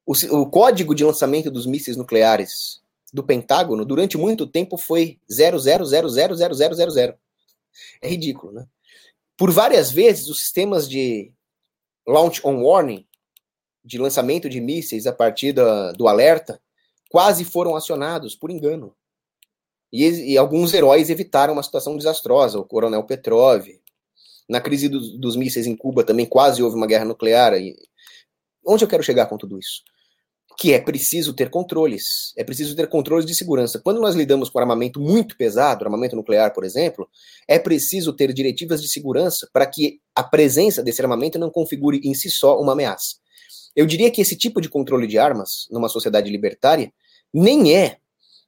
O, 0.05 0.13
o 0.41 0.49
código 0.49 0.93
de 0.93 1.03
lançamento 1.03 1.49
dos 1.49 1.65
mísseis 1.65 1.95
nucleares 1.95 2.81
do 3.11 3.23
Pentágono 3.23 3.85
durante 3.85 4.17
muito 4.17 4.47
tempo 4.47 4.77
foi 4.77 5.19
000000000. 5.29 7.15
É 8.01 8.07
ridículo, 8.07 8.53
né? 8.53 8.67
Por 9.37 9.51
várias 9.51 9.91
vezes 9.91 10.27
os 10.27 10.39
sistemas 10.41 10.87
de 10.87 11.31
launch 12.07 12.41
on 12.45 12.61
warning 12.61 13.05
de 13.83 13.97
lançamento 13.97 14.49
de 14.49 14.61
mísseis 14.61 15.05
a 15.05 15.13
partir 15.13 15.51
da, 15.51 15.91
do 15.91 16.07
alerta 16.07 16.61
quase 17.09 17.45
foram 17.45 17.75
acionados 17.75 18.35
por 18.35 18.49
engano. 18.49 18.95
E, 19.91 20.33
e, 20.33 20.37
alguns 20.37 20.73
heróis 20.73 21.11
evitaram 21.11 21.53
uma 21.53 21.61
situação 21.61 21.95
desastrosa, 21.95 22.57
o 22.57 22.65
coronel 22.65 23.03
Petrov. 23.03 23.67
Na 24.49 24.59
crise 24.59 24.89
do, 24.89 25.19
dos 25.19 25.35
mísseis 25.35 25.67
em 25.67 25.75
Cuba 25.75 26.03
também 26.03 26.25
quase 26.25 26.63
houve 26.63 26.75
uma 26.75 26.87
guerra 26.87 27.05
nuclear. 27.05 27.53
E... 27.53 27.75
Onde 28.65 28.83
eu 28.83 28.87
quero 28.87 29.03
chegar 29.03 29.27
com 29.27 29.37
tudo 29.37 29.59
isso? 29.59 29.83
Que 30.57 30.73
é 30.73 30.79
preciso 30.79 31.33
ter 31.33 31.49
controles, 31.49 32.33
é 32.37 32.43
preciso 32.43 32.75
ter 32.75 32.87
controles 32.87 33.25
de 33.25 33.33
segurança. 33.33 33.79
Quando 33.79 33.99
nós 33.99 34.15
lidamos 34.15 34.49
com 34.49 34.59
armamento 34.59 34.99
muito 34.99 35.35
pesado, 35.35 35.83
armamento 35.83 36.15
nuclear, 36.15 36.53
por 36.53 36.63
exemplo, 36.63 37.09
é 37.47 37.57
preciso 37.57 38.13
ter 38.13 38.31
diretivas 38.31 38.81
de 38.81 38.87
segurança 38.87 39.49
para 39.51 39.65
que 39.65 39.99
a 40.15 40.23
presença 40.23 40.83
desse 40.83 41.01
armamento 41.01 41.39
não 41.39 41.49
configure 41.49 41.99
em 42.03 42.13
si 42.13 42.29
só 42.29 42.59
uma 42.59 42.73
ameaça. 42.73 43.15
Eu 43.75 43.85
diria 43.85 44.11
que 44.11 44.21
esse 44.21 44.37
tipo 44.37 44.61
de 44.61 44.69
controle 44.69 45.07
de 45.07 45.17
armas, 45.17 45.67
numa 45.71 45.89
sociedade 45.89 46.29
libertária, 46.29 46.93
nem 47.33 47.75
é 47.75 47.97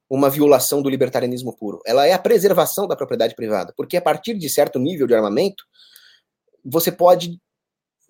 uma 0.09 0.29
violação 0.29 0.81
do 0.81 0.89
libertarianismo 0.89 1.55
puro. 1.55 1.81
Ela 1.85 2.05
é 2.05 2.13
a 2.13 2.19
preservação 2.19 2.87
da 2.87 2.95
propriedade 2.95 3.35
privada, 3.35 3.73
porque 3.75 3.97
a 3.97 4.01
partir 4.01 4.35
de 4.35 4.47
certo 4.49 4.77
nível 4.77 5.07
de 5.07 5.15
armamento, 5.15 5.63
você 6.63 6.91
pode 6.91 7.39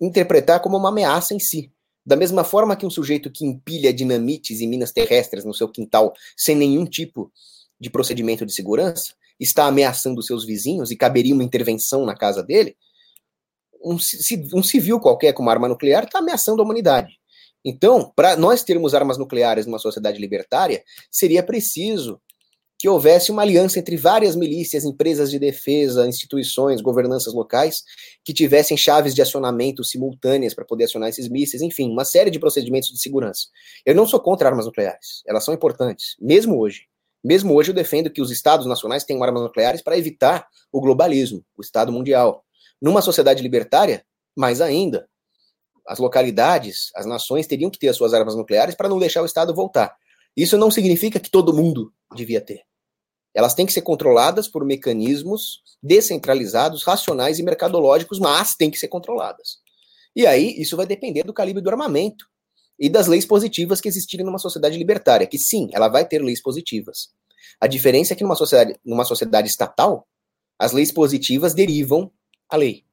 interpretar 0.00 0.60
como 0.60 0.76
uma 0.76 0.90
ameaça 0.90 1.34
em 1.34 1.38
si. 1.38 1.72
Da 2.06 2.14
mesma 2.14 2.44
forma 2.44 2.76
que 2.76 2.86
um 2.86 2.90
sujeito 2.90 3.30
que 3.30 3.44
empilha 3.44 3.92
dinamites 3.92 4.60
e 4.60 4.66
minas 4.66 4.92
terrestres 4.92 5.44
no 5.44 5.52
seu 5.52 5.68
quintal 5.68 6.14
sem 6.36 6.54
nenhum 6.54 6.86
tipo 6.86 7.32
de 7.80 7.90
procedimento 7.90 8.46
de 8.46 8.54
segurança 8.54 9.12
está 9.40 9.66
ameaçando 9.66 10.22
seus 10.22 10.44
vizinhos 10.46 10.90
e 10.92 10.96
caberia 10.96 11.34
uma 11.34 11.42
intervenção 11.44 12.06
na 12.06 12.16
casa 12.16 12.42
dele, 12.42 12.76
um, 13.84 13.96
um 14.54 14.62
civil 14.62 15.00
qualquer 15.00 15.32
com 15.32 15.42
uma 15.42 15.52
arma 15.52 15.68
nuclear 15.68 16.04
está 16.04 16.20
ameaçando 16.20 16.62
a 16.62 16.64
humanidade. 16.64 17.18
Então, 17.64 18.12
para 18.14 18.36
nós 18.36 18.62
termos 18.62 18.94
armas 18.94 19.18
nucleares 19.18 19.66
numa 19.66 19.80
sociedade 19.80 20.20
libertária, 20.20 20.84
seria 21.10 21.42
preciso 21.42 22.20
que 22.78 22.88
houvesse 22.88 23.30
uma 23.30 23.42
aliança 23.42 23.78
entre 23.78 23.96
várias 23.96 24.36
milícias, 24.36 24.84
empresas 24.84 25.30
de 25.30 25.38
defesa, 25.38 26.06
instituições, 26.06 26.80
governanças 26.80 27.32
locais, 27.32 27.82
que 28.24 28.34
tivessem 28.34 28.76
chaves 28.76 29.14
de 29.14 29.22
acionamento 29.22 29.82
simultâneas 29.82 30.54
para 30.54 30.64
poder 30.64 30.84
acionar 30.84 31.08
esses 31.08 31.28
mísseis, 31.28 31.62
enfim, 31.62 31.90
uma 31.90 32.04
série 32.04 32.30
de 32.30 32.38
procedimentos 32.38 32.90
de 32.90 33.00
segurança. 33.00 33.46
Eu 33.84 33.94
não 33.94 34.06
sou 34.06 34.20
contra 34.20 34.48
armas 34.48 34.66
nucleares, 34.66 35.22
elas 35.26 35.44
são 35.44 35.54
importantes, 35.54 36.16
mesmo 36.20 36.58
hoje. 36.58 36.82
Mesmo 37.24 37.54
hoje 37.54 37.70
eu 37.70 37.74
defendo 37.74 38.10
que 38.10 38.20
os 38.20 38.30
estados 38.30 38.66
nacionais 38.66 39.04
tenham 39.04 39.22
armas 39.22 39.42
nucleares 39.42 39.82
para 39.82 39.98
evitar 39.98 40.46
o 40.70 40.80
globalismo, 40.80 41.44
o 41.56 41.62
estado 41.62 41.90
mundial. 41.90 42.44
Numa 42.80 43.02
sociedade 43.02 43.42
libertária, 43.42 44.04
mais 44.36 44.60
ainda, 44.60 45.08
as 45.86 45.98
localidades, 45.98 46.90
as 46.94 47.06
nações 47.06 47.46
teriam 47.46 47.70
que 47.70 47.78
ter 47.78 47.88
as 47.88 47.96
suas 47.96 48.12
armas 48.12 48.36
nucleares 48.36 48.74
para 48.74 48.88
não 48.88 48.98
deixar 48.98 49.22
o 49.22 49.26
estado 49.26 49.54
voltar. 49.54 49.96
Isso 50.36 50.58
não 50.58 50.70
significa 50.70 51.18
que 51.18 51.30
todo 51.30 51.54
mundo 51.54 51.92
devia 52.14 52.40
ter. 52.40 52.60
Elas 53.34 53.54
têm 53.54 53.64
que 53.64 53.72
ser 53.72 53.82
controladas 53.82 54.46
por 54.48 54.64
mecanismos 54.64 55.62
descentralizados, 55.82 56.82
racionais 56.82 57.38
e 57.38 57.42
mercadológicos, 57.42 58.18
mas 58.18 58.54
têm 58.54 58.70
que 58.70 58.78
ser 58.78 58.88
controladas. 58.88 59.58
E 60.14 60.26
aí, 60.26 60.54
isso 60.60 60.76
vai 60.76 60.86
depender 60.86 61.22
do 61.22 61.32
calibre 61.32 61.62
do 61.62 61.70
armamento 61.70 62.26
e 62.78 62.88
das 62.88 63.06
leis 63.06 63.24
positivas 63.24 63.80
que 63.80 63.88
existirem 63.88 64.24
numa 64.24 64.38
sociedade 64.38 64.76
libertária, 64.76 65.26
que 65.26 65.38
sim, 65.38 65.68
ela 65.72 65.88
vai 65.88 66.06
ter 66.06 66.22
leis 66.22 66.42
positivas. 66.42 67.10
A 67.60 67.66
diferença 67.66 68.12
é 68.12 68.16
que 68.16 68.22
numa 68.22 68.36
sociedade, 68.36 68.78
numa 68.84 69.04
sociedade 69.04 69.48
estatal, 69.48 70.06
as 70.58 70.72
leis 70.72 70.92
positivas 70.92 71.54
derivam 71.54 72.10
a 72.48 72.56
lei. 72.56 72.84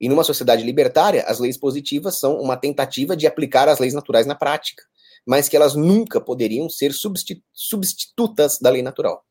E 0.00 0.08
numa 0.08 0.24
sociedade 0.24 0.62
libertária, 0.62 1.24
as 1.24 1.38
leis 1.38 1.56
positivas 1.58 2.18
são 2.18 2.38
uma 2.38 2.56
tentativa 2.56 3.16
de 3.16 3.26
aplicar 3.26 3.68
as 3.68 3.78
leis 3.78 3.94
naturais 3.94 4.26
na 4.26 4.34
prática 4.34 4.84
mas 5.26 5.48
que 5.48 5.56
elas 5.56 5.74
nunca 5.74 6.20
poderiam 6.20 6.68
ser 6.68 6.92
substitutas 7.52 8.58
da 8.58 8.70
lei 8.70 8.82
natural. 8.82 9.24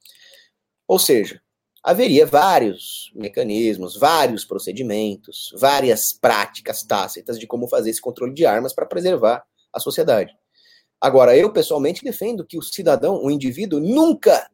Ou 0.88 1.00
seja, 1.00 1.42
haveria 1.84 2.26
vários 2.26 3.12
mecanismos, 3.16 3.98
vários 3.98 4.46
procedimentos, 4.46 5.54
várias 5.58 6.14
práticas 6.14 6.84
tácitas 6.84 7.40
de 7.40 7.48
como 7.48 7.68
fazer 7.68 7.90
esse 7.90 8.02
controle 8.02 8.34
de 8.34 8.46
armas 8.46 8.74
para 8.74 8.86
preservar 8.86 9.44
a 9.74 9.80
sociedade. 9.80 10.34
Agora, 11.00 11.38
eu 11.38 11.52
pessoalmente 11.52 12.04
defendo 12.04 12.46
que 12.46 12.58
o 12.58 12.62
cidadão, 12.62 13.24
o 13.24 13.30
indivíduo, 13.30 13.80
nunca 13.80 14.50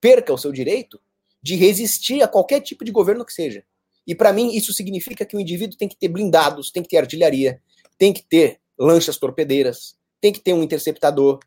perca 0.00 0.32
o 0.32 0.38
seu 0.38 0.52
direito 0.52 1.00
de 1.42 1.56
resistir 1.56 2.22
a 2.22 2.28
qualquer 2.28 2.60
tipo 2.60 2.84
de 2.84 2.90
governo 2.90 3.24
que 3.24 3.32
seja. 3.32 3.64
E 4.06 4.14
para 4.14 4.32
mim, 4.32 4.54
isso 4.54 4.72
significa 4.72 5.24
que 5.24 5.36
o 5.36 5.40
indivíduo 5.40 5.78
tem 5.78 5.88
que 5.88 5.96
ter 5.96 6.08
blindados, 6.08 6.70
tem 6.70 6.82
que 6.82 6.88
ter 6.88 6.98
artilharia, 6.98 7.62
tem 7.96 8.12
que 8.12 8.22
ter 8.22 8.60
lanchas 8.78 9.16
torpedeiras, 9.16 9.96
tem 10.24 10.32
que 10.32 10.40
ter 10.40 10.54
um 10.54 10.62
interceptador 10.62 11.38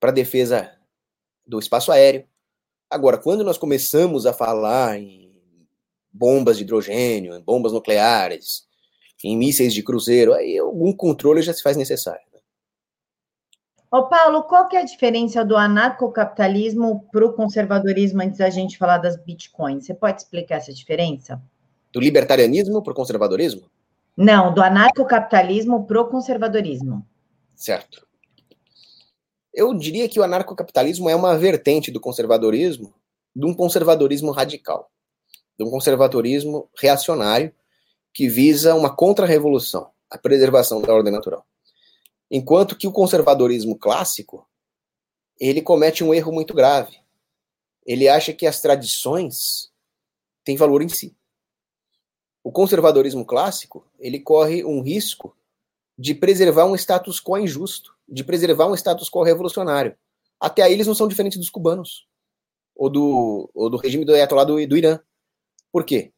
para 0.00 0.10
defesa 0.10 0.68
do 1.46 1.60
espaço 1.60 1.92
aéreo. 1.92 2.24
Agora, 2.90 3.16
quando 3.16 3.44
nós 3.44 3.56
começamos 3.56 4.26
a 4.26 4.32
falar 4.32 4.98
em 4.98 5.30
bombas 6.12 6.56
de 6.56 6.64
hidrogênio, 6.64 7.36
em 7.36 7.40
bombas 7.40 7.72
nucleares, 7.72 8.64
em 9.22 9.36
mísseis 9.36 9.72
de 9.72 9.84
cruzeiro, 9.84 10.34
aí 10.34 10.58
algum 10.58 10.92
controle 10.92 11.40
já 11.40 11.54
se 11.54 11.62
faz 11.62 11.76
necessário. 11.76 12.20
Né? 12.34 12.40
Ô 13.92 14.08
Paulo, 14.08 14.42
qual 14.42 14.66
que 14.66 14.74
é 14.74 14.80
a 14.80 14.84
diferença 14.84 15.44
do 15.44 15.56
anarcocapitalismo 15.56 17.06
para 17.12 17.24
o 17.24 17.32
conservadorismo 17.32 18.22
antes 18.22 18.38
da 18.38 18.50
gente 18.50 18.76
falar 18.76 18.98
das 18.98 19.16
bitcoins? 19.22 19.86
Você 19.86 19.94
pode 19.94 20.22
explicar 20.22 20.56
essa 20.56 20.72
diferença? 20.72 21.40
Do 21.92 22.00
libertarianismo 22.00 22.82
para 22.82 22.90
o 22.90 22.96
conservadorismo? 22.96 23.70
Não, 24.16 24.52
do 24.52 24.60
anarcocapitalismo 24.60 25.86
para 25.86 26.00
o 26.00 26.08
conservadorismo. 26.08 27.06
Certo. 27.60 28.08
Eu 29.52 29.74
diria 29.74 30.08
que 30.08 30.18
o 30.18 30.22
anarcocapitalismo 30.22 31.10
é 31.10 31.14
uma 31.14 31.36
vertente 31.36 31.90
do 31.90 32.00
conservadorismo, 32.00 32.94
de 33.36 33.44
um 33.44 33.52
conservadorismo 33.52 34.30
radical, 34.30 34.90
de 35.58 35.64
um 35.66 35.70
conservadorismo 35.70 36.70
reacionário 36.74 37.54
que 38.14 38.30
visa 38.30 38.74
uma 38.74 38.96
contra-revolução, 38.96 39.90
a 40.08 40.16
preservação 40.16 40.80
da 40.80 40.90
ordem 40.90 41.12
natural. 41.12 41.46
Enquanto 42.30 42.74
que 42.74 42.86
o 42.86 42.92
conservadorismo 42.92 43.78
clássico, 43.78 44.48
ele 45.38 45.60
comete 45.60 46.02
um 46.02 46.14
erro 46.14 46.32
muito 46.32 46.54
grave. 46.54 46.98
Ele 47.84 48.08
acha 48.08 48.32
que 48.32 48.46
as 48.46 48.62
tradições 48.62 49.70
têm 50.44 50.56
valor 50.56 50.80
em 50.80 50.88
si. 50.88 51.14
O 52.42 52.50
conservadorismo 52.50 53.26
clássico, 53.26 53.86
ele 53.98 54.18
corre 54.18 54.64
um 54.64 54.80
risco 54.80 55.36
de 56.00 56.14
preservar 56.14 56.64
um 56.64 56.74
status 56.74 57.20
quo 57.20 57.36
injusto, 57.36 57.94
de 58.08 58.24
preservar 58.24 58.66
um 58.66 58.74
status 58.74 59.10
quo 59.10 59.22
revolucionário. 59.22 59.94
Até 60.40 60.62
aí 60.62 60.72
eles 60.72 60.86
não 60.86 60.94
são 60.94 61.06
diferentes 61.06 61.36
dos 61.36 61.50
cubanos, 61.50 62.08
ou 62.74 62.88
do, 62.88 63.50
ou 63.52 63.68
do 63.68 63.76
regime 63.76 64.06
do 64.06 64.14
Ayatollah 64.14 64.44
do, 64.44 64.66
do 64.66 64.76
Irã. 64.78 64.98
Por 65.70 65.84
quê? 65.84 66.10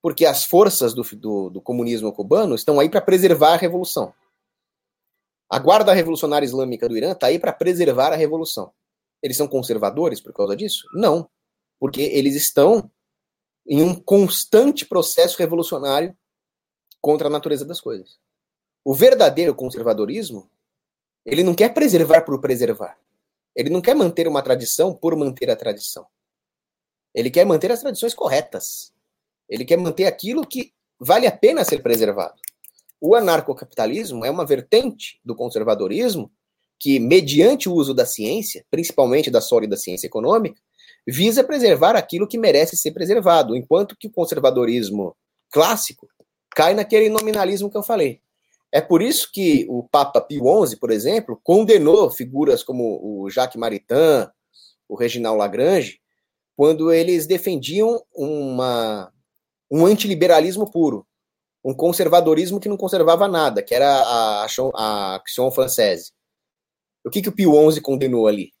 Porque 0.00 0.24
as 0.24 0.46
forças 0.46 0.94
do, 0.94 1.02
do, 1.02 1.50
do 1.50 1.60
comunismo 1.60 2.10
cubano 2.10 2.54
estão 2.54 2.80
aí 2.80 2.88
para 2.88 3.02
preservar 3.02 3.52
a 3.52 3.56
revolução. 3.58 4.14
A 5.50 5.58
Guarda 5.58 5.92
Revolucionária 5.92 6.46
Islâmica 6.46 6.88
do 6.88 6.96
Irã 6.96 7.12
está 7.12 7.26
aí 7.26 7.38
para 7.38 7.52
preservar 7.52 8.14
a 8.14 8.16
revolução. 8.16 8.72
Eles 9.22 9.36
são 9.36 9.46
conservadores 9.46 10.22
por 10.22 10.32
causa 10.32 10.56
disso? 10.56 10.88
Não. 10.94 11.28
Porque 11.78 12.00
eles 12.00 12.34
estão 12.34 12.90
em 13.66 13.82
um 13.82 13.94
constante 13.94 14.86
processo 14.86 15.36
revolucionário 15.38 16.16
contra 16.98 17.28
a 17.28 17.30
natureza 17.30 17.66
das 17.66 17.78
coisas. 17.78 18.18
O 18.84 18.94
verdadeiro 18.94 19.54
conservadorismo, 19.54 20.50
ele 21.24 21.42
não 21.42 21.54
quer 21.54 21.74
preservar 21.74 22.22
por 22.22 22.40
preservar. 22.40 22.96
Ele 23.54 23.68
não 23.68 23.80
quer 23.80 23.94
manter 23.94 24.26
uma 24.26 24.42
tradição 24.42 24.94
por 24.94 25.14
manter 25.16 25.50
a 25.50 25.56
tradição. 25.56 26.06
Ele 27.14 27.30
quer 27.30 27.44
manter 27.44 27.70
as 27.70 27.80
tradições 27.80 28.14
corretas. 28.14 28.92
Ele 29.48 29.64
quer 29.64 29.76
manter 29.76 30.06
aquilo 30.06 30.46
que 30.46 30.72
vale 30.98 31.26
a 31.26 31.32
pena 31.32 31.64
ser 31.64 31.82
preservado. 31.82 32.40
O 33.00 33.14
anarcocapitalismo 33.14 34.24
é 34.24 34.30
uma 34.30 34.46
vertente 34.46 35.20
do 35.24 35.34
conservadorismo 35.34 36.30
que, 36.78 36.98
mediante 36.98 37.68
o 37.68 37.74
uso 37.74 37.92
da 37.92 38.06
ciência, 38.06 38.64
principalmente 38.70 39.30
da 39.30 39.40
sólida 39.40 39.76
ciência 39.76 40.06
econômica, 40.06 40.60
visa 41.06 41.44
preservar 41.44 41.96
aquilo 41.96 42.28
que 42.28 42.38
merece 42.38 42.76
ser 42.76 42.92
preservado, 42.92 43.56
enquanto 43.56 43.96
que 43.96 44.06
o 44.06 44.12
conservadorismo 44.12 45.16
clássico 45.50 46.08
cai 46.50 46.74
naquele 46.74 47.08
nominalismo 47.08 47.70
que 47.70 47.76
eu 47.76 47.82
falei. 47.82 48.20
É 48.72 48.80
por 48.80 49.02
isso 49.02 49.30
que 49.32 49.66
o 49.68 49.88
Papa 49.88 50.20
Pio 50.20 50.66
XI, 50.66 50.76
por 50.76 50.90
exemplo, 50.90 51.40
condenou 51.42 52.10
figuras 52.10 52.62
como 52.62 53.00
o 53.02 53.28
Jacques 53.28 53.58
Maritain, 53.58 54.28
o 54.88 54.96
Reginald 54.96 55.38
Lagrange, 55.38 56.00
quando 56.56 56.92
eles 56.92 57.26
defendiam 57.26 58.00
uma, 58.14 59.12
um 59.70 59.86
antiliberalismo 59.86 60.70
puro, 60.70 61.06
um 61.64 61.74
conservadorismo 61.74 62.60
que 62.60 62.68
não 62.68 62.76
conservava 62.76 63.26
nada, 63.26 63.62
que 63.62 63.74
era 63.74 63.88
a, 63.88 64.46
a 64.74 65.14
Action 65.16 65.50
Française. 65.50 66.12
O 67.04 67.10
que, 67.10 67.22
que 67.22 67.28
o 67.28 67.32
Pio 67.32 67.72
XI 67.72 67.80
condenou 67.80 68.26
ali? 68.26 68.52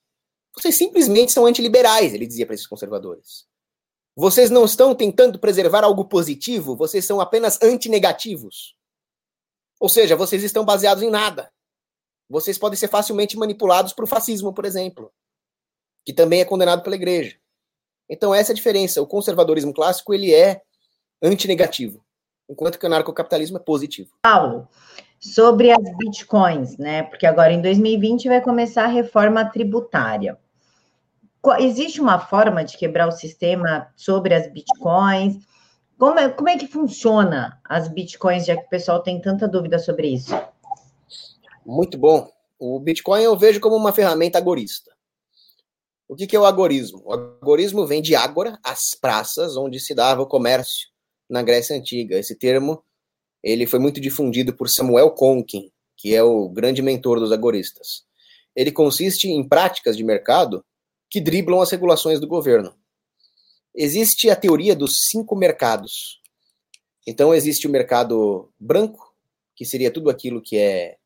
Vocês 0.56 0.76
simplesmente 0.76 1.30
são 1.30 1.46
antiliberais, 1.46 2.12
ele 2.12 2.26
dizia 2.26 2.46
para 2.46 2.54
esses 2.54 2.66
conservadores. 2.66 3.44
Vocês 4.16 4.50
não 4.50 4.64
estão 4.64 4.94
tentando 4.94 5.38
preservar 5.38 5.84
algo 5.84 6.04
positivo, 6.04 6.76
vocês 6.76 7.04
são 7.04 7.20
apenas 7.20 7.60
antinegativos. 7.62 8.74
Ou 9.80 9.88
seja, 9.88 10.14
vocês 10.14 10.44
estão 10.44 10.64
baseados 10.64 11.02
em 11.02 11.10
nada. 11.10 11.50
Vocês 12.28 12.58
podem 12.58 12.78
ser 12.78 12.88
facilmente 12.88 13.36
manipulados 13.36 13.94
para 13.94 14.04
o 14.04 14.08
fascismo, 14.08 14.52
por 14.52 14.66
exemplo, 14.66 15.10
que 16.04 16.12
também 16.12 16.40
é 16.40 16.44
condenado 16.44 16.82
pela 16.82 16.94
igreja. 16.94 17.36
Então 18.08 18.34
essa 18.34 18.52
é 18.52 18.54
a 18.54 18.56
diferença. 18.56 19.00
O 19.00 19.06
conservadorismo 19.06 19.72
clássico 19.72 20.12
ele 20.12 20.34
é 20.34 20.60
antinegativo, 21.22 22.04
enquanto 22.48 22.78
que 22.78 22.84
o 22.84 22.88
anarcocapitalismo 22.88 23.56
é 23.56 23.60
positivo. 23.60 24.10
Paulo, 24.22 24.68
sobre 25.18 25.70
as 25.70 25.96
bitcoins, 25.96 26.76
né? 26.76 27.02
Porque 27.04 27.26
agora 27.26 27.52
em 27.52 27.62
2020 27.62 28.28
vai 28.28 28.40
começar 28.40 28.84
a 28.84 28.88
reforma 28.88 29.44
tributária. 29.44 30.38
Existe 31.58 32.00
uma 32.00 32.18
forma 32.18 32.62
de 32.64 32.76
quebrar 32.76 33.08
o 33.08 33.12
sistema 33.12 33.90
sobre 33.96 34.34
as 34.34 34.52
bitcoins? 34.52 35.42
Como 36.00 36.18
é, 36.18 36.30
como 36.30 36.48
é 36.48 36.56
que 36.56 36.66
funciona 36.66 37.60
as 37.62 37.86
bitcoins, 37.86 38.46
já 38.46 38.56
que 38.56 38.64
o 38.64 38.70
pessoal 38.70 39.02
tem 39.02 39.20
tanta 39.20 39.46
dúvida 39.46 39.78
sobre 39.78 40.08
isso? 40.08 40.32
Muito 41.64 41.98
bom. 41.98 42.26
O 42.58 42.80
Bitcoin 42.80 43.22
eu 43.22 43.36
vejo 43.36 43.60
como 43.60 43.76
uma 43.76 43.92
ferramenta 43.92 44.38
agorista. 44.38 44.90
O 46.08 46.16
que, 46.16 46.26
que 46.26 46.34
é 46.34 46.40
o 46.40 46.46
agorismo? 46.46 47.02
O 47.04 47.12
agorismo 47.12 47.86
vem 47.86 48.00
de 48.00 48.16
ágora, 48.16 48.58
as 48.64 48.94
praças 48.94 49.58
onde 49.58 49.78
se 49.78 49.94
dava 49.94 50.22
o 50.22 50.26
comércio 50.26 50.88
na 51.28 51.42
Grécia 51.42 51.76
Antiga. 51.76 52.18
Esse 52.18 52.34
termo 52.34 52.82
ele 53.42 53.66
foi 53.66 53.78
muito 53.78 54.00
difundido 54.00 54.54
por 54.54 54.70
Samuel 54.70 55.10
Conkin, 55.10 55.70
que 55.98 56.14
é 56.14 56.22
o 56.22 56.48
grande 56.48 56.80
mentor 56.80 57.20
dos 57.20 57.30
agoristas. 57.30 58.04
Ele 58.56 58.72
consiste 58.72 59.28
em 59.28 59.46
práticas 59.46 59.98
de 59.98 60.02
mercado 60.02 60.64
que 61.10 61.20
driblam 61.20 61.60
as 61.60 61.70
regulações 61.70 62.18
do 62.18 62.26
governo. 62.26 62.74
Existe 63.74 64.30
a 64.30 64.36
teoria 64.36 64.74
dos 64.74 65.08
cinco 65.10 65.36
mercados. 65.36 66.20
Então 67.06 67.34
existe 67.34 67.66
o 67.66 67.70
mercado 67.70 68.52
branco, 68.58 69.14
que 69.54 69.64
seria 69.64 69.90
tudo 69.90 70.10
aquilo 70.10 70.42
que 70.42 70.56
é 70.56 70.96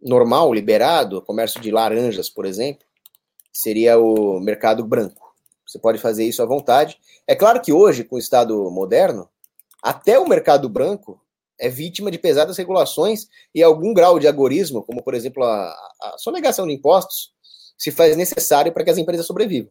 normal, 0.00 0.52
liberado, 0.52 1.22
comércio 1.22 1.60
de 1.60 1.70
laranjas, 1.70 2.28
por 2.28 2.44
exemplo 2.44 2.86
seria 3.52 3.98
o 3.98 4.40
mercado 4.40 4.84
branco. 4.84 5.34
Você 5.66 5.78
pode 5.78 5.98
fazer 5.98 6.24
isso 6.24 6.42
à 6.42 6.46
vontade. 6.46 6.98
É 7.26 7.34
claro 7.34 7.60
que 7.60 7.72
hoje, 7.72 8.02
com 8.02 8.16
o 8.16 8.18
Estado 8.18 8.70
moderno, 8.70 9.28
até 9.82 10.18
o 10.18 10.28
mercado 10.28 10.68
branco 10.68 11.20
é 11.60 11.68
vítima 11.68 12.10
de 12.10 12.18
pesadas 12.18 12.56
regulações 12.56 13.28
e 13.54 13.62
algum 13.62 13.92
grau 13.92 14.18
de 14.18 14.26
agorismo, 14.26 14.82
como, 14.82 15.02
por 15.02 15.14
exemplo, 15.14 15.44
a, 15.44 15.72
a 16.00 16.14
sonegação 16.18 16.66
de 16.66 16.72
impostos, 16.72 17.32
se 17.76 17.90
faz 17.90 18.16
necessário 18.16 18.72
para 18.72 18.84
que 18.84 18.90
as 18.90 18.98
empresas 18.98 19.26
sobrevivam. 19.26 19.70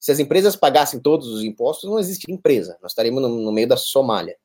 Se 0.00 0.10
as 0.10 0.18
empresas 0.18 0.56
pagassem 0.56 0.98
todos 0.98 1.28
os 1.28 1.44
impostos, 1.44 1.88
não 1.88 1.98
existiria 1.98 2.34
empresa. 2.34 2.78
Nós 2.82 2.92
estaríamos 2.92 3.22
no, 3.22 3.28
no 3.28 3.52
meio 3.52 3.68
da 3.68 3.76
Somália. 3.76 4.36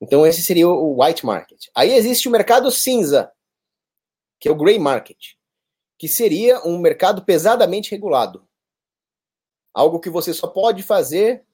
Então, 0.00 0.26
esse 0.26 0.42
seria 0.42 0.68
o 0.68 1.02
white 1.02 1.26
market. 1.26 1.66
Aí 1.74 1.92
existe 1.92 2.28
o 2.28 2.30
mercado 2.30 2.70
cinza, 2.70 3.32
que 4.38 4.48
é 4.48 4.52
o 4.52 4.56
gray 4.56 4.78
market 4.78 5.34
que 5.98 6.08
seria 6.08 6.60
um 6.66 6.78
mercado 6.78 7.24
pesadamente 7.24 7.90
regulado. 7.90 8.46
Algo 9.72 10.00
que 10.00 10.10
você 10.10 10.32
só 10.32 10.46
pode 10.46 10.82
fazer 10.82 11.44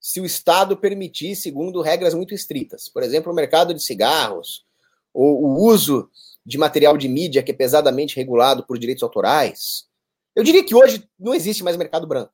se 0.00 0.20
o 0.20 0.24
Estado 0.24 0.76
permitir, 0.76 1.36
segundo 1.36 1.80
regras 1.80 2.14
muito 2.14 2.34
estritas. 2.34 2.88
Por 2.88 3.02
exemplo, 3.02 3.32
o 3.32 3.34
mercado 3.34 3.72
de 3.74 3.82
cigarros, 3.82 4.64
ou 5.12 5.44
o 5.44 5.64
uso 5.64 6.10
de 6.44 6.58
material 6.58 6.96
de 6.96 7.08
mídia 7.08 7.42
que 7.42 7.52
é 7.52 7.54
pesadamente 7.54 8.16
regulado 8.16 8.64
por 8.66 8.78
direitos 8.78 9.02
autorais. 9.02 9.88
Eu 10.34 10.42
diria 10.42 10.64
que 10.64 10.74
hoje 10.74 11.08
não 11.18 11.34
existe 11.34 11.62
mais 11.62 11.76
mercado 11.76 12.06
branco. 12.06 12.32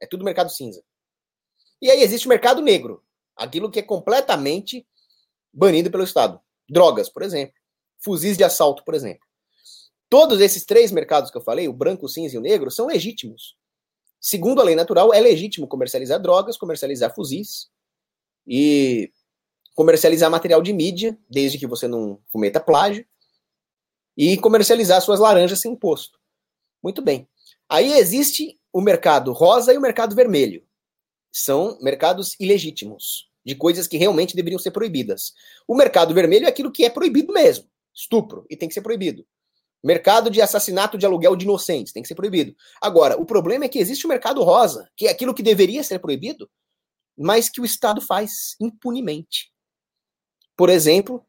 É 0.00 0.06
tudo 0.06 0.24
mercado 0.24 0.50
cinza. 0.50 0.82
E 1.80 1.90
aí 1.90 2.02
existe 2.02 2.26
o 2.26 2.28
mercado 2.28 2.60
negro, 2.60 3.04
aquilo 3.36 3.70
que 3.70 3.78
é 3.78 3.82
completamente 3.82 4.86
banido 5.52 5.90
pelo 5.90 6.04
Estado. 6.04 6.40
Drogas, 6.68 7.08
por 7.08 7.22
exemplo. 7.22 7.54
Fuzis 8.00 8.36
de 8.36 8.44
assalto, 8.44 8.84
por 8.84 8.94
exemplo. 8.94 9.26
Todos 10.08 10.40
esses 10.40 10.64
três 10.64 10.90
mercados 10.90 11.30
que 11.30 11.36
eu 11.36 11.42
falei, 11.42 11.68
o 11.68 11.72
branco, 11.72 12.06
o 12.06 12.08
cinza 12.08 12.34
e 12.34 12.38
o 12.38 12.42
negro, 12.42 12.70
são 12.70 12.86
legítimos. 12.86 13.56
Segundo 14.20 14.60
a 14.60 14.64
lei 14.64 14.74
natural, 14.74 15.12
é 15.14 15.20
legítimo 15.20 15.68
comercializar 15.68 16.20
drogas, 16.20 16.56
comercializar 16.56 17.14
fuzis 17.14 17.70
e 18.46 19.12
comercializar 19.74 20.28
material 20.28 20.60
de 20.60 20.72
mídia, 20.72 21.16
desde 21.30 21.56
que 21.56 21.66
você 21.66 21.86
não 21.86 22.20
cometa 22.32 22.58
plágio, 22.58 23.06
e 24.16 24.36
comercializar 24.38 25.00
suas 25.00 25.20
laranjas 25.20 25.60
sem 25.60 25.72
imposto. 25.72 26.17
Muito 26.82 27.02
bem. 27.02 27.28
Aí 27.68 27.92
existe 27.92 28.58
o 28.72 28.80
mercado 28.80 29.32
rosa 29.32 29.72
e 29.72 29.78
o 29.78 29.80
mercado 29.80 30.14
vermelho. 30.14 30.62
São 31.32 31.78
mercados 31.80 32.34
ilegítimos, 32.40 33.28
de 33.44 33.54
coisas 33.54 33.86
que 33.86 33.96
realmente 33.96 34.36
deveriam 34.36 34.58
ser 34.58 34.70
proibidas. 34.70 35.34
O 35.66 35.74
mercado 35.74 36.14
vermelho 36.14 36.46
é 36.46 36.48
aquilo 36.48 36.72
que 36.72 36.84
é 36.84 36.90
proibido 36.90 37.32
mesmo, 37.32 37.68
estupro, 37.94 38.46
e 38.48 38.56
tem 38.56 38.68
que 38.68 38.74
ser 38.74 38.82
proibido. 38.82 39.26
Mercado 39.82 40.30
de 40.30 40.42
assassinato 40.42 40.98
de 40.98 41.06
aluguel 41.06 41.36
de 41.36 41.44
inocentes 41.44 41.92
tem 41.92 42.02
que 42.02 42.08
ser 42.08 42.14
proibido. 42.14 42.54
Agora, 42.80 43.20
o 43.20 43.24
problema 43.24 43.64
é 43.64 43.68
que 43.68 43.78
existe 43.78 44.06
o 44.06 44.08
mercado 44.08 44.42
rosa, 44.42 44.90
que 44.96 45.06
é 45.06 45.10
aquilo 45.10 45.34
que 45.34 45.42
deveria 45.42 45.84
ser 45.84 45.98
proibido, 46.00 46.50
mas 47.16 47.48
que 47.48 47.60
o 47.60 47.64
Estado 47.64 48.00
faz 48.00 48.56
impunemente. 48.60 49.52
Por 50.56 50.68
exemplo, 50.68 51.24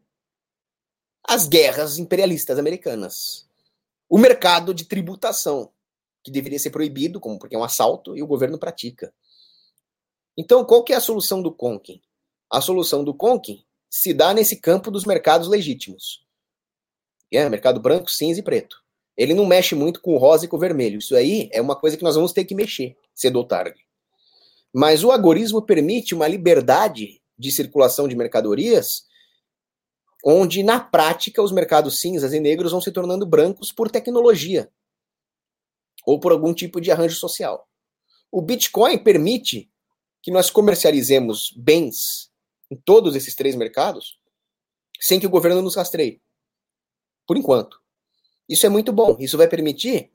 as 1.28 1.48
guerras 1.48 2.00
imperialistas 2.00 2.58
americanas. 2.58 3.49
O 4.10 4.18
mercado 4.18 4.74
de 4.74 4.86
tributação, 4.86 5.72
que 6.24 6.32
deveria 6.32 6.58
ser 6.58 6.72
proibido, 6.72 7.20
como 7.20 7.38
porque 7.38 7.56
é 7.56 7.60
um 7.60 7.64
assalto, 7.64 8.18
e 8.18 8.24
o 8.24 8.28
governo 8.28 8.58
pratica. 8.58 9.14
Então, 10.36 10.66
qual 10.66 10.84
que 10.84 10.94
é 10.94 10.96
a 10.96 11.02
solução 11.02 11.42
do 11.42 11.54
Conkin? 11.54 12.02
A 12.50 12.60
solução 12.60 13.04
do 13.04 13.14
Conkin 13.14 13.64
se 13.90 14.14
dá 14.14 14.34
nesse 14.34 14.56
campo 14.56 14.90
dos 14.90 15.06
mercados 15.06 15.48
legítimos. 15.48 16.26
É, 17.32 17.48
mercado 17.48 17.80
branco, 17.80 18.10
cinza 18.10 18.40
e 18.40 18.44
preto. 18.44 18.82
Ele 19.16 19.34
não 19.34 19.46
mexe 19.46 19.76
muito 19.76 20.02
com 20.02 20.16
o 20.16 20.18
rosa 20.18 20.46
e 20.46 20.48
com 20.48 20.58
o 20.58 20.60
vermelho. 20.60 20.98
Isso 20.98 21.16
aí 21.16 21.50
é 21.52 21.62
uma 21.62 21.76
coisa 21.76 21.98
que 21.98 22.04
nós 22.04 22.16
vamos 22.16 22.32
ter 22.32 22.46
que 22.46 22.56
mexer, 22.56 22.98
cedo 23.14 23.36
ou 23.36 23.46
tarde. 23.46 23.86
Mas 24.74 25.04
o 25.04 25.12
agorismo 25.12 25.62
permite 25.62 26.16
uma 26.16 26.28
liberdade 26.28 27.22
de 27.38 27.52
circulação 27.52 28.08
de 28.08 28.16
mercadorias, 28.16 29.04
onde 30.24 30.64
na 30.64 30.80
prática 30.80 31.42
os 31.42 31.52
mercados 31.52 32.00
cinzas 32.00 32.34
e 32.34 32.40
negros 32.40 32.72
vão 32.72 32.82
se 32.82 32.92
tornando 32.92 33.26
brancos 33.26 33.72
por 33.72 33.90
tecnologia 33.90 34.72
ou 36.06 36.20
por 36.20 36.32
algum 36.32 36.54
tipo 36.54 36.82
de 36.82 36.92
arranjo 36.92 37.16
social. 37.16 37.68
O 38.32 38.42
Bitcoin 38.42 38.98
permite 38.98 39.70
que 40.22 40.32
nós 40.32 40.50
comercializemos 40.50 41.54
bens 41.56 42.32
em 42.70 42.76
todos 42.76 43.16
esses 43.16 43.36
três 43.36 43.56
mercados 43.56 44.20
sem 45.00 45.20
que 45.20 45.28
o 45.28 45.30
governo 45.30 45.62
nos 45.62 45.76
rastreie 45.76 46.22
por 47.30 47.38
enquanto. 47.38 47.80
Isso 48.50 48.66
é 48.66 48.70
muito 48.70 48.92
bom. 48.92 49.16
Isso 49.20 49.38
vai 49.38 49.48
permitir, 49.48 50.10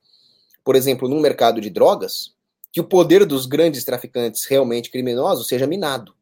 por 0.64 0.74
exemplo, 0.74 1.08
num 1.08 1.20
mercado 1.20 1.60
de 1.60 1.70
drogas, 1.70 2.34
que 2.72 2.80
o 2.80 2.88
poder 2.88 3.24
dos 3.24 3.46
grandes 3.46 3.84
traficantes 3.84 4.42
realmente 4.46 4.90
criminosos 4.90 5.46
seja 5.46 5.64
minado. 5.64 6.12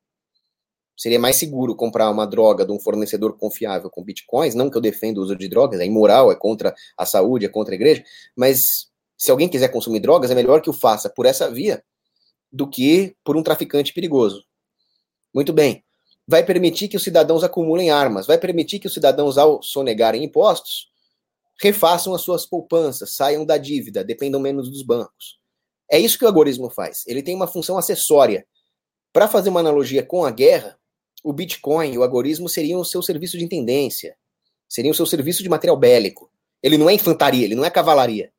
Seria 1.03 1.19
mais 1.19 1.35
seguro 1.35 1.75
comprar 1.75 2.09
uma 2.09 2.25
droga 2.25 2.65
de 2.65 2.71
um 2.71 2.79
fornecedor 2.79 3.37
confiável 3.37 3.91
com 3.91 4.05
bitcoins, 4.05 4.55
não 4.55 4.71
que 4.71 4.77
eu 4.77 4.81
defenda 4.81 5.19
o 5.19 5.25
uso 5.25 5.35
de 5.35 5.49
drogas, 5.49 5.81
é 5.81 5.85
imoral, 5.85 6.31
é 6.31 6.37
contra 6.37 6.73
a 6.97 7.05
saúde, 7.05 7.45
é 7.45 7.49
contra 7.49 7.75
a 7.75 7.77
igreja, 7.77 8.05
mas 8.37 8.61
se 9.19 9.33
alguém 9.33 9.49
quiser 9.49 9.67
consumir 9.67 9.99
drogas, 9.99 10.31
é 10.31 10.35
melhor 10.37 10.63
que 10.63 10.71
o 10.71 10.73
faça 10.73 11.11
por 11.11 11.27
essa 11.27 11.51
via 11.51 11.83
do 12.53 12.71
que 12.71 13.17
por 13.25 13.37
um 13.37 13.43
traficante 13.43 13.93
perigoso. 13.93 14.45
Muito 15.35 15.53
bem 15.53 15.83
vai 16.25 16.45
permitir 16.45 16.87
que 16.87 16.97
os 16.97 17.03
cidadãos 17.03 17.43
acumulem 17.43 17.91
armas, 17.91 18.29
vai 18.29 18.39
permitir 18.39 18.79
que 18.79 18.87
os 18.87 18.95
cidadãos, 18.95 19.37
ao 19.37 19.61
sonegarem 19.61 20.23
impostos, 20.23 20.89
refaçam 21.61 22.15
as 22.15 22.21
suas 22.21 22.47
poupanças, 22.47 23.17
saiam 23.17 23.45
da 23.45 23.59
dívida, 23.59 24.05
dependam 24.05 24.41
menos 24.41 24.71
dos 24.71 24.85
bancos. 24.85 25.41
É 25.91 25.99
isso 25.99 26.17
que 26.17 26.25
o 26.25 26.29
algoritmo 26.29 26.71
faz. 26.71 27.05
Ele 27.09 27.25
tem 27.25 27.35
uma 27.35 27.49
função 27.49 27.77
acessória. 27.77 28.47
Para 29.13 29.27
fazer 29.27 29.51
uma 29.51 29.59
analogia 29.59 30.07
com 30.07 30.25
a 30.25 30.31
guerra, 30.31 30.79
o 31.23 31.33
Bitcoin 31.33 31.93
e 31.93 31.99
o 31.99 32.03
algoritmo 32.03 32.49
seriam 32.49 32.81
o 32.81 32.85
seu 32.85 33.03
serviço 33.03 33.39
de 33.39 33.45
intendência, 33.45 34.17
seriam 34.69 34.93
o 34.93 34.95
seu 34.95 35.07
serviço 35.07 35.43
de 35.43 35.49
material 35.49 35.77
bélico. 35.77 36.31
Ele 36.63 36.77
não 36.77 36.89
é 36.89 36.95
infantaria, 36.95 37.45
ele 37.45 37.55
não 37.55 37.65
é 37.65 37.71
cavalaria. 37.71 38.33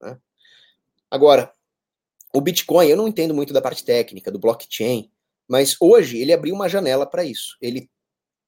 Né? 0.00 0.18
Agora, 1.10 1.52
o 2.34 2.40
Bitcoin, 2.40 2.88
eu 2.88 2.96
não 2.96 3.08
entendo 3.08 3.34
muito 3.34 3.52
da 3.52 3.62
parte 3.62 3.84
técnica, 3.84 4.30
do 4.30 4.38
blockchain, 4.38 5.10
mas 5.48 5.76
hoje 5.80 6.18
ele 6.18 6.32
abriu 6.32 6.54
uma 6.54 6.68
janela 6.68 7.06
para 7.06 7.24
isso. 7.24 7.56
Ele 7.60 7.88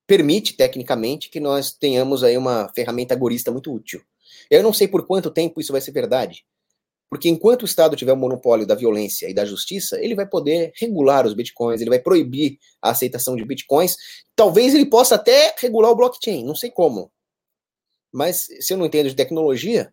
permite, 0.07 0.55
tecnicamente, 0.55 1.29
que 1.29 1.39
nós 1.39 1.73
tenhamos 1.73 2.25
aí 2.25 2.37
uma 2.37 2.71
ferramenta 2.75 3.15
agorista 3.15 3.51
muito 3.51 3.73
útil. 3.73 4.03
Eu 4.51 4.63
não 4.63 4.73
sei 4.73 4.89
por 4.89 5.07
quanto 5.07 5.31
tempo 5.31 5.61
isso 5.61 5.73
vai 5.73 5.81
ser 5.81 5.93
verdade. 5.93 6.45
Porque 7.11 7.29
enquanto 7.29 7.63
o 7.63 7.65
Estado 7.65 7.97
tiver 7.97 8.13
o 8.13 8.17
monopólio 8.17 8.67
da 8.67 8.75
violência 8.75 9.29
e 9.29 9.35
da 9.35 9.45
justiça, 9.45 9.99
ele 10.03 10.15
vai 10.15 10.27
poder 10.27 10.73
regular 10.77 11.27
os 11.27 11.33
bitcoins, 11.33 11.81
ele 11.81 11.91
vai 11.91 11.99
proibir 11.99 12.59
a 12.83 12.91
aceitação 12.91 13.35
de 13.35 13.45
bitcoins. 13.45 13.97
Talvez 14.37 14.75
ele 14.75 14.87
possa 14.87 15.15
até 15.15 15.55
regular 15.59 15.91
o 15.91 15.97
blockchain, 15.97 16.45
não 16.45 16.55
sei 16.55 16.71
como. 16.71 17.11
Mas 18.13 18.47
se 18.61 18.73
eu 18.73 18.77
não 18.77 18.87
entendo 18.87 19.09
de 19.09 19.17
tecnologia, 19.17 19.93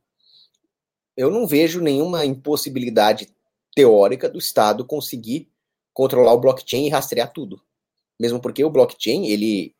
eu 1.15 1.31
não 1.31 1.47
vejo 1.47 1.79
nenhuma 1.79 2.25
impossibilidade 2.25 3.33
teórica 3.73 4.29
do 4.29 4.39
Estado 4.39 4.85
conseguir 4.85 5.49
controlar 5.93 6.33
o 6.33 6.39
blockchain 6.39 6.87
e 6.87 6.89
rastrear 6.89 7.31
tudo. 7.31 7.61
Mesmo 8.19 8.41
porque 8.41 8.63
o 8.63 8.69
blockchain, 8.69 9.27
ele 9.27 9.73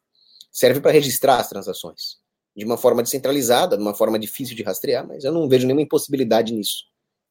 serve 0.52 0.80
para 0.80 0.92
registrar 0.92 1.38
as 1.38 1.50
transações. 1.50 2.18
De 2.56 2.64
uma 2.64 2.78
forma 2.78 3.04
descentralizada, 3.04 3.76
de 3.76 3.84
uma 3.84 3.94
forma 3.94 4.18
difícil 4.18 4.56
de 4.56 4.64
rastrear, 4.64 5.06
mas 5.06 5.26
eu 5.26 5.32
não 5.34 5.50
vejo 5.50 5.66
nenhuma 5.66 5.82
impossibilidade 5.82 6.54
nisso. 6.54 6.86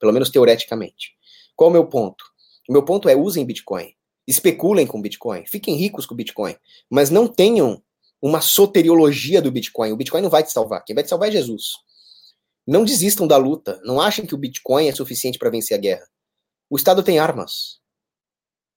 Pelo 0.04 0.12
menos 0.12 0.28
teoreticamente. 0.28 1.12
Qual 1.56 1.70
o 1.70 1.72
meu 1.72 1.86
ponto? 1.86 2.22
O 2.68 2.72
meu 2.74 2.84
ponto 2.84 3.08
é 3.08 3.16
usem 3.16 3.42
Bitcoin. 3.42 3.94
Especulem 4.26 4.86
com 4.86 5.00
Bitcoin. 5.00 5.46
Fiquem 5.46 5.76
ricos 5.76 6.04
com 6.04 6.14
Bitcoin. 6.14 6.54
Mas 6.90 7.08
não 7.08 7.26
tenham 7.26 7.82
uma 8.20 8.42
soteriologia 8.42 9.40
do 9.40 9.50
Bitcoin. 9.50 9.92
O 9.92 9.96
Bitcoin 9.96 10.20
não 10.20 10.28
vai 10.28 10.42
te 10.42 10.52
salvar. 10.52 10.84
Quem 10.84 10.92
vai 10.92 11.02
te 11.02 11.08
salvar 11.08 11.30
é 11.30 11.32
Jesus. 11.32 11.68
Não 12.66 12.84
desistam 12.84 13.26
da 13.26 13.38
luta. 13.38 13.80
Não 13.82 13.98
achem 13.98 14.26
que 14.26 14.34
o 14.34 14.38
Bitcoin 14.38 14.88
é 14.88 14.92
suficiente 14.92 15.38
para 15.38 15.48
vencer 15.48 15.74
a 15.74 15.80
guerra. 15.80 16.06
O 16.68 16.76
Estado 16.76 17.02
tem 17.02 17.18
armas. 17.18 17.80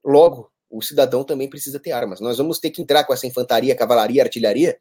Logo, 0.06 0.50
o 0.70 0.82
cidadão 0.82 1.26
também 1.26 1.50
precisa 1.50 1.78
ter 1.78 1.92
armas. 1.92 2.22
Nós 2.22 2.38
vamos 2.38 2.58
ter 2.58 2.70
que 2.70 2.82
entrar 2.82 3.04
com 3.04 3.12
essa 3.12 3.28
infantaria, 3.28 3.76
cavalaria, 3.76 4.24
artilharia 4.24 4.78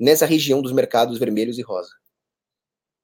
nessa 0.00 0.26
região 0.26 0.60
dos 0.60 0.72
mercados 0.72 1.16
vermelhos 1.16 1.58
e 1.58 1.62
rosa. 1.62 1.90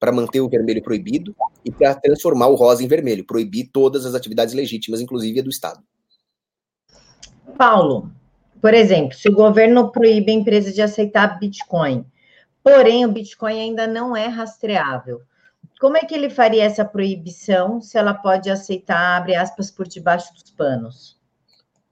Para 0.03 0.11
manter 0.11 0.41
o 0.41 0.49
vermelho 0.49 0.83
proibido 0.83 1.33
e 1.65 1.71
para 1.71 1.95
transformar 1.95 2.49
o 2.49 2.57
rosa 2.57 2.83
em 2.83 2.89
vermelho, 2.89 3.25
proibir 3.25 3.71
todas 3.73 4.05
as 4.05 4.17
atividades 4.17 4.53
legítimas, 4.53 5.01
inclusive 5.01 5.39
a 5.39 5.43
do 5.45 5.49
Estado. 5.49 5.81
Paulo, 7.57 8.11
por 8.61 8.75
exemplo, 8.75 9.17
se 9.17 9.29
o 9.29 9.33
governo 9.33 9.93
proíbe 9.93 10.33
a 10.33 10.35
empresa 10.35 10.73
de 10.73 10.83
aceitar 10.83 11.39
Bitcoin, 11.39 12.05
porém 12.65 13.05
o 13.05 13.13
Bitcoin 13.13 13.61
ainda 13.61 13.87
não 13.87 14.17
é 14.17 14.27
rastreável, 14.27 15.21
como 15.81 15.97
é 15.97 16.01
que 16.01 16.17
ele 16.17 16.29
faria 16.29 16.65
essa 16.65 16.85
proibição 16.85 17.81
se 17.81 17.97
ela 17.97 18.13
pode 18.13 18.51
aceitar, 18.51 19.19
abre 19.19 19.37
aspas, 19.37 19.71
por 19.71 19.87
debaixo 19.87 20.35
dos 20.35 20.51
panos? 20.51 21.17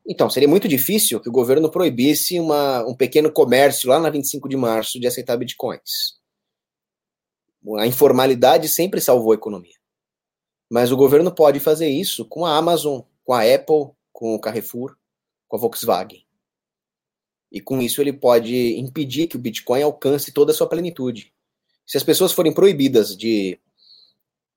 Então, 0.05 0.29
seria 0.29 0.49
muito 0.49 0.67
difícil 0.67 1.21
que 1.21 1.29
o 1.29 1.33
governo 1.33 1.71
proibisse 1.71 2.41
uma, 2.41 2.85
um 2.89 2.95
pequeno 2.97 3.31
comércio 3.31 3.89
lá 3.89 4.01
na 4.01 4.11
25 4.11 4.49
de 4.49 4.57
março 4.57 4.99
de 4.99 5.07
aceitar 5.07 5.37
bitcoins. 5.37 6.20
A 7.79 7.87
informalidade 7.87 8.69
sempre 8.69 9.01
salvou 9.01 9.33
a 9.33 9.35
economia. 9.35 9.75
Mas 10.71 10.93
o 10.93 10.97
governo 10.97 11.35
pode 11.35 11.61
fazer 11.61 11.89
isso 11.89 12.25
com 12.25 12.47
a 12.47 12.57
Amazon, 12.57 13.01
com 13.25 13.33
a 13.33 13.43
Apple, 13.43 13.91
com 14.13 14.35
o 14.35 14.41
Carrefour, 14.41 14.97
com 15.49 15.57
a 15.57 15.61
Volkswagen. 15.61 16.25
E 17.51 17.61
com 17.61 17.81
isso 17.81 18.01
ele 18.01 18.13
pode 18.13 18.79
impedir 18.79 19.27
que 19.27 19.37
o 19.37 19.39
Bitcoin 19.39 19.83
alcance 19.83 20.33
toda 20.33 20.53
a 20.53 20.55
sua 20.55 20.69
plenitude. 20.69 21.33
Se 21.85 21.97
as 21.97 22.05
pessoas 22.05 22.33
forem 22.33 22.53
proibidas 22.53 23.17
de 23.17 23.59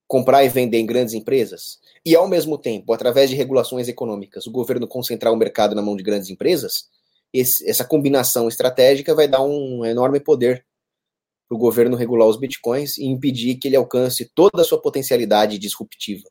comprar 0.08 0.44
e 0.44 0.50
vender 0.50 0.78
em 0.78 0.86
grandes 0.86 1.16
empresas, 1.16 1.80
e 2.06 2.16
ao 2.16 2.28
mesmo 2.28 2.58
tempo, 2.58 2.94
através 2.94 3.32
de 3.32 3.36
regulações 3.36 3.88
econômicas, 3.88 4.46
o 4.46 4.52
governo 4.52 4.88
concentrar 4.88 5.34
o 5.34 5.38
mercado 5.38 5.74
na 5.74 5.82
mão 5.82 5.96
de 5.96 6.04
grandes 6.04 6.30
empresas, 6.30 6.88
esse, 7.34 7.68
essa 7.68 7.84
combinação 7.84 8.48
estratégica 8.48 9.16
vai 9.16 9.28
dar 9.28 9.42
um 9.42 9.84
enorme 9.84 10.20
poder 10.20 10.64
para 11.54 11.56
o 11.56 11.60
governo 11.60 11.96
regular 11.96 12.28
os 12.28 12.38
bitcoins 12.38 12.98
e 12.98 13.06
impedir 13.06 13.56
que 13.56 13.68
ele 13.68 13.76
alcance 13.76 14.26
toda 14.34 14.62
a 14.62 14.66
sua 14.66 14.82
potencialidade 14.82 15.60
disruptiva. 15.60 16.28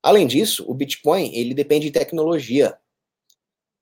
Além 0.00 0.26
disso, 0.26 0.64
o 0.68 0.74
Bitcoin 0.74 1.34
ele 1.34 1.54
depende 1.54 1.86
de 1.86 1.92
tecnologia. 1.92 2.76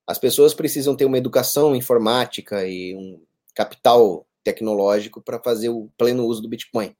As 0.06 0.18
pessoas 0.18 0.54
precisam 0.54 0.96
ter 0.96 1.04
uma 1.04 1.18
educação 1.18 1.74
informática 1.76 2.66
e 2.66 2.94
um 2.94 3.22
capital 3.54 4.26
tecnológico 4.42 5.22
para 5.22 5.40
fazer 5.40 5.68
o 5.68 5.90
pleno 5.96 6.24
uso 6.24 6.42
do 6.42 6.48
Bitcoin. 6.48 6.94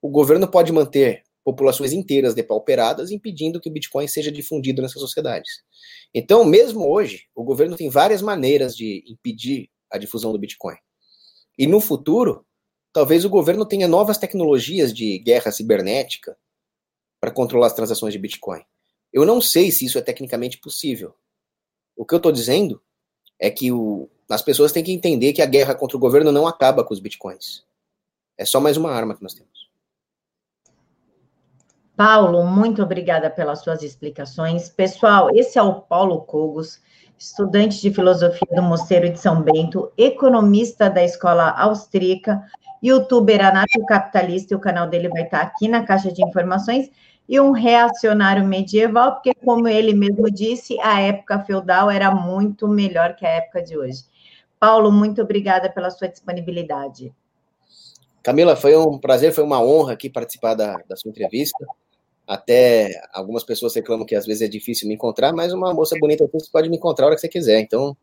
O 0.00 0.10
governo 0.10 0.46
pode 0.48 0.72
manter 0.72 1.22
populações 1.42 1.92
inteiras 1.92 2.34
depauperadas, 2.34 3.10
impedindo 3.10 3.60
que 3.60 3.68
o 3.68 3.72
Bitcoin 3.72 4.08
seja 4.08 4.32
difundido 4.32 4.80
nessas 4.80 5.00
sociedades. 5.00 5.50
Então, 6.14 6.44
mesmo 6.44 6.88
hoje, 6.88 7.26
o 7.34 7.44
governo 7.44 7.76
tem 7.76 7.90
várias 7.90 8.22
maneiras 8.22 8.74
de 8.74 9.04
impedir 9.06 9.70
a 9.90 9.98
difusão 9.98 10.32
do 10.32 10.38
Bitcoin. 10.38 10.76
E 11.58 11.66
no 11.66 11.80
futuro, 11.80 12.46
talvez 12.94 13.24
o 13.24 13.28
governo 13.28 13.66
tenha 13.66 13.88
novas 13.88 14.16
tecnologias 14.16 14.94
de 14.94 15.18
guerra 15.18 15.50
cibernética 15.50 16.38
para 17.20 17.32
controlar 17.32 17.66
as 17.66 17.74
transações 17.74 18.12
de 18.12 18.18
Bitcoin. 18.20 18.62
Eu 19.12 19.26
não 19.26 19.40
sei 19.40 19.72
se 19.72 19.84
isso 19.84 19.98
é 19.98 20.00
tecnicamente 20.00 20.58
possível. 20.58 21.12
O 21.96 22.06
que 22.06 22.14
eu 22.14 22.18
estou 22.18 22.30
dizendo 22.30 22.80
é 23.38 23.50
que 23.50 23.72
o, 23.72 24.08
as 24.30 24.42
pessoas 24.42 24.70
têm 24.70 24.84
que 24.84 24.92
entender 24.92 25.32
que 25.32 25.42
a 25.42 25.46
guerra 25.46 25.74
contra 25.74 25.96
o 25.96 26.00
governo 26.00 26.30
não 26.30 26.46
acaba 26.46 26.84
com 26.84 26.94
os 26.94 27.00
Bitcoins. 27.00 27.64
É 28.38 28.44
só 28.44 28.60
mais 28.60 28.76
uma 28.76 28.92
arma 28.92 29.16
que 29.16 29.22
nós 29.22 29.34
temos. 29.34 29.68
Paulo, 31.96 32.44
muito 32.46 32.82
obrigada 32.82 33.28
pelas 33.28 33.60
suas 33.60 33.82
explicações. 33.82 34.68
Pessoal, 34.68 35.34
esse 35.34 35.58
é 35.58 35.62
o 35.62 35.80
Paulo 35.80 36.22
Cogos, 36.22 36.80
estudante 37.18 37.80
de 37.80 37.92
filosofia 37.92 38.48
do 38.54 38.62
Mosteiro 38.62 39.10
de 39.10 39.18
São 39.18 39.42
Bento, 39.42 39.90
economista 39.96 40.90
da 40.90 41.02
escola 41.04 41.50
austríaca, 41.50 42.42
youtuber 42.82 43.44
anarcocapitalista, 43.44 44.54
e 44.54 44.56
o 44.56 44.60
canal 44.60 44.88
dele 44.88 45.08
vai 45.08 45.22
estar 45.22 45.40
aqui 45.40 45.68
na 45.68 45.84
caixa 45.84 46.12
de 46.12 46.22
informações, 46.22 46.90
e 47.28 47.40
um 47.40 47.52
reacionário 47.52 48.44
medieval, 48.44 49.14
porque, 49.14 49.34
como 49.34 49.66
ele 49.66 49.94
mesmo 49.94 50.30
disse, 50.30 50.78
a 50.80 51.00
época 51.00 51.40
feudal 51.40 51.90
era 51.90 52.14
muito 52.14 52.68
melhor 52.68 53.16
que 53.16 53.24
a 53.24 53.30
época 53.30 53.62
de 53.62 53.78
hoje. 53.78 54.04
Paulo, 54.60 54.92
muito 54.92 55.22
obrigada 55.22 55.70
pela 55.70 55.90
sua 55.90 56.08
disponibilidade. 56.08 57.14
Camila, 58.22 58.56
foi 58.56 58.76
um 58.76 58.98
prazer, 58.98 59.32
foi 59.32 59.44
uma 59.44 59.62
honra 59.62 59.92
aqui 59.92 60.08
participar 60.08 60.54
da, 60.54 60.76
da 60.88 60.96
sua 60.96 61.10
entrevista. 61.10 61.64
Até 62.26 62.90
algumas 63.12 63.44
pessoas 63.44 63.74
reclamam 63.74 64.06
que 64.06 64.14
às 64.14 64.26
vezes 64.26 64.42
é 64.42 64.48
difícil 64.48 64.88
me 64.88 64.94
encontrar, 64.94 65.32
mas 65.32 65.52
uma 65.52 65.74
moça 65.74 65.96
bonita 66.00 66.28
você 66.32 66.50
pode 66.50 66.70
me 66.70 66.76
encontrar 66.76 67.04
a 67.04 67.08
hora 67.08 67.14
que 67.16 67.20
você 67.20 67.28
quiser. 67.28 67.60
Então, 67.60 67.96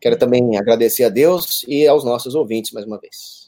quero 0.00 0.16
também 0.16 0.56
agradecer 0.56 1.04
a 1.04 1.08
Deus 1.08 1.64
e 1.66 1.86
aos 1.86 2.04
nossos 2.04 2.34
ouvintes 2.34 2.70
mais 2.70 2.86
uma 2.86 2.98
vez. 2.98 3.46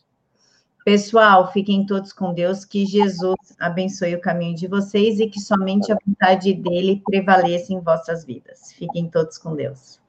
Pessoal, 0.84 1.52
fiquem 1.52 1.84
todos 1.84 2.12
com 2.12 2.32
Deus, 2.32 2.64
que 2.64 2.86
Jesus 2.86 3.36
abençoe 3.58 4.14
o 4.14 4.20
caminho 4.20 4.56
de 4.56 4.66
vocês 4.66 5.20
e 5.20 5.28
que 5.28 5.38
somente 5.38 5.92
a 5.92 5.98
vontade 6.04 6.54
dele 6.54 7.02
prevaleça 7.04 7.72
em 7.72 7.80
vossas 7.80 8.24
vidas. 8.24 8.72
Fiquem 8.72 9.08
todos 9.08 9.36
com 9.36 9.54
Deus. 9.54 9.96